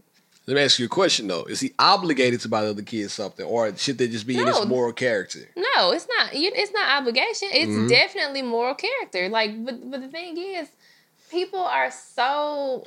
Let 0.52 0.58
me 0.58 0.64
ask 0.66 0.78
you 0.78 0.84
a 0.84 0.88
question 0.90 1.28
though: 1.28 1.44
Is 1.44 1.60
he 1.60 1.72
obligated 1.78 2.40
to 2.40 2.48
buy 2.50 2.60
the 2.64 2.68
other 2.70 2.82
kids 2.82 3.14
something, 3.14 3.46
or 3.46 3.74
should 3.74 3.96
they 3.96 4.06
just 4.06 4.26
be 4.26 4.36
in 4.36 4.44
No. 4.44 4.52
his 4.52 4.66
moral 4.66 4.92
character? 4.92 5.48
No, 5.56 5.92
it's 5.92 6.06
not. 6.18 6.28
It's 6.34 6.72
not 6.72 7.00
obligation. 7.00 7.48
It's 7.52 7.70
Mhm. 7.72 7.88
definitely 7.88 8.42
moral 8.42 8.74
character. 8.74 9.30
Like, 9.30 9.64
but 9.64 9.90
but 9.90 10.02
the 10.02 10.08
thing 10.08 10.36
is, 10.36 10.68
people 11.30 11.60
are 11.60 11.90
so. 11.90 12.86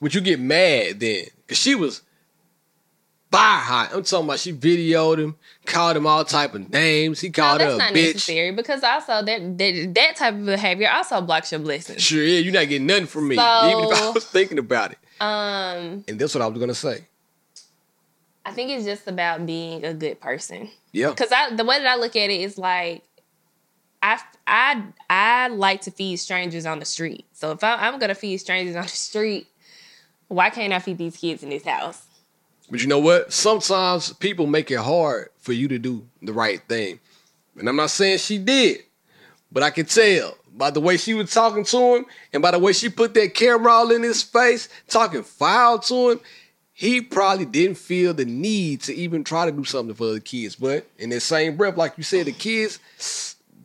Would 0.00 0.14
you 0.14 0.20
get 0.20 0.38
mad 0.38 1.00
then? 1.00 1.24
Because 1.46 1.56
she 1.56 1.74
was 1.74 2.02
fire 3.32 3.60
hot. 3.60 3.94
I'm 3.94 4.02
talking 4.02 4.26
about 4.26 4.38
she 4.40 4.52
videoed 4.52 5.18
him, 5.18 5.36
called 5.64 5.96
him 5.96 6.06
all 6.06 6.22
type 6.22 6.54
of 6.54 6.70
names. 6.70 7.22
He 7.22 7.28
No, 7.28 7.32
called 7.32 7.60
that's 7.62 7.70
her 7.70 7.76
a 7.76 7.78
not 7.78 7.92
bitch. 7.94 8.12
necessary 8.14 8.50
because 8.52 8.82
also 8.82 9.22
that, 9.24 9.56
that 9.56 9.92
that 9.94 10.16
type 10.16 10.34
of 10.34 10.44
behavior 10.44 10.90
also 10.92 11.22
blocks 11.22 11.50
your 11.50 11.60
blessings. 11.60 12.02
Sure, 12.02 12.22
yeah, 12.22 12.40
you're 12.40 12.52
not 12.52 12.68
getting 12.68 12.86
nothing 12.86 13.06
from 13.06 13.28
me, 13.28 13.36
So- 13.36 13.70
even 13.70 13.84
if 13.90 14.02
I 14.02 14.10
was 14.10 14.26
thinking 14.26 14.58
about 14.58 14.92
it. 14.92 14.98
Um, 15.20 16.04
And 16.08 16.18
that's 16.18 16.34
what 16.34 16.42
I 16.42 16.46
was 16.46 16.58
gonna 16.58 16.74
say. 16.74 17.06
I 18.44 18.52
think 18.52 18.70
it's 18.70 18.84
just 18.84 19.08
about 19.08 19.44
being 19.44 19.84
a 19.84 19.92
good 19.92 20.20
person. 20.20 20.70
Yeah, 20.92 21.10
Because 21.10 21.32
I 21.32 21.54
the 21.54 21.64
way 21.64 21.78
that 21.78 21.86
I 21.86 21.96
look 21.96 22.14
at 22.16 22.30
it 22.30 22.40
is 22.40 22.56
like, 22.58 23.02
I 24.02 24.20
I 24.46 24.84
I 25.10 25.48
like 25.48 25.80
to 25.82 25.90
feed 25.90 26.16
strangers 26.18 26.64
on 26.66 26.78
the 26.78 26.84
street. 26.84 27.24
So 27.32 27.50
if 27.52 27.64
I, 27.64 27.74
I'm 27.74 27.98
gonna 27.98 28.14
feed 28.14 28.38
strangers 28.38 28.76
on 28.82 28.82
the 28.84 28.88
street, 28.88 29.46
why 30.28 30.50
can't 30.50 30.72
I 30.72 30.78
feed 30.78 30.98
these 30.98 31.16
kids 31.16 31.42
in 31.42 31.48
this 31.50 31.64
house? 31.64 32.02
but 32.68 32.80
you 32.82 32.88
know 32.88 32.98
what? 32.98 33.32
Sometimes 33.32 34.12
people 34.14 34.48
make 34.48 34.72
it 34.72 34.78
hard 34.80 35.28
for 35.38 35.52
you 35.52 35.68
to 35.68 35.78
do 35.78 36.04
the 36.20 36.32
right 36.32 36.60
thing, 36.68 36.98
and 37.56 37.68
I'm 37.68 37.76
not 37.76 37.90
saying 37.90 38.18
she 38.18 38.38
did, 38.38 38.78
but 39.52 39.62
I 39.62 39.70
can 39.70 39.86
tell 39.86 40.36
by 40.56 40.70
the 40.70 40.80
way 40.80 40.96
she 40.96 41.14
was 41.14 41.32
talking 41.32 41.64
to 41.64 41.96
him 41.96 42.06
and 42.32 42.42
by 42.42 42.50
the 42.50 42.58
way 42.58 42.72
she 42.72 42.88
put 42.88 43.14
that 43.14 43.34
camera 43.34 43.70
all 43.72 43.90
in 43.90 44.02
his 44.02 44.22
face, 44.22 44.68
talking 44.88 45.22
foul 45.22 45.78
to 45.80 46.10
him. 46.10 46.20
He 46.72 47.00
probably 47.00 47.46
didn't 47.46 47.78
feel 47.78 48.12
the 48.12 48.26
need 48.26 48.82
to 48.82 48.94
even 48.94 49.24
try 49.24 49.46
to 49.46 49.52
do 49.52 49.64
something 49.64 49.94
for 49.94 50.12
the 50.12 50.20
kids. 50.20 50.56
But 50.56 50.86
in 50.98 51.08
that 51.08 51.20
same 51.20 51.56
breath, 51.56 51.76
like 51.78 51.94
you 51.96 52.02
said, 52.04 52.26
the 52.26 52.32
kids, 52.32 52.78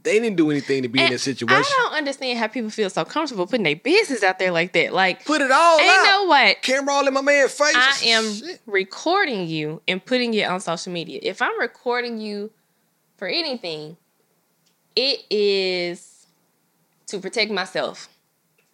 they 0.03 0.17
didn't 0.17 0.37
do 0.37 0.49
anything 0.49 0.83
to 0.83 0.87
be 0.87 1.01
in 1.03 1.11
that 1.11 1.19
situation. 1.19 1.57
I 1.67 1.83
don't 1.89 1.97
understand 1.97 2.39
how 2.39 2.47
people 2.47 2.69
feel 2.69 2.89
so 2.89 3.03
comfortable 3.03 3.45
putting 3.47 3.63
their 3.65 3.75
business 3.75 4.23
out 4.23 4.39
there 4.39 4.51
like 4.51 4.71
that. 4.73 4.93
Like, 4.93 5.25
Put 5.25 5.41
it 5.41 5.51
all 5.51 5.79
ain't 5.81 5.89
out. 5.89 6.03
no 6.05 6.23
what. 6.27 6.61
Camera 6.61 6.93
all 6.93 7.05
in 7.05 7.13
my 7.13 7.19
man's 7.21 7.51
face. 7.51 7.75
I 7.75 7.97
am 8.05 8.33
Shit. 8.33 8.61
recording 8.65 9.45
you 9.45 9.81
and 9.89 10.03
putting 10.03 10.33
it 10.33 10.43
on 10.49 10.61
social 10.61 10.93
media. 10.93 11.19
If 11.21 11.41
I'm 11.41 11.59
recording 11.59 12.17
you 12.17 12.49
for 13.17 13.27
anything, 13.27 13.97
it 14.95 15.19
is 15.29 16.10
to 17.11 17.19
protect 17.19 17.51
myself. 17.51 18.09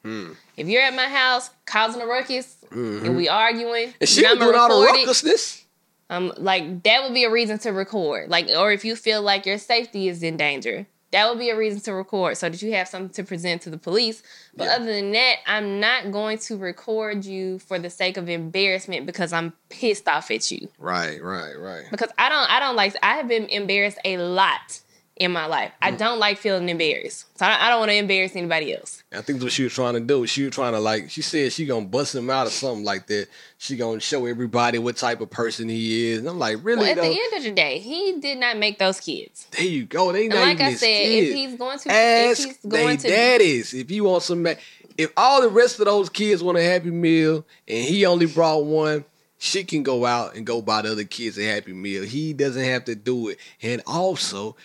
Hmm. 0.04 0.34
If 0.56 0.68
you're 0.68 0.82
at 0.84 0.94
my 0.96 1.08
house 1.08 1.50
causing 1.66 2.02
a 2.02 2.06
ruckus 2.08 2.56
and 2.72 3.16
we 3.18 3.28
arguing, 3.28 3.88
Mm-hmm. 3.90 3.98
And 4.02 4.10
she 4.10 4.22
was 4.24 4.32
and 4.32 4.42
I'ma 4.44 4.46
doing 4.52 4.58
all 4.60 4.82
the 4.82 4.88
ruckusness. 4.88 5.64
um, 6.10 6.34
like 6.38 6.84
that 6.84 7.04
would 7.04 7.14
be 7.14 7.24
a 7.26 7.32
reason 7.32 7.58
to 7.60 7.72
record. 7.72 8.30
Like, 8.30 8.50
or 8.56 8.72
if 8.72 8.86
you 8.86 8.96
feel 8.96 9.22
like 9.22 9.46
your 9.46 9.58
safety 9.58 10.08
is 10.08 10.24
in 10.24 10.38
danger, 10.38 10.86
that 11.12 11.30
would 11.30 11.40
be 11.40 11.50
a 11.50 11.58
reason 11.58 11.80
to 11.82 11.94
record 11.94 12.36
so 12.38 12.50
that 12.50 12.62
you 12.62 12.74
have 12.74 12.88
something 12.88 13.10
to 13.16 13.24
present 13.24 13.62
to 13.64 13.70
the 13.70 13.78
police. 13.78 14.22
But 14.56 14.66
Yeah. 14.66 14.76
other 14.76 14.86
than 14.94 15.12
that, 15.14 15.38
I'm 15.48 15.80
not 15.80 16.12
going 16.12 16.38
to 16.40 16.58
record 16.58 17.24
you 17.26 17.60
for 17.60 17.80
the 17.80 17.90
sake 17.90 18.18
of 18.18 18.28
embarrassment 18.30 19.06
because 19.06 19.32
I'm 19.34 19.54
pissed 19.70 20.08
off 20.08 20.30
at 20.32 20.52
you. 20.52 20.68
Right, 20.78 21.22
right, 21.24 21.54
right. 21.58 21.86
Because 21.92 22.12
I 22.18 22.28
don't, 22.30 22.50
I 22.52 22.60
don't 22.60 22.76
like. 22.76 22.94
I 23.02 23.16
have 23.16 23.28
been 23.30 23.46
embarrassed 23.46 24.00
a 24.06 24.18
lot 24.18 24.80
in 25.20 25.32
my 25.32 25.46
life. 25.46 25.72
I 25.82 25.92
Mm. 25.92 25.98
don't 25.98 26.20
like 26.20 26.38
feeling 26.38 26.70
embarrassed, 26.70 27.26
so 27.38 27.46
I, 27.46 27.66
I 27.68 27.70
don't 27.70 27.80
want 27.80 27.92
to 27.92 27.96
embarrass 27.98 28.36
anybody 28.36 28.76
else. 28.76 29.04
I 29.12 29.18
think 29.22 29.40
that's 29.40 29.44
what 29.44 29.52
she 29.54 29.64
was 29.64 29.74
trying 29.74 29.94
to 29.96 30.00
do. 30.00 30.26
She 30.28 30.44
was 30.44 30.54
trying 30.54 30.74
to 30.74 30.80
like. 30.80 31.10
She 31.10 31.22
said 31.22 31.52
she 31.54 31.66
gonna 31.66 31.86
bust 31.86 32.14
him 32.16 32.30
out 32.30 32.48
or 32.48 32.50
something 32.52 32.84
like 32.86 33.08
that. 33.08 33.28
She 33.58 33.76
gonna 33.78 34.00
show 34.00 34.26
everybody 34.26 34.78
what 34.80 34.98
type 34.98 35.22
of 35.22 35.30
person 35.30 35.70
he 35.70 36.12
is. 36.12 36.20
And 36.20 36.28
I'm 36.30 36.40
like, 36.40 36.58
really 36.64 36.82
Well, 36.82 36.90
at 36.92 36.96
though? 36.98 37.02
the 37.04 37.10
end 37.20 37.34
of 37.38 37.44
the 37.44 37.52
day, 37.52 37.80
he 37.80 38.20
did 38.20 38.38
not 38.38 38.58
make 38.58 38.80
those 38.80 39.00
kids. 39.00 39.48
there 39.52 39.66
you 39.66 39.86
go. 39.86 40.12
They 40.12 40.26
And 40.26 40.36
not 40.36 40.42
like 40.48 40.62
I 40.62 40.74
said, 40.74 40.88
kids. 40.88 41.28
if 41.30 41.36
he's 41.36 41.56
going 41.58 41.80
to, 41.80 41.90
if 41.90 41.96
Ask 41.96 42.48
he's 42.48 42.58
they 42.64 42.70
going 42.84 42.98
to, 42.98 43.08
daddies 43.08 43.74
if 43.74 43.90
you 43.92 44.04
want 44.04 44.24
some. 44.24 44.46
If 44.98 45.12
all 45.16 45.42
the 45.42 45.50
rest 45.50 45.80
of 45.80 45.86
those 45.86 46.10
kids 46.10 46.42
want 46.42 46.58
a 46.58 46.64
happy 46.64 46.90
meal 46.90 47.46
and 47.68 47.86
he 47.86 48.06
only 48.08 48.26
brought 48.26 48.66
one, 48.66 49.06
she 49.38 49.64
can 49.64 49.84
go 49.84 50.04
out 50.08 50.36
and 50.36 50.44
go 50.44 50.60
buy 50.64 50.82
the 50.82 50.92
other 50.92 51.04
kids 51.04 51.38
a 51.38 51.44
happy 51.44 51.72
meal. 51.72 52.02
He 52.02 52.34
doesn't 52.34 52.64
have 52.64 52.86
to 52.86 52.96
do 52.96 53.28
it. 53.30 53.38
And 53.62 53.84
also, 53.86 54.56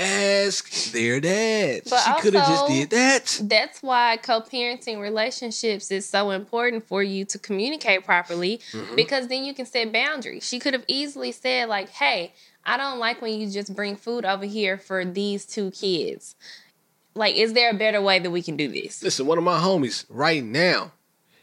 ask 0.00 0.92
their 0.92 1.20
dads. 1.20 1.90
But 1.90 2.00
she 2.00 2.22
could 2.22 2.34
have 2.34 2.48
just 2.48 2.66
did 2.68 2.90
that. 2.90 3.38
that's 3.48 3.82
why 3.82 4.16
co-parenting 4.16 5.00
relationships 5.00 5.90
is 5.90 6.08
so 6.08 6.30
important 6.30 6.86
for 6.86 7.02
you 7.02 7.24
to 7.26 7.38
communicate 7.38 8.04
properly 8.04 8.60
Mm-hmm. 8.72 8.96
because 8.96 9.28
then 9.28 9.44
you 9.44 9.52
can 9.54 9.66
set 9.66 9.92
boundaries 9.92 10.46
she 10.46 10.58
could 10.58 10.72
have 10.74 10.84
easily 10.88 11.32
said 11.32 11.68
like 11.68 11.88
hey 11.90 12.32
i 12.64 12.76
don't 12.76 12.98
like 12.98 13.20
when 13.20 13.38
you 13.38 13.48
just 13.50 13.74
bring 13.74 13.96
food 13.96 14.24
over 14.24 14.44
here 14.44 14.78
for 14.78 15.04
these 15.04 15.44
two 15.46 15.70
kids 15.72 16.34
like 17.14 17.34
is 17.36 17.52
there 17.52 17.70
a 17.70 17.74
better 17.74 18.00
way 18.00 18.18
that 18.18 18.30
we 18.30 18.42
can 18.42 18.56
do 18.56 18.68
this 18.68 19.02
Listen, 19.02 19.26
one 19.26 19.38
of 19.38 19.44
my 19.44 19.58
homies 19.58 20.04
right 20.08 20.42
now, 20.44 20.92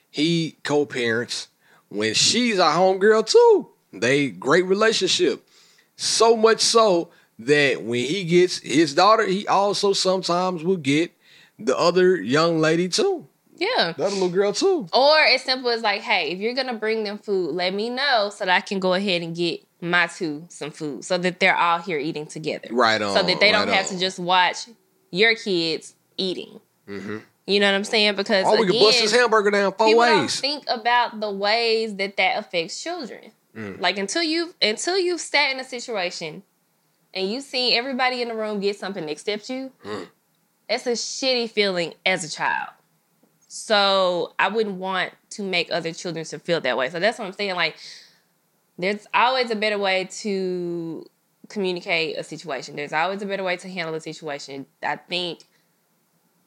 he 0.09 0.55
co-parents 0.63 1.49
when 1.89 2.13
she's 2.13 2.59
our 2.59 2.73
homegirl 2.75 3.25
too. 3.29 3.69
They 3.93 4.29
great 4.29 4.65
relationship. 4.65 5.47
So 5.95 6.35
much 6.37 6.61
so 6.61 7.09
that 7.39 7.81
when 7.83 8.03
he 8.05 8.23
gets 8.23 8.57
his 8.59 8.93
daughter, 8.95 9.25
he 9.25 9.47
also 9.47 9.93
sometimes 9.93 10.63
will 10.63 10.77
get 10.77 11.11
the 11.59 11.77
other 11.77 12.15
young 12.21 12.59
lady 12.59 12.87
too. 12.89 13.27
yeah 13.55 13.93
That 13.97 14.11
little 14.13 14.29
girl 14.29 14.53
too. 14.53 14.87
or 14.93 15.19
as 15.19 15.41
simple 15.43 15.69
as 15.71 15.81
like 15.81 16.01
hey 16.01 16.29
if 16.31 16.39
you're 16.39 16.53
gonna 16.53 16.75
bring 16.75 17.03
them 17.03 17.17
food 17.17 17.51
let 17.55 17.73
me 17.73 17.89
know 17.89 18.29
so 18.31 18.45
that 18.45 18.53
i 18.55 18.61
can 18.61 18.79
go 18.79 18.93
ahead 18.93 19.23
and 19.23 19.35
get 19.35 19.65
my 19.81 20.05
two 20.05 20.45
some 20.49 20.69
food 20.69 21.03
so 21.03 21.17
that 21.17 21.39
they're 21.39 21.55
all 21.57 21.79
here 21.79 21.97
eating 21.97 22.27
together 22.27 22.67
Right 22.71 23.01
on. 23.01 23.15
so 23.15 23.23
that 23.23 23.39
they 23.39 23.51
don't 23.51 23.69
have 23.69 23.87
to 23.87 23.97
just 23.99 24.19
watch 24.19 24.67
your 25.11 25.33
kids 25.35 25.95
eating. 26.17 26.59
You 27.49 27.59
know 27.61 27.67
what 27.71 27.75
I'm 27.75 27.83
saying? 27.85 28.15
Because 28.15 28.45
Oh, 28.45 28.51
we 28.57 28.63
again, 28.67 28.71
can 28.73 28.81
bust 28.81 28.99
this 29.01 29.11
hamburger 29.13 29.51
down 29.51 29.71
four 29.73 29.87
people 29.87 30.03
don't 30.03 30.21
ways. 30.23 30.39
think 30.39 30.63
about 30.67 31.19
the 31.19 31.31
ways 31.31 31.95
that 31.95 32.17
that 32.17 32.37
affects 32.39 32.81
children. 32.83 33.31
Mm. 33.55 33.79
Like 33.79 33.97
until 33.97 34.21
you've 34.23 34.53
until 34.61 34.97
you've 34.97 35.21
sat 35.21 35.51
in 35.51 35.59
a 35.59 35.63
situation 35.63 36.43
and 37.17 37.29
you 37.31 37.41
seen 37.41 37.73
everybody 37.73 38.21
in 38.21 38.27
the 38.27 38.35
room 38.35 38.59
get 38.59 38.77
something 38.77 39.07
except 39.09 39.49
you, 39.49 39.71
Mm. 39.83 40.07
that's 40.69 40.85
a 40.87 40.91
shitty 40.91 41.49
feeling 41.49 41.93
as 42.05 42.23
a 42.23 42.29
child. 42.29 42.69
So 43.47 44.33
I 44.37 44.49
wouldn't 44.49 44.75
want 44.75 45.13
to 45.31 45.43
make 45.43 45.71
other 45.71 45.93
children 45.93 46.25
to 46.25 46.39
feel 46.39 46.61
that 46.61 46.77
way. 46.77 46.89
So 46.89 46.99
that's 46.99 47.17
what 47.17 47.25
I'm 47.25 47.33
saying. 47.33 47.55
Like, 47.55 47.75
there's 48.77 49.07
always 49.13 49.49
a 49.51 49.55
better 49.55 49.77
way 49.77 50.05
to 50.21 51.05
communicate 51.49 52.17
a 52.17 52.23
situation. 52.23 52.75
There's 52.75 52.93
always 52.93 53.21
a 53.21 53.25
better 53.25 53.43
way 53.43 53.57
to 53.57 53.69
handle 53.69 53.95
a 53.95 54.01
situation. 54.01 54.65
I 54.83 54.97
think 54.97 55.39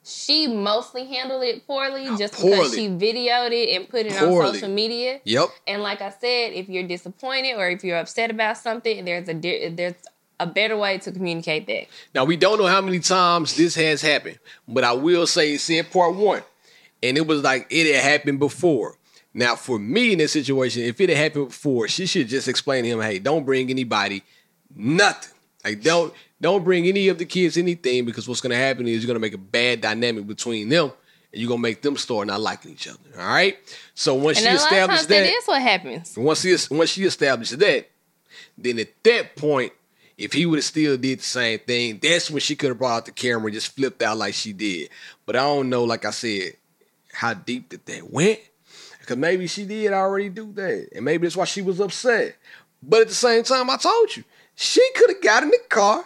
she 0.04 0.46
mostly 0.46 1.06
handled 1.06 1.42
it 1.42 1.66
poorly 1.66 2.04
just 2.18 2.34
because 2.36 2.74
she 2.74 2.88
videoed 2.88 3.52
it 3.52 3.74
and 3.76 3.88
put 3.88 4.06
it 4.06 4.12
on 4.20 4.52
social 4.54 4.68
media. 4.68 5.20
Yep. 5.24 5.48
And 5.66 5.82
like 5.82 6.00
I 6.02 6.10
said, 6.10 6.52
if 6.52 6.68
you're 6.68 6.86
disappointed 6.86 7.54
or 7.56 7.68
if 7.70 7.82
you're 7.82 7.98
upset 7.98 8.30
about 8.30 8.58
something, 8.58 9.04
there's 9.04 9.28
a 9.28 9.34
there's 9.34 9.94
a 10.40 10.46
better 10.46 10.76
way 10.76 10.98
to 10.98 11.12
communicate 11.12 11.66
that. 11.68 11.86
Now 12.14 12.24
we 12.24 12.36
don't 12.36 12.58
know 12.58 12.66
how 12.66 12.80
many 12.80 12.98
times 12.98 13.56
this 13.56 13.74
has 13.76 14.02
happened, 14.02 14.38
but 14.66 14.82
I 14.82 14.92
will 14.92 15.26
say 15.26 15.54
it 15.54 15.60
said 15.60 15.90
part 15.92 16.14
one, 16.16 16.42
and 17.02 17.16
it 17.16 17.26
was 17.26 17.42
like 17.42 17.66
it 17.70 17.94
had 17.94 18.02
happened 18.02 18.38
before. 18.40 18.96
Now 19.32 19.54
for 19.54 19.78
me 19.78 20.12
in 20.12 20.18
this 20.18 20.32
situation, 20.32 20.82
if 20.82 21.00
it 21.00 21.08
had 21.08 21.18
happened 21.18 21.48
before, 21.48 21.86
she 21.86 22.06
should 22.06 22.26
just 22.26 22.48
explain 22.48 22.82
to 22.84 22.90
him, 22.90 23.00
"Hey, 23.00 23.18
don't 23.20 23.44
bring 23.44 23.70
anybody, 23.70 24.22
nothing. 24.74 25.32
Like 25.64 25.82
don't 25.82 26.12
don't 26.40 26.64
bring 26.64 26.86
any 26.86 27.08
of 27.08 27.18
the 27.18 27.26
kids 27.26 27.56
anything 27.56 28.04
because 28.06 28.26
what's 28.26 28.40
gonna 28.40 28.56
happen 28.56 28.88
is 28.88 29.02
you're 29.02 29.06
gonna 29.08 29.20
make 29.20 29.34
a 29.34 29.38
bad 29.38 29.82
dynamic 29.82 30.26
between 30.26 30.68
them, 30.70 30.90
and 31.32 31.40
you're 31.40 31.48
gonna 31.48 31.60
make 31.60 31.82
them 31.82 31.96
start 31.96 32.26
not 32.26 32.40
liking 32.40 32.72
each 32.72 32.88
other. 32.88 32.98
All 33.18 33.26
right. 33.28 33.58
So 33.94 34.14
once 34.14 34.38
And 34.38 34.44
she 34.44 34.48
a 34.48 34.54
lot 34.54 34.62
of 34.62 34.68
times 34.68 35.00
established 35.00 35.08
that 35.08 35.24
that, 35.24 35.34
is 35.34 35.44
what 35.44 35.62
happens. 35.62 36.16
once 36.16 36.42
he 36.42 36.56
once 36.74 36.90
she 36.90 37.04
established 37.04 37.58
that, 37.58 37.90
then 38.56 38.78
at 38.78 39.04
that 39.04 39.36
point, 39.36 39.72
if 40.20 40.34
he 40.34 40.44
would 40.44 40.58
have 40.58 40.64
still 40.64 40.98
did 40.98 41.20
the 41.20 41.24
same 41.24 41.58
thing, 41.60 41.98
that's 42.00 42.30
when 42.30 42.40
she 42.40 42.54
could 42.54 42.68
have 42.68 42.78
brought 42.78 42.96
out 42.98 43.06
the 43.06 43.12
camera 43.12 43.46
and 43.46 43.54
just 43.54 43.74
flipped 43.74 44.02
out 44.02 44.18
like 44.18 44.34
she 44.34 44.52
did. 44.52 44.90
But 45.24 45.34
I 45.34 45.40
don't 45.40 45.70
know, 45.70 45.84
like 45.84 46.04
I 46.04 46.10
said, 46.10 46.56
how 47.10 47.32
deep 47.32 47.70
that 47.70 47.86
that 47.86 48.12
went. 48.12 48.38
Because 49.00 49.16
maybe 49.16 49.46
she 49.46 49.64
did 49.64 49.94
already 49.94 50.28
do 50.28 50.52
that. 50.52 50.90
And 50.94 51.06
maybe 51.06 51.26
that's 51.26 51.38
why 51.38 51.46
she 51.46 51.62
was 51.62 51.80
upset. 51.80 52.36
But 52.82 53.00
at 53.00 53.08
the 53.08 53.14
same 53.14 53.44
time, 53.44 53.70
I 53.70 53.78
told 53.78 54.14
you, 54.14 54.22
she 54.54 54.86
could 54.94 55.08
have 55.08 55.22
got 55.22 55.42
in 55.42 55.48
the 55.48 55.58
car, 55.70 56.04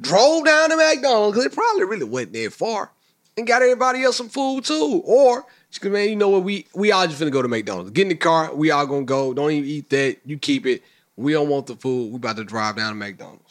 drove 0.00 0.46
down 0.46 0.70
to 0.70 0.76
McDonald's, 0.76 1.36
because 1.36 1.52
it 1.52 1.54
probably 1.54 1.84
really 1.84 2.04
wasn't 2.04 2.32
that 2.32 2.52
far, 2.54 2.90
and 3.36 3.46
got 3.46 3.60
everybody 3.60 4.02
else 4.02 4.16
some 4.16 4.30
food 4.30 4.64
too. 4.64 5.02
Or 5.04 5.44
she 5.68 5.80
could, 5.80 5.92
man, 5.92 6.08
you 6.08 6.16
know 6.16 6.30
what, 6.30 6.44
we 6.44 6.66
we 6.74 6.92
all 6.92 7.06
just 7.06 7.20
finna 7.20 7.30
go 7.30 7.42
to 7.42 7.48
McDonald's. 7.48 7.90
Get 7.90 8.02
in 8.02 8.08
the 8.08 8.14
car, 8.14 8.54
we 8.54 8.70
all 8.70 8.86
gonna 8.86 9.04
go. 9.04 9.34
Don't 9.34 9.50
even 9.50 9.68
eat 9.68 9.90
that. 9.90 10.16
You 10.24 10.38
keep 10.38 10.64
it. 10.64 10.82
We 11.16 11.32
don't 11.32 11.50
want 11.50 11.66
the 11.66 11.76
food. 11.76 12.10
We 12.10 12.16
about 12.16 12.36
to 12.36 12.44
drive 12.44 12.76
down 12.76 12.92
to 12.92 12.94
McDonald's. 12.94 13.49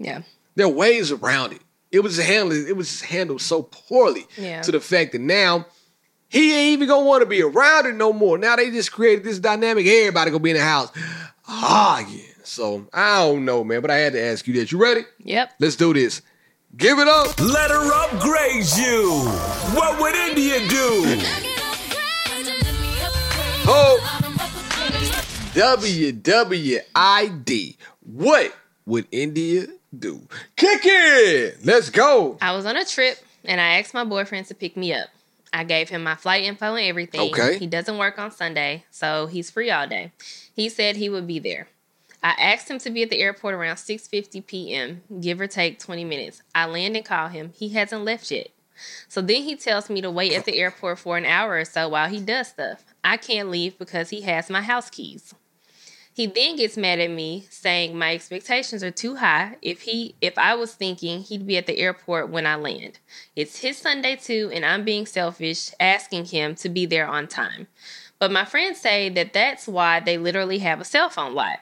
Yeah. 0.00 0.22
There 0.56 0.66
are 0.66 0.70
ways 0.70 1.12
around 1.12 1.52
it. 1.52 1.60
It 1.92 2.00
was 2.00 2.16
handled. 2.18 2.66
It 2.68 2.76
was 2.76 3.00
handled 3.02 3.40
so 3.42 3.62
poorly 3.62 4.26
Yeah. 4.36 4.62
to 4.62 4.72
the 4.72 4.80
fact 4.80 5.12
that 5.12 5.20
now 5.20 5.66
he 6.28 6.52
ain't 6.54 6.72
even 6.74 6.88
gonna 6.88 7.06
want 7.06 7.22
to 7.22 7.26
be 7.26 7.42
around 7.42 7.86
it 7.86 7.94
no 7.94 8.12
more. 8.12 8.38
Now 8.38 8.56
they 8.56 8.70
just 8.70 8.90
created 8.92 9.24
this 9.24 9.38
dynamic. 9.38 9.86
Everybody 9.86 10.30
gonna 10.30 10.42
be 10.42 10.50
in 10.50 10.56
the 10.56 10.62
house. 10.64 10.90
Ah, 11.46 11.98
yeah. 12.08 12.22
So 12.44 12.86
I 12.92 13.18
don't 13.26 13.44
know, 13.44 13.62
man. 13.62 13.80
But 13.82 13.90
I 13.90 13.96
had 13.96 14.12
to 14.14 14.20
ask 14.22 14.46
you 14.48 14.54
that. 14.54 14.72
You 14.72 14.78
ready? 14.82 15.02
Yep. 15.24 15.52
Let's 15.60 15.76
do 15.76 15.92
this. 15.92 16.22
Give 16.76 16.98
it 16.98 17.08
up. 17.08 17.38
Let 17.40 17.70
her 17.70 17.92
upgrade 17.92 18.64
you. 18.78 19.10
What 19.74 20.00
would 20.00 20.14
India 20.14 20.60
do? 20.68 21.20
Oh, 23.72 23.98
WWID. 26.50 27.76
What 28.00 28.54
would 28.86 29.06
India 29.10 29.66
do? 29.96 30.20
Kick 30.56 30.80
it. 30.84 31.64
Let's 31.64 31.90
go. 31.90 32.38
I 32.40 32.54
was 32.54 32.66
on 32.66 32.76
a 32.76 32.84
trip 32.84 33.18
and 33.44 33.60
I 33.60 33.78
asked 33.78 33.94
my 33.94 34.04
boyfriend 34.04 34.46
to 34.46 34.54
pick 34.54 34.76
me 34.76 34.92
up. 34.92 35.08
I 35.52 35.64
gave 35.64 35.88
him 35.88 36.02
my 36.04 36.14
flight 36.14 36.44
info 36.44 36.74
and 36.74 36.86
everything. 36.86 37.32
Okay. 37.32 37.58
He 37.58 37.66
doesn't 37.66 37.98
work 37.98 38.18
on 38.18 38.30
Sunday, 38.30 38.84
so 38.90 39.26
he's 39.26 39.50
free 39.50 39.70
all 39.70 39.88
day. 39.88 40.12
He 40.54 40.68
said 40.68 40.96
he 40.96 41.08
would 41.08 41.26
be 41.26 41.38
there. 41.38 41.68
I 42.22 42.36
asked 42.38 42.70
him 42.70 42.78
to 42.80 42.90
be 42.90 43.02
at 43.02 43.10
the 43.10 43.20
airport 43.20 43.54
around 43.54 43.76
6:50 43.76 44.46
p.m., 44.46 45.02
give 45.20 45.40
or 45.40 45.46
take 45.46 45.78
20 45.78 46.04
minutes. 46.04 46.42
I 46.54 46.66
land 46.66 46.96
and 46.96 47.04
call 47.04 47.28
him. 47.28 47.52
He 47.56 47.70
hasn't 47.70 48.04
left 48.04 48.30
yet. 48.30 48.48
So 49.08 49.20
then 49.20 49.42
he 49.42 49.56
tells 49.56 49.90
me 49.90 50.00
to 50.00 50.10
wait 50.10 50.32
at 50.32 50.44
the 50.44 50.58
airport 50.58 50.98
for 50.98 51.16
an 51.16 51.24
hour 51.24 51.58
or 51.58 51.64
so 51.64 51.88
while 51.88 52.08
he 52.08 52.20
does 52.20 52.48
stuff. 52.48 52.84
I 53.02 53.16
can't 53.16 53.50
leave 53.50 53.78
because 53.78 54.10
he 54.10 54.22
has 54.22 54.50
my 54.50 54.62
house 54.62 54.90
keys. 54.90 55.34
He 56.20 56.26
then 56.26 56.56
gets 56.56 56.76
mad 56.76 56.98
at 56.98 57.08
me 57.08 57.46
saying 57.48 57.96
my 57.96 58.12
expectations 58.12 58.84
are 58.84 58.90
too 58.90 59.16
high 59.16 59.56
if 59.62 59.80
he 59.80 60.16
if 60.20 60.36
I 60.36 60.54
was 60.54 60.74
thinking 60.74 61.22
he'd 61.22 61.46
be 61.46 61.56
at 61.56 61.66
the 61.66 61.78
airport 61.78 62.28
when 62.28 62.44
I 62.44 62.56
land. 62.56 62.98
It's 63.34 63.60
his 63.60 63.78
Sunday 63.78 64.16
too 64.16 64.50
and 64.52 64.62
I'm 64.62 64.84
being 64.84 65.06
selfish 65.06 65.70
asking 65.80 66.26
him 66.26 66.56
to 66.56 66.68
be 66.68 66.84
there 66.84 67.06
on 67.06 67.26
time. 67.26 67.68
But 68.18 68.30
my 68.30 68.44
friends 68.44 68.78
say 68.78 69.08
that 69.08 69.32
that's 69.32 69.66
why 69.66 70.00
they 70.00 70.18
literally 70.18 70.58
have 70.58 70.78
a 70.78 70.84
cell 70.84 71.08
phone 71.08 71.34
lot. 71.34 71.60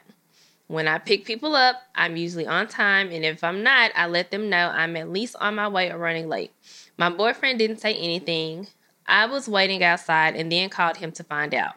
When 0.67 0.89
I 0.89 0.99
pick 0.99 1.25
people 1.25 1.55
up, 1.55 1.77
I'm 1.95 2.17
usually 2.17 2.49
on 2.49 2.67
time 2.67 3.13
and 3.13 3.25
if 3.25 3.45
I'm 3.45 3.63
not, 3.63 3.93
I 3.95 4.09
let 4.09 4.33
them 4.33 4.51
know 4.51 4.73
I'm 4.75 4.97
at 4.97 5.09
least 5.09 5.37
on 5.41 5.55
my 5.55 5.69
way 5.69 5.89
or 5.89 5.99
running 5.99 6.29
late. 6.29 6.51
My 6.97 7.11
boyfriend 7.11 7.61
didn't 7.61 7.79
say 7.79 7.95
anything. 7.95 8.67
I 9.07 9.27
was 9.27 9.49
waiting 9.49 9.85
outside 9.85 10.35
and 10.35 10.51
then 10.51 10.69
called 10.69 10.97
him 10.97 11.13
to 11.13 11.23
find 11.23 11.55
out. 11.55 11.77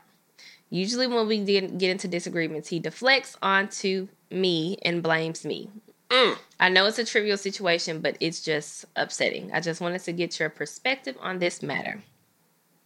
Usually, 0.72 1.06
when 1.06 1.28
we 1.28 1.44
get, 1.44 1.78
get 1.78 1.92
into 1.92 2.08
disagreements, 2.08 2.70
he 2.70 2.80
deflects 2.80 3.36
onto 3.42 4.08
me 4.32 4.78
and 4.84 5.04
blames 5.04 5.44
me. 5.46 5.70
Mm. 6.10 6.38
I 6.62 6.70
know 6.70 6.86
it's 6.86 6.98
a 6.98 7.04
trivial 7.04 7.38
situation, 7.38 8.00
but 8.00 8.16
it's 8.22 8.42
just 8.42 8.86
upsetting. 8.96 9.52
I 9.52 9.60
just 9.60 9.82
wanted 9.82 10.02
to 10.04 10.14
get 10.14 10.40
your 10.40 10.50
perspective 10.50 11.18
on 11.20 11.40
this 11.40 11.62
matter. 11.62 12.02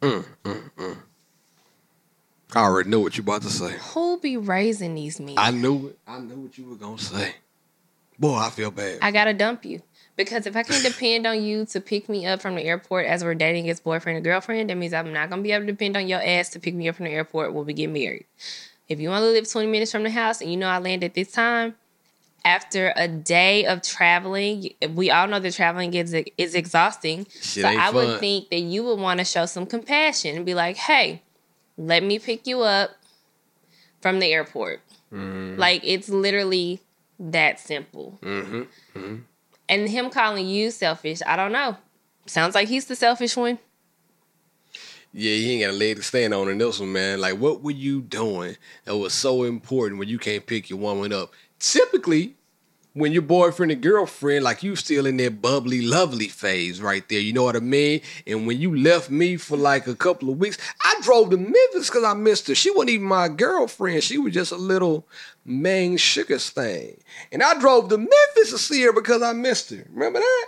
Mm, 0.02 0.26
mm, 0.44 0.98
I 2.54 2.60
already 2.60 2.90
know 2.90 3.00
what 3.00 3.18
you 3.18 3.22
about 3.24 3.44
to 3.44 3.50
say. 3.50 3.76
Who 3.94 4.20
be 4.20 4.36
raising 4.36 4.96
these 4.96 5.20
men? 5.20 5.36
I 5.38 5.52
knew 5.52 5.90
it. 5.90 6.00
I 6.08 6.20
knew 6.20 6.36
what 6.38 6.58
you 6.58 6.66
were 6.66 6.76
gonna 6.76 6.98
say. 6.98 7.36
Boy, 8.18 8.36
I 8.36 8.50
feel 8.50 8.72
bad. 8.72 9.00
I 9.02 9.12
gotta 9.12 9.34
dump 9.34 9.66
you 9.66 9.82
because 10.16 10.46
if 10.48 10.56
I 10.56 10.64
can 10.64 10.82
depend 10.82 11.28
on 11.28 11.44
you 11.44 11.66
to 11.68 11.82
pick 11.82 12.08
me 12.08 12.26
up 12.26 12.42
from 12.42 12.56
the 12.56 12.64
airport 12.64 13.06
as 13.06 13.24
we're 13.24 13.36
dating 13.36 13.70
as 13.70 13.80
boyfriend 13.80 14.18
and 14.18 14.24
girlfriend, 14.24 14.70
that 14.70 14.76
means 14.78 14.94
I'm 14.94 15.12
not 15.12 15.30
gonna 15.30 15.42
be 15.42 15.52
able 15.52 15.66
to 15.66 15.72
depend 15.72 15.98
on 15.98 16.08
your 16.08 16.22
ass 16.22 16.50
to 16.50 16.60
pick 16.60 16.74
me 16.74 16.88
up 16.88 16.96
from 16.96 17.06
the 17.06 17.12
airport 17.12 17.54
when 17.54 17.66
we 17.66 17.74
get 17.74 17.90
married. 17.90 18.26
If 18.88 19.00
you 19.00 19.12
only 19.12 19.32
live 19.32 19.50
20 19.50 19.68
minutes 19.68 19.92
from 19.92 20.04
the 20.04 20.12
house 20.12 20.42
and 20.42 20.50
you 20.52 20.58
know 20.58 20.68
I 20.68 20.78
land 20.78 21.04
at 21.04 21.16
this 21.16 21.32
time, 21.32 21.76
after 22.46 22.94
a 22.96 23.08
day 23.08 23.66
of 23.66 23.82
traveling, 23.82 24.70
we 24.94 25.10
all 25.10 25.28
know 25.28 25.40
that 25.40 25.54
traveling 25.54 25.94
is 25.96 26.14
is 26.38 26.54
exhausting. 26.54 27.26
Shit 27.42 27.64
so 27.64 27.68
I 27.68 27.90
would 27.90 28.20
think 28.20 28.50
that 28.50 28.60
you 28.60 28.84
would 28.84 29.00
want 29.00 29.18
to 29.18 29.26
show 29.26 29.48
some 29.48 29.66
compassion 29.66 30.38
and 30.38 30.46
be 30.46 30.54
like, 30.54 30.78
"Hey, 30.78 31.24
let 31.76 32.04
me 32.04 32.20
pick 32.20 32.46
you 32.46 32.62
up 32.62 32.92
from 34.00 34.20
the 34.20 34.32
airport." 34.32 34.82
Mm-hmm. 35.12 35.60
Like 35.60 35.82
it's 35.84 36.08
literally 36.08 36.82
that 37.20 37.60
simple. 37.60 38.20
Mm-hmm. 38.22 39.16
And 39.68 39.90
him 39.90 40.10
calling 40.10 40.48
you 40.48 40.72
selfish, 40.72 41.22
I 41.26 41.36
don't 41.36 41.52
know. 41.52 41.78
Sounds 42.26 42.56
like 42.56 42.68
he's 42.68 42.86
the 42.86 42.96
selfish 42.96 43.36
one. 43.36 43.60
Yeah, 45.14 45.34
you 45.34 45.52
ain't 45.52 45.64
got 45.64 45.74
a 45.76 45.78
leg 45.78 45.96
to 45.96 46.04
stand 46.04 46.34
on 46.34 46.50
in 46.50 46.58
this 46.58 46.80
one, 46.80 46.92
man. 46.92 47.22
Like, 47.22 47.40
what 47.40 47.62
were 47.62 47.72
you 47.72 48.02
doing 48.02 48.58
that 48.84 48.98
was 48.98 49.14
so 49.14 49.44
important 49.44 49.98
when 49.98 50.10
you 50.10 50.20
can't 50.20 50.46
pick 50.46 50.70
your 50.70 50.80
woman 50.80 51.14
up? 51.14 51.32
Typically, 51.58 52.36
when 52.96 53.12
your 53.12 53.22
boyfriend 53.22 53.74
and 53.74 53.82
girlfriend, 53.82 54.46
like 54.46 54.64
you 54.64 54.76
still 54.78 55.06
in 55.06 55.18
that 55.18 55.42
bubbly, 55.42 55.82
lovely 55.82 56.30
phase 56.30 56.82
right 56.82 57.08
there. 57.10 57.20
You 57.20 57.34
know 57.34 57.44
what 57.44 57.58
I 57.58 57.60
mean? 57.60 58.00
And 58.26 58.48
when 58.48 58.60
you 58.60 58.74
left 58.74 59.10
me 59.10 59.36
for 59.36 59.58
like 59.58 59.86
a 59.86 59.96
couple 59.96 60.30
of 60.30 60.38
weeks, 60.38 60.58
I 60.82 60.96
drove 61.02 61.30
to 61.32 61.38
Memphis 61.38 61.90
because 61.90 62.06
I 62.06 62.14
missed 62.14 62.48
her. 62.48 62.56
She 62.56 62.72
wasn't 62.72 62.92
even 62.92 63.08
my 63.08 63.28
girlfriend. 63.28 64.02
She 64.02 64.18
was 64.18 64.34
just 64.34 64.54
a 64.54 64.58
little 64.58 65.06
main 65.44 65.98
sugar 65.98 66.40
thing. 66.40 66.98
And 67.34 67.44
I 67.44 67.60
drove 67.60 67.90
to 67.90 67.98
Memphis 67.98 68.52
to 68.52 68.58
see 68.58 68.82
her 68.84 68.94
because 68.94 69.22
I 69.22 69.34
missed 69.34 69.72
her. 69.72 69.86
Remember 69.90 70.20
that? 70.20 70.48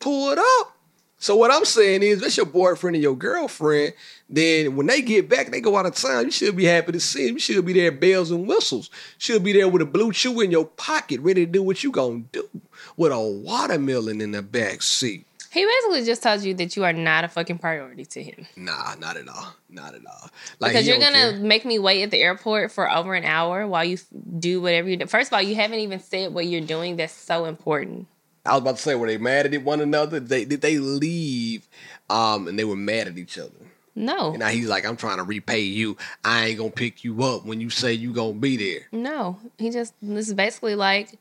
Pull 0.00 0.32
it 0.32 0.38
up. 0.38 0.76
So 1.22 1.36
what 1.36 1.52
I'm 1.52 1.64
saying 1.64 2.02
is, 2.02 2.20
that's 2.20 2.36
your 2.36 2.46
boyfriend 2.46 2.96
and 2.96 3.02
your 3.02 3.14
girlfriend. 3.14 3.94
Then 4.28 4.74
when 4.74 4.88
they 4.88 5.00
get 5.02 5.28
back, 5.28 5.52
they 5.52 5.60
go 5.60 5.76
out 5.76 5.86
of 5.86 5.94
town. 5.94 6.24
You 6.24 6.32
should 6.32 6.56
be 6.56 6.64
happy 6.64 6.90
to 6.90 6.98
see 6.98 7.26
them. 7.26 7.34
You 7.34 7.38
should 7.38 7.64
be 7.64 7.72
there, 7.74 7.92
bells 7.92 8.32
and 8.32 8.48
whistles. 8.48 8.90
Should 9.18 9.44
be 9.44 9.52
there 9.52 9.68
with 9.68 9.82
a 9.82 9.84
BlueChew 9.84 10.44
in 10.44 10.50
your 10.50 10.64
pocket, 10.64 11.20
ready 11.20 11.46
to 11.46 11.52
do 11.52 11.62
what 11.62 11.84
you 11.84 11.92
gonna 11.92 12.24
do, 12.32 12.48
with 12.96 13.12
a 13.12 13.20
watermelon 13.20 14.20
in 14.20 14.32
the 14.32 14.42
back 14.42 14.82
seat. 14.82 15.24
He 15.52 15.64
basically 15.64 16.04
just 16.04 16.24
tells 16.24 16.44
you 16.44 16.54
that 16.54 16.74
you 16.74 16.82
are 16.82 16.92
not 16.92 17.22
a 17.22 17.28
fucking 17.28 17.58
priority 17.58 18.04
to 18.06 18.22
him. 18.22 18.46
Nah, 18.56 18.96
not 18.96 19.16
at 19.16 19.28
all. 19.28 19.54
Not 19.70 19.94
at 19.94 20.00
all. 20.04 20.28
Like 20.58 20.72
Because 20.72 20.88
you're 20.88 20.98
gonna 20.98 21.32
care. 21.32 21.36
make 21.36 21.64
me 21.64 21.78
wait 21.78 22.02
at 22.02 22.10
the 22.10 22.18
airport 22.18 22.72
for 22.72 22.90
over 22.90 23.14
an 23.14 23.24
hour 23.24 23.64
while 23.68 23.84
you 23.84 23.98
do 24.40 24.60
whatever 24.60 24.88
you 24.88 24.96
do. 24.96 25.06
First 25.06 25.28
of 25.28 25.34
all, 25.34 25.42
you 25.42 25.54
haven't 25.54 25.78
even 25.78 26.00
said 26.00 26.34
what 26.34 26.46
you're 26.46 26.62
doing 26.62 26.96
that's 26.96 27.12
so 27.12 27.44
important. 27.44 28.08
I 28.44 28.52
was 28.52 28.62
about 28.62 28.76
to 28.76 28.82
say, 28.82 28.94
were 28.94 29.06
they 29.06 29.18
mad 29.18 29.52
at 29.52 29.62
one 29.62 29.80
another? 29.80 30.20
They 30.20 30.44
did 30.44 30.60
they 30.60 30.78
leave? 30.78 31.68
Um, 32.10 32.48
and 32.48 32.58
they 32.58 32.64
were 32.64 32.76
mad 32.76 33.08
at 33.08 33.18
each 33.18 33.38
other. 33.38 33.50
No. 33.94 34.30
And 34.30 34.38
now 34.38 34.48
he's 34.48 34.68
like, 34.68 34.86
I'm 34.86 34.96
trying 34.96 35.18
to 35.18 35.22
repay 35.22 35.60
you. 35.60 35.96
I 36.24 36.46
ain't 36.46 36.58
gonna 36.58 36.70
pick 36.70 37.04
you 37.04 37.22
up 37.22 37.44
when 37.44 37.60
you 37.60 37.70
say 37.70 37.92
you 37.92 38.12
gonna 38.12 38.32
be 38.32 38.56
there. 38.56 38.88
No. 38.90 39.38
He 39.58 39.70
just 39.70 39.94
this 40.02 40.28
is 40.28 40.34
basically 40.34 40.74
like, 40.74 41.18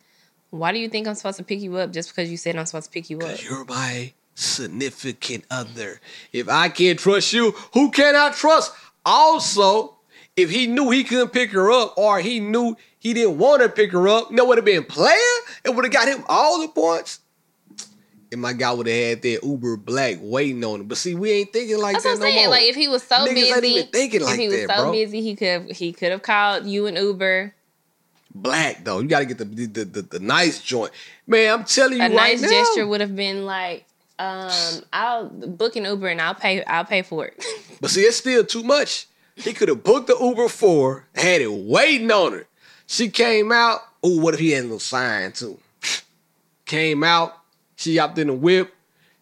why 0.49 0.71
do 0.71 0.79
you 0.79 0.89
think 0.89 1.07
I'm 1.07 1.15
supposed 1.15 1.37
to 1.37 1.43
pick 1.43 1.61
you 1.61 1.77
up 1.77 1.91
just 1.91 2.09
because 2.09 2.31
you 2.31 2.37
said 2.37 2.55
I'm 2.55 2.65
supposed 2.65 2.87
to 2.87 2.91
pick 2.91 3.09
you 3.09 3.19
up? 3.19 3.43
You're 3.43 3.65
my 3.65 4.13
significant 4.35 5.45
other. 5.51 5.99
If 6.31 6.49
I 6.49 6.69
can't 6.69 6.97
trust 6.97 7.33
you, 7.33 7.51
who 7.73 7.91
can 7.91 8.15
I 8.15 8.31
trust? 8.31 8.73
Also, 9.05 9.97
if 10.35 10.49
he 10.49 10.67
knew 10.67 10.89
he 10.89 11.03
couldn't 11.03 11.33
pick 11.33 11.51
her 11.51 11.71
up 11.71 11.97
or 11.97 12.19
he 12.19 12.39
knew 12.39 12.75
he 13.01 13.15
didn't 13.15 13.39
want 13.39 13.63
to 13.63 13.67
pick 13.69 13.91
her 13.93 14.07
up, 14.07 14.29
you 14.29 14.35
know 14.35 14.45
what 14.45 14.59
have 14.59 14.65
been 14.65 14.83
player? 14.83 15.15
It 15.65 15.73
would 15.73 15.83
have 15.85 15.91
got 15.91 16.07
him 16.07 16.23
all 16.29 16.61
the 16.61 16.67
points. 16.67 17.19
And 18.31 18.39
my 18.39 18.53
guy 18.53 18.71
would 18.71 18.85
have 18.87 18.95
had 18.95 19.21
that 19.23 19.39
Uber 19.43 19.75
Black 19.77 20.17
waiting 20.21 20.63
on 20.63 20.81
him. 20.81 20.87
But 20.87 20.97
see, 20.97 21.15
we 21.15 21.31
ain't 21.31 21.51
thinking 21.51 21.79
like 21.79 21.95
that. 21.95 22.03
That's 22.03 22.19
that 22.19 22.23
what 22.23 22.29
I'm 22.29 22.33
no 22.35 22.39
saying. 22.39 22.45
more. 22.45 22.51
Like 22.51 22.63
if 22.69 22.75
he 22.75 22.87
was 22.87 23.03
so 23.03 23.15
Niggas 23.15 23.33
busy, 23.33 23.51
ain't 23.51 23.65
even 23.65 23.87
thinking 23.87 24.21
like 24.21 24.33
if 24.35 24.39
he 24.39 24.47
was 24.47 24.67
that, 24.67 24.77
so 24.77 24.83
bro. 24.83 24.91
busy, 24.93 25.21
he 25.21 25.35
could 25.35 25.71
he 25.71 25.91
could 25.91 26.11
have 26.11 26.21
called 26.21 26.65
you 26.67 26.85
an 26.85 26.95
Uber, 26.95 27.53
Black 28.33 28.85
though, 28.85 28.99
you 28.99 29.09
got 29.09 29.19
to 29.19 29.25
get 29.25 29.37
the 29.39 29.45
the, 29.45 29.65
the 29.65 29.83
the 29.85 30.01
the 30.03 30.19
nice 30.19 30.61
joint, 30.61 30.91
man. 31.27 31.53
I'm 31.53 31.65
telling 31.65 31.97
you 31.97 32.05
a 32.05 32.09
right 32.09 32.39
nice 32.39 32.41
now. 32.41 32.49
gesture 32.49 32.87
would 32.87 33.01
have 33.01 33.15
been 33.15 33.43
like, 33.45 33.83
um, 34.19 34.49
I'll 34.93 35.27
book 35.27 35.75
an 35.75 35.83
Uber 35.83 36.07
and 36.07 36.21
I'll 36.21 36.35
pay 36.35 36.63
I'll 36.63 36.85
pay 36.85 37.01
for 37.01 37.25
it. 37.25 37.43
But 37.81 37.89
see, 37.89 38.01
it's 38.01 38.15
still 38.15 38.45
too 38.45 38.63
much. 38.63 39.07
He 39.35 39.51
could 39.51 39.67
have 39.67 39.83
booked 39.83 40.07
the 40.07 40.15
Uber 40.17 40.47
for 40.47 41.07
had 41.15 41.41
it 41.41 41.51
waiting 41.51 42.09
on 42.11 42.31
her. 42.31 42.47
She 42.91 43.07
came 43.07 43.53
out. 43.53 43.79
Oh, 44.03 44.19
what 44.19 44.33
if 44.33 44.41
he 44.41 44.51
had 44.51 44.61
a 44.61 44.63
little 44.63 44.79
sign 44.79 45.31
too? 45.31 45.57
Came 46.65 47.05
out. 47.05 47.37
She 47.77 47.95
hopped 47.95 48.17
in 48.19 48.27
the 48.27 48.33
whip. 48.33 48.73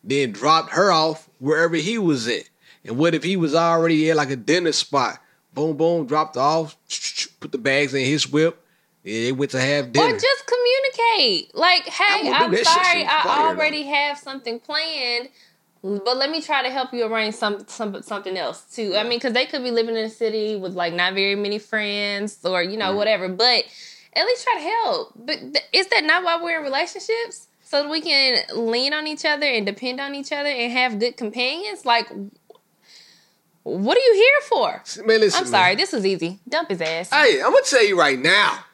then 0.04 0.32
dropped 0.32 0.72
her 0.72 0.92
off 0.92 1.30
wherever 1.38 1.76
he 1.76 2.00
was 2.00 2.28
at. 2.28 2.50
And 2.84 2.98
what 2.98 3.14
if 3.14 3.24
he 3.24 3.38
was 3.38 3.54
already 3.54 4.10
at 4.10 4.16
like 4.18 4.32
a 4.32 4.36
dinner 4.36 4.72
spot? 4.72 5.20
Boom, 5.54 5.78
boom, 5.78 6.08
dropped 6.08 6.36
off, 6.36 6.78
put 7.40 7.52
the 7.52 7.60
bags 7.60 7.94
in 7.94 8.04
his 8.04 8.28
whip. 8.28 8.60
Yeah, 9.04 9.26
they 9.26 9.32
went 9.34 9.52
to 9.52 9.62
have 9.62 9.92
dinner. 9.94 10.16
Or 10.16 10.18
just 10.18 10.48
communicate. 10.48 11.54
Like, 11.54 11.84
hey, 11.84 12.06
I 12.08 12.48
would 12.48 12.52
do 12.52 12.58
I'm 12.58 12.64
sorry, 12.64 13.06
I 13.06 13.50
already 13.50 13.84
have 13.84 14.18
something 14.18 14.60
planned, 14.60 15.30
but 15.82 16.18
let 16.18 16.30
me 16.30 16.42
try 16.42 16.62
to 16.62 16.70
help 16.70 16.94
you 16.94 17.06
arrange 17.06 17.36
some, 17.36 17.66
some 17.68 18.02
something 18.02 18.38
else 18.38 18.64
too. 18.74 18.96
I 18.98 19.04
mean, 19.04 19.18
because 19.20 19.34
they 19.34 19.46
could 19.46 19.64
be 19.64 19.72
living 19.72 19.96
in 19.96 20.06
a 20.06 20.10
city 20.10 20.56
with 20.56 20.74
like 20.74 20.94
not 20.94 21.14
very 21.14 21.36
many 21.36 21.60
friends 21.60 22.40
or 22.44 22.62
you 22.62 22.78
know 22.78 22.96
whatever, 22.96 23.30
but 23.30 23.64
at 24.14 24.26
least 24.26 24.44
try 24.44 24.56
to 24.56 24.62
help. 24.62 25.14
But 25.16 25.40
th- 25.40 25.66
is 25.72 25.88
that 25.88 26.04
not 26.04 26.24
why 26.24 26.42
we're 26.42 26.58
in 26.58 26.64
relationships? 26.64 27.48
So 27.62 27.84
that 27.84 27.90
we 27.90 28.02
can 28.02 28.44
lean 28.56 28.94
on 28.94 29.06
each 29.06 29.24
other 29.26 29.46
and 29.46 29.66
depend 29.66 30.02
on 30.02 30.16
each 30.16 30.32
other 30.32 30.50
and 30.50 30.72
have 30.72 31.00
good 31.00 31.16
companions. 31.18 31.86
Like, 31.86 32.10
what 33.62 33.96
are 33.96 34.02
you 34.02 34.14
here 34.16 34.42
for? 34.50 35.06
Man, 35.06 35.20
listen, 35.20 35.38
I'm 35.38 35.52
man. 35.52 35.62
sorry, 35.62 35.76
this 35.76 35.94
was 35.94 36.06
easy. 36.06 36.40
Dump 36.50 36.70
his 36.70 36.82
ass. 36.82 37.12
Hey, 37.12 37.42
I'm 37.42 37.52
gonna 37.52 37.62
tell 37.64 37.86
you 37.86 37.98
right 37.98 38.20
now. 38.20 38.66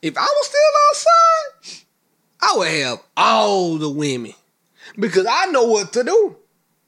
If 0.00 0.16
I 0.16 0.22
was 0.22 0.46
still 0.46 0.60
outside, 0.88 1.84
I 2.40 2.54
would 2.56 2.68
have 2.68 3.02
all 3.16 3.76
the 3.76 3.90
women 3.90 4.32
because 4.98 5.26
I 5.28 5.46
know 5.46 5.64
what 5.64 5.92
to 5.94 6.04
do. 6.04 6.36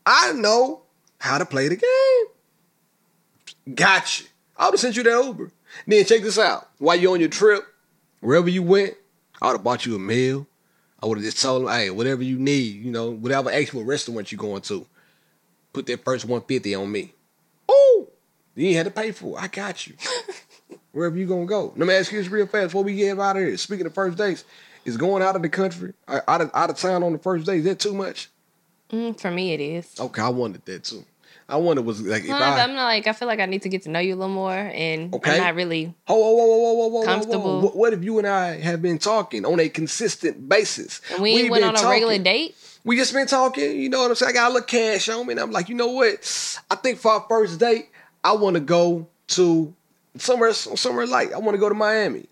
I 0.05 0.33
know 0.33 0.83
how 1.19 1.39
to 1.39 1.47
play 1.47 1.69
the 1.69 1.77
game. 1.77 3.75
Gotcha. 3.75 4.25
I 4.57 4.67
would 4.67 4.75
have 4.75 4.81
sent 4.81 4.97
you 4.97 5.03
that 5.05 5.25
Uber. 5.25 5.51
Then 5.87 6.05
check 6.05 6.23
this 6.23 6.39
out. 6.39 6.69
While 6.79 6.97
you're 6.97 7.13
on 7.13 7.21
your 7.21 7.29
trip, 7.29 7.65
wherever 8.21 8.49
you 8.49 8.63
went, 8.63 8.95
I 9.41 9.47
would 9.47 9.55
have 9.55 9.65
bought 9.65 9.87
you 9.87 9.97
a 9.97 9.99
meal. 9.99 10.47
I 11.03 11.07
would 11.07 11.19
have 11.19 11.25
just 11.25 11.41
told 11.43 11.63
them, 11.63 11.73
hey, 11.73 11.91
whatever 11.91 12.23
you 12.23 12.39
need, 12.39 12.85
you 12.85 12.91
know, 12.91 13.11
whatever 13.11 13.51
actual 13.51 13.85
restaurant 13.85 14.31
you're 14.31 14.39
going 14.39 14.63
to, 14.63 14.87
put 15.73 15.87
that 15.87 16.05
first 16.05 16.25
150 16.25 16.75
on 16.75 16.93
me. 16.93 17.13
Oh, 17.69 18.09
you 18.55 18.69
ain't 18.69 18.77
had 18.77 18.87
to 18.87 18.93
pay 18.93 19.11
for 19.11 19.37
it. 19.37 19.43
I 19.43 19.49
got 19.49 19.87
you. 19.87 19.95
Wherever 20.93 21.17
you 21.17 21.27
gonna 21.27 21.47
go. 21.47 21.73
Let 21.77 21.89
me 21.89 21.95
ask 21.95 22.13
you 22.13 22.19
this 22.23 22.31
real 22.31 22.47
fast 22.47 22.69
before 22.69 22.85
we 22.85 22.95
get 22.95 23.19
out 23.19 23.37
of 23.37 23.43
here. 23.43 23.57
Speaking 23.57 23.87
of 23.87 23.95
first 23.95 24.19
dates, 24.19 24.45
is 24.85 24.97
going 24.97 25.23
out 25.23 25.37
of 25.37 25.43
the 25.43 25.49
country, 25.49 25.93
out 26.09 26.41
of 26.41 26.51
out 26.55 26.71
of 26.71 26.77
town 26.77 27.03
on 27.03 27.13
the 27.13 27.19
first 27.19 27.47
day, 27.47 27.59
is 27.59 27.65
that 27.65 27.79
too 27.79 27.95
much? 27.95 28.29
Mm, 28.91 29.19
for 29.19 29.31
me, 29.31 29.53
it 29.53 29.61
is. 29.61 29.99
Okay, 29.99 30.21
I 30.23 30.29
wanted 30.29 30.65
that 30.67 30.85
too. 30.85 31.05
I 31.49 31.57
wanted 31.57 31.85
was 31.85 32.01
like 32.01 32.25
if 32.25 32.31
I 32.31 32.63
I'm 32.63 32.75
not 32.75 32.85
like 32.85 33.07
I 33.07 33.13
feel 33.13 33.29
like 33.29 33.41
I 33.41 33.47
need 33.47 33.63
to 33.63 33.69
get 33.69 33.83
to 33.83 33.91
know 33.91 33.99
you 33.99 34.15
a 34.15 34.17
little 34.17 34.33
more, 34.35 34.53
and 34.53 35.13
Okay. 35.15 35.33
I'm 35.33 35.39
not 35.39 35.55
really. 35.55 35.95
Whoa, 36.07 36.17
whoa, 36.17 36.33
whoa, 36.33 36.73
whoa, 36.73 36.87
whoa, 36.89 37.05
Comfortable. 37.05 37.61
What, 37.61 37.77
what 37.77 37.93
if 37.93 38.03
you 38.05 38.19
and 38.19 38.27
I 38.27 38.59
have 38.61 38.81
been 38.81 38.99
talking 38.99 39.45
on 39.45 39.61
a 39.61 39.69
consistent 39.69 40.49
basis? 40.49 41.01
And 41.13 41.23
we 41.23 41.35
We've 41.35 41.51
went 41.51 41.63
been 41.63 41.69
on 41.71 41.75
a 41.75 41.79
talking. 41.79 41.91
regular 41.91 42.19
date. 42.19 42.55
We 42.85 42.97
just 42.97 43.13
been 43.13 43.27
talking, 43.27 43.79
you 43.81 43.89
know 43.89 44.01
what 44.03 44.11
I'm 44.11 44.15
saying? 44.17 44.31
I 44.31 44.33
got 44.33 44.51
a 44.51 44.55
little 44.55 44.67
cash 44.67 45.09
on 45.09 45.27
me, 45.27 45.33
and 45.33 45.41
I'm 45.41 45.51
like, 45.53 45.69
you 45.69 45.75
know 45.75 45.89
what? 45.89 46.59
I 46.71 46.75
think 46.77 46.99
for 46.99 47.13
our 47.13 47.27
first 47.29 47.61
date, 47.61 47.89
I 48.25 48.33
want 48.33 48.55
to 48.55 48.61
go 48.61 49.07
to 49.29 49.73
somewhere, 50.17 50.53
somewhere 50.53 51.07
like 51.07 51.33
I 51.33 51.39
want 51.39 51.55
to 51.55 51.59
go 51.61 51.69
to 51.69 51.75
Miami. 51.75 52.27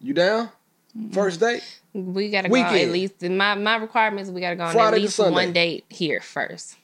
You 0.00 0.14
down? 0.14 0.50
Mm-hmm. 0.96 1.10
First 1.12 1.40
date? 1.40 1.62
We 1.92 2.30
gotta 2.30 2.48
go 2.48 2.54
on 2.56 2.62
Weekend. 2.72 2.88
at 2.88 2.92
least. 2.92 3.22
My 3.22 3.54
my 3.54 3.76
requirements. 3.76 4.30
We 4.30 4.40
gotta 4.40 4.56
go 4.56 4.64
on 4.64 4.72
Friday 4.72 4.86
at 4.88 4.94
to 4.96 5.00
least 5.02 5.16
Sunday. 5.16 5.32
one 5.34 5.52
date 5.52 5.84
here 5.88 6.20
first, 6.20 6.76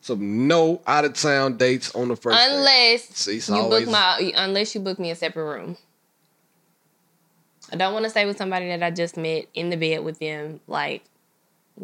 So 0.00 0.14
no 0.14 0.80
out 0.86 1.04
of 1.04 1.14
town 1.14 1.56
dates 1.56 1.94
on 1.94 2.08
the 2.08 2.16
first 2.16 2.38
date. 2.38 2.48
unless 2.54 3.04
See, 3.16 3.36
you 3.52 3.60
always- 3.60 3.84
book 3.84 3.92
my 3.92 4.32
unless 4.36 4.74
you 4.74 4.80
book 4.80 4.98
me 4.98 5.10
a 5.10 5.14
separate 5.14 5.44
room. 5.44 5.76
I 7.72 7.76
don't 7.76 7.92
want 7.94 8.04
to 8.04 8.10
stay 8.10 8.26
with 8.26 8.36
somebody 8.36 8.68
that 8.68 8.82
I 8.82 8.90
just 8.90 9.16
met 9.16 9.46
in 9.54 9.70
the 9.70 9.76
bed 9.76 10.04
with 10.04 10.18
them. 10.18 10.60
Like, 10.66 11.04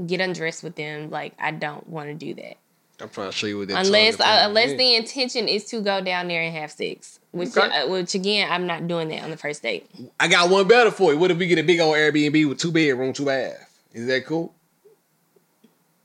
get 0.06 0.20
undressed 0.20 0.62
with 0.62 0.74
them. 0.76 1.08
Like, 1.10 1.32
I 1.38 1.50
don't 1.50 1.88
want 1.88 2.08
to 2.08 2.14
do 2.14 2.34
that. 2.34 2.56
I'm 3.00 3.08
trying 3.10 3.30
to 3.30 3.36
show 3.36 3.46
you 3.46 3.58
what 3.58 3.68
that 3.68 3.86
unless 3.86 4.18
uh, 4.18 4.24
unless 4.42 4.76
the 4.76 4.96
intention 4.96 5.46
is 5.46 5.64
to 5.66 5.80
go 5.80 6.00
down 6.00 6.26
there 6.28 6.42
and 6.42 6.54
have 6.56 6.70
sex, 6.72 7.20
which 7.30 7.56
Okay. 7.56 7.60
uh, 7.82 7.88
which 7.88 8.14
again 8.14 8.50
I'm 8.50 8.66
not 8.66 8.88
doing 8.88 9.08
that 9.08 9.22
on 9.22 9.30
the 9.30 9.36
first 9.36 9.62
date. 9.62 9.88
I 10.18 10.26
got 10.28 10.50
one 10.50 10.66
better 10.66 10.90
for 10.90 11.12
you. 11.12 11.18
What 11.18 11.30
if 11.30 11.38
we 11.38 11.46
get 11.46 11.58
a 11.58 11.62
big 11.62 11.78
old 11.80 11.94
Airbnb 11.94 12.48
with 12.48 12.58
two 12.58 12.72
bedroom, 12.72 13.12
two 13.12 13.24
bath? 13.26 13.80
Is 13.92 14.06
that 14.08 14.26
cool? 14.26 14.52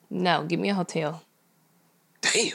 No, 0.10 0.44
give 0.44 0.60
me 0.60 0.70
a 0.70 0.76
hotel. 0.76 1.24
Damn. 2.22 2.52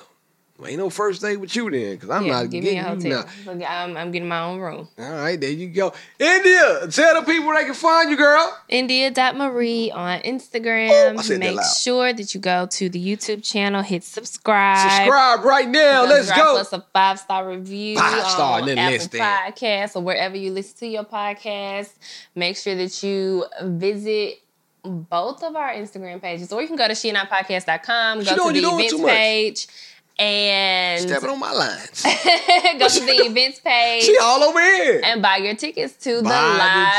Ain't 0.67 0.79
no 0.79 0.91
first 0.91 1.23
date 1.23 1.37
with 1.37 1.55
you 1.55 1.71
then, 1.71 1.95
because 1.95 2.11
I'm 2.11 2.27
yeah, 2.27 2.33
not 2.43 2.51
give 2.51 2.65
me 2.65 2.71
a 2.71 2.83
getting 2.83 3.01
you 3.11 3.17
hotel. 3.17 3.55
now. 3.55 3.67
I'm, 3.85 3.97
I'm 3.97 4.11
getting 4.11 4.29
my 4.29 4.41
own 4.43 4.59
room. 4.59 4.89
All 4.99 5.11
right, 5.13 5.41
there 5.41 5.51
you 5.51 5.69
go. 5.69 5.93
India, 6.19 6.89
tell 6.91 7.21
the 7.21 7.23
people 7.25 7.53
they 7.55 7.65
can 7.65 7.75
find 7.75 8.11
you, 8.11 8.17
girl. 8.17 8.59
India.Marie 8.69 9.93
on 9.93 10.21
Instagram. 10.23 10.91
Oh, 10.91 11.19
I 11.19 11.23
said 11.23 11.35
that 11.37 11.47
Make 11.47 11.57
loud. 11.59 11.77
sure 11.81 12.13
that 12.13 12.35
you 12.35 12.41
go 12.41 12.67
to 12.67 12.89
the 12.89 12.99
YouTube 12.99 13.45
channel, 13.45 13.83
hit 13.83 14.03
subscribe. 14.03 14.91
Subscribe 14.91 15.45
right 15.45 15.69
now. 15.69 16.03
Go 16.03 16.09
Let's 16.09 16.33
go. 16.33 16.59
us 16.59 16.73
a 16.73 16.85
five 16.93 17.21
star 17.21 17.49
review 17.49 17.97
Five 17.97 18.25
star, 18.29 18.61
on 18.61 18.69
Apple. 18.69 19.07
Podcasts 19.07 19.95
or 19.95 20.03
wherever 20.03 20.37
you 20.37 20.51
listen 20.51 20.77
to 20.79 20.87
your 20.89 21.05
podcast. 21.05 21.91
Make 22.35 22.57
sure 22.57 22.75
that 22.75 23.01
you 23.05 23.45
visit 23.63 24.41
both 24.83 25.43
of 25.43 25.55
our 25.55 25.73
Instagram 25.73 26.21
pages, 26.21 26.53
or 26.53 26.63
you 26.63 26.67
can 26.67 26.77
go 26.77 26.89
to 26.89 26.95
sheandipodcast.com, 26.95 28.25
She 28.25 28.35
go 28.37 28.53
to 28.53 28.61
the 28.61 28.67
events 28.69 28.93
too 28.93 28.99
much. 28.99 29.67
And 30.19 31.01
Stepping 31.03 31.31
on 31.31 31.39
my 31.39 31.53
lines. 31.53 32.03
go 32.79 32.89
to 32.89 33.01
the 33.05 33.13
events 33.27 33.61
page. 33.61 34.03
she 34.05 34.17
all 34.19 34.43
over 34.43 34.61
here. 34.61 35.01
and 35.05 35.23
buy 35.23 35.37
your 35.37 35.55
tickets 35.55 35.95
to 36.05 36.17
the 36.17 36.23
Buy 36.23 36.31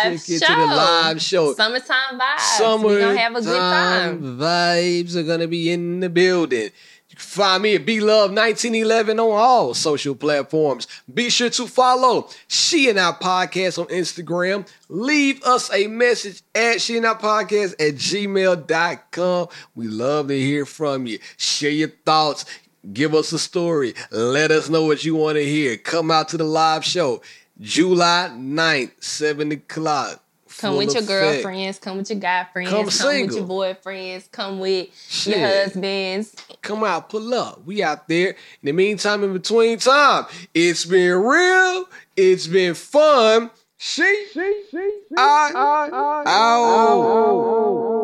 the 0.03 0.09
live 0.09 0.19
show. 0.21 0.33
to 0.37 0.39
the 0.39 0.65
live 0.65 1.21
show. 1.21 1.53
Summertime 1.53 2.19
vibes. 2.19 2.39
Summer 2.57 2.85
We're 2.85 2.99
gonna 2.99 3.17
have 3.17 3.35
a 3.35 3.41
good 3.41 3.57
time. 3.59 4.21
vibes 4.39 5.15
are 5.15 5.23
gonna 5.23 5.47
be 5.47 5.71
in 5.71 5.99
the 5.99 6.09
building. 6.09 6.69
You 7.09 7.15
can 7.15 7.25
find 7.25 7.63
me 7.63 7.75
at 7.75 7.85
B 7.87 7.99
Love 7.99 8.29
1911 8.31 9.19
on 9.19 9.31
all 9.31 9.73
social 9.73 10.13
platforms. 10.15 10.87
Be 11.11 11.29
sure 11.31 11.49
to 11.49 11.65
follow 11.67 12.29
She 12.47 12.87
and 12.89 12.99
I 12.99 13.11
Podcast 13.13 13.79
on 13.79 13.87
Instagram. 13.87 14.67
Leave 14.89 15.41
us 15.43 15.73
a 15.73 15.87
message 15.87 16.41
at 16.53 16.79
She 16.81 16.97
and 16.97 17.07
I 17.07 17.15
Podcast 17.15 17.73
at 17.79 17.95
gmail.com. 17.95 19.47
We 19.75 19.87
love 19.87 20.27
to 20.27 20.39
hear 20.39 20.65
from 20.65 21.07
you. 21.07 21.19
Share 21.37 21.71
your 21.71 21.89
thoughts. 22.05 22.45
Give 22.93 23.13
us 23.13 23.31
a 23.33 23.39
story. 23.39 23.93
Let 24.11 24.51
us 24.51 24.69
know 24.69 24.85
what 24.85 25.03
you 25.03 25.15
want 25.15 25.35
to 25.37 25.45
hear. 25.45 25.77
Come 25.77 26.11
out 26.11 26.29
to 26.29 26.37
the 26.37 26.43
live 26.43 26.85
show. 26.85 27.21
July 27.59 28.31
9th, 28.33 29.03
7 29.03 29.51
o'clock. 29.51 30.23
Come 30.59 30.75
with 30.77 30.93
your 30.93 31.03
effect. 31.03 31.07
girlfriends, 31.07 31.79
come 31.79 31.97
with 31.97 32.09
your 32.09 32.19
guy 32.19 32.45
friends, 32.51 32.69
Come 32.69 32.89
come, 32.89 33.21
with 33.21 33.35
your 33.35 33.45
boyfriends, 33.45 34.29
come 34.31 34.59
with 34.59 34.89
Shit. 35.07 35.37
your 35.37 35.47
husbands. 35.47 36.35
Come 36.61 36.83
out, 36.83 37.09
pull 37.09 37.33
up. 37.33 37.65
We 37.65 37.81
out 37.81 38.07
there. 38.09 38.29
In 38.29 38.35
the 38.63 38.71
meantime, 38.73 39.23
in 39.23 39.31
between 39.31 39.77
time, 39.79 40.25
it's 40.53 40.83
been 40.85 41.17
real. 41.17 41.85
It's 42.17 42.47
been 42.47 42.73
fun. 42.73 43.51
She, 43.77 44.25
she, 44.33 44.63
she, 44.69 44.91
I, 45.17 45.51
I, 45.55 45.89
I, 46.25 47.98